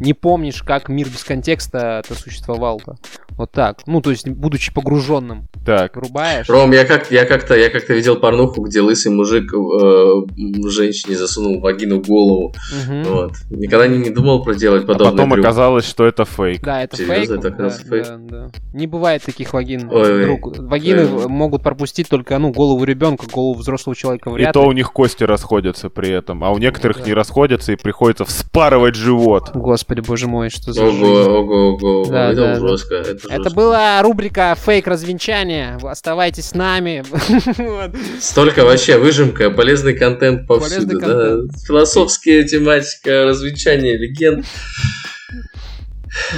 не 0.00 0.14
помнишь, 0.14 0.62
как 0.62 0.88
мир 0.88 1.08
без 1.08 1.24
контекста 1.24 2.02
это 2.04 2.14
существовал-то. 2.14 2.96
Вот 3.30 3.50
так. 3.50 3.80
Ну, 3.86 4.00
то 4.00 4.10
есть, 4.10 4.28
будучи 4.28 4.72
погруженным, 4.72 5.48
Так. 5.64 5.96
врубаешь. 5.96 6.48
Ром, 6.48 6.70
я 6.72 6.84
как 6.84 7.10
я 7.10 7.24
как-то 7.24 7.54
я 7.56 7.70
как-то 7.70 7.94
видел 7.94 8.16
порнуху, 8.22 8.62
где 8.62 8.80
лысый 8.80 9.10
мужик 9.12 9.52
э, 9.52 10.68
женщине 10.70 11.16
засунул 11.16 11.58
в 11.58 11.62
вагину 11.62 12.00
голову. 12.00 12.54
Мгм. 12.86 13.02
Вот. 13.04 13.32
Никогда 13.50 13.88
не, 13.88 13.98
не 13.98 14.10
думал 14.10 14.44
проделать 14.44 14.84
А 14.84 14.86
подобное. 14.86 15.10
потом 15.26 15.32
оказалось, 15.34 15.84
что 15.84 16.06
это 16.06 16.24
фейк. 16.24 16.62
Да, 16.62 16.84
это 16.84 16.96
Серьезно, 16.96 17.40
фейк. 17.40 17.44
это 17.44 17.50
да, 17.50 17.70
фейк? 17.70 18.06
да, 18.06 18.16
да. 18.18 18.50
Не 18.72 18.86
бывает 18.86 19.22
таких 19.24 19.52
вагин. 19.52 19.90
Ой. 19.92 20.38
Вагины 20.60 21.04
ой. 21.06 21.26
могут 21.26 21.62
пропустить 21.62 22.08
только, 22.08 22.38
ну, 22.38 22.52
голову 22.52 22.84
ребенка, 22.84 23.26
голову 23.30 23.58
взрослого 23.58 23.96
человека 23.96 24.30
И 24.30 24.32
вряд 24.34 24.54
то 24.54 24.62
ли. 24.62 24.68
у 24.68 24.72
них 24.72 24.92
кости 24.92 25.24
расходятся 25.24 25.90
при 25.90 26.10
этом, 26.10 26.44
а 26.44 26.50
у 26.50 26.58
некоторых 26.58 26.98
Да. 26.98 27.04
не 27.04 27.12
расходятся 27.14 27.72
и 27.72 27.76
приходится 27.76 28.24
вспарывать 28.24 28.94
живот. 28.94 29.50
Господи, 29.54 30.00
боже 30.00 30.28
мой, 30.28 30.48
что 30.48 30.72
за 30.72 30.82
Ого, 30.84 30.90
жизнь. 30.92 31.30
ого, 31.30 31.74
ого, 31.74 32.04
Да, 32.08 32.30
это 32.30 32.40
да, 32.40 32.54
да. 32.54 32.68
жестко. 32.68 32.94
Это, 32.94 33.10
Это 33.10 33.42
жестко. 33.44 33.54
была 33.56 34.00
рубрика 34.02 34.54
«Фейк 34.64 34.86
развенчания». 34.86 35.78
Оставайтесь 35.82 36.46
с 36.50 36.54
нами. 36.54 37.02
Столько 38.20 38.64
вообще 38.64 38.98
выжимка, 38.98 39.50
полезный 39.50 39.94
контент 39.94 40.46
Полезный 40.46 40.80
повсюду, 40.86 41.00
да. 41.00 41.06
контент. 41.06 41.62
Философская 41.66 42.44
тематика, 42.44 43.24
развенчание 43.24 43.96
легенд. 43.96 44.46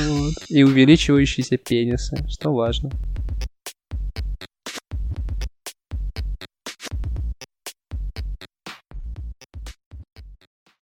Вот. 0.07 0.35
И 0.49 0.63
увеличивающиеся 0.63 1.57
пенисы, 1.57 2.17
что 2.29 2.53
важно. 2.55 2.91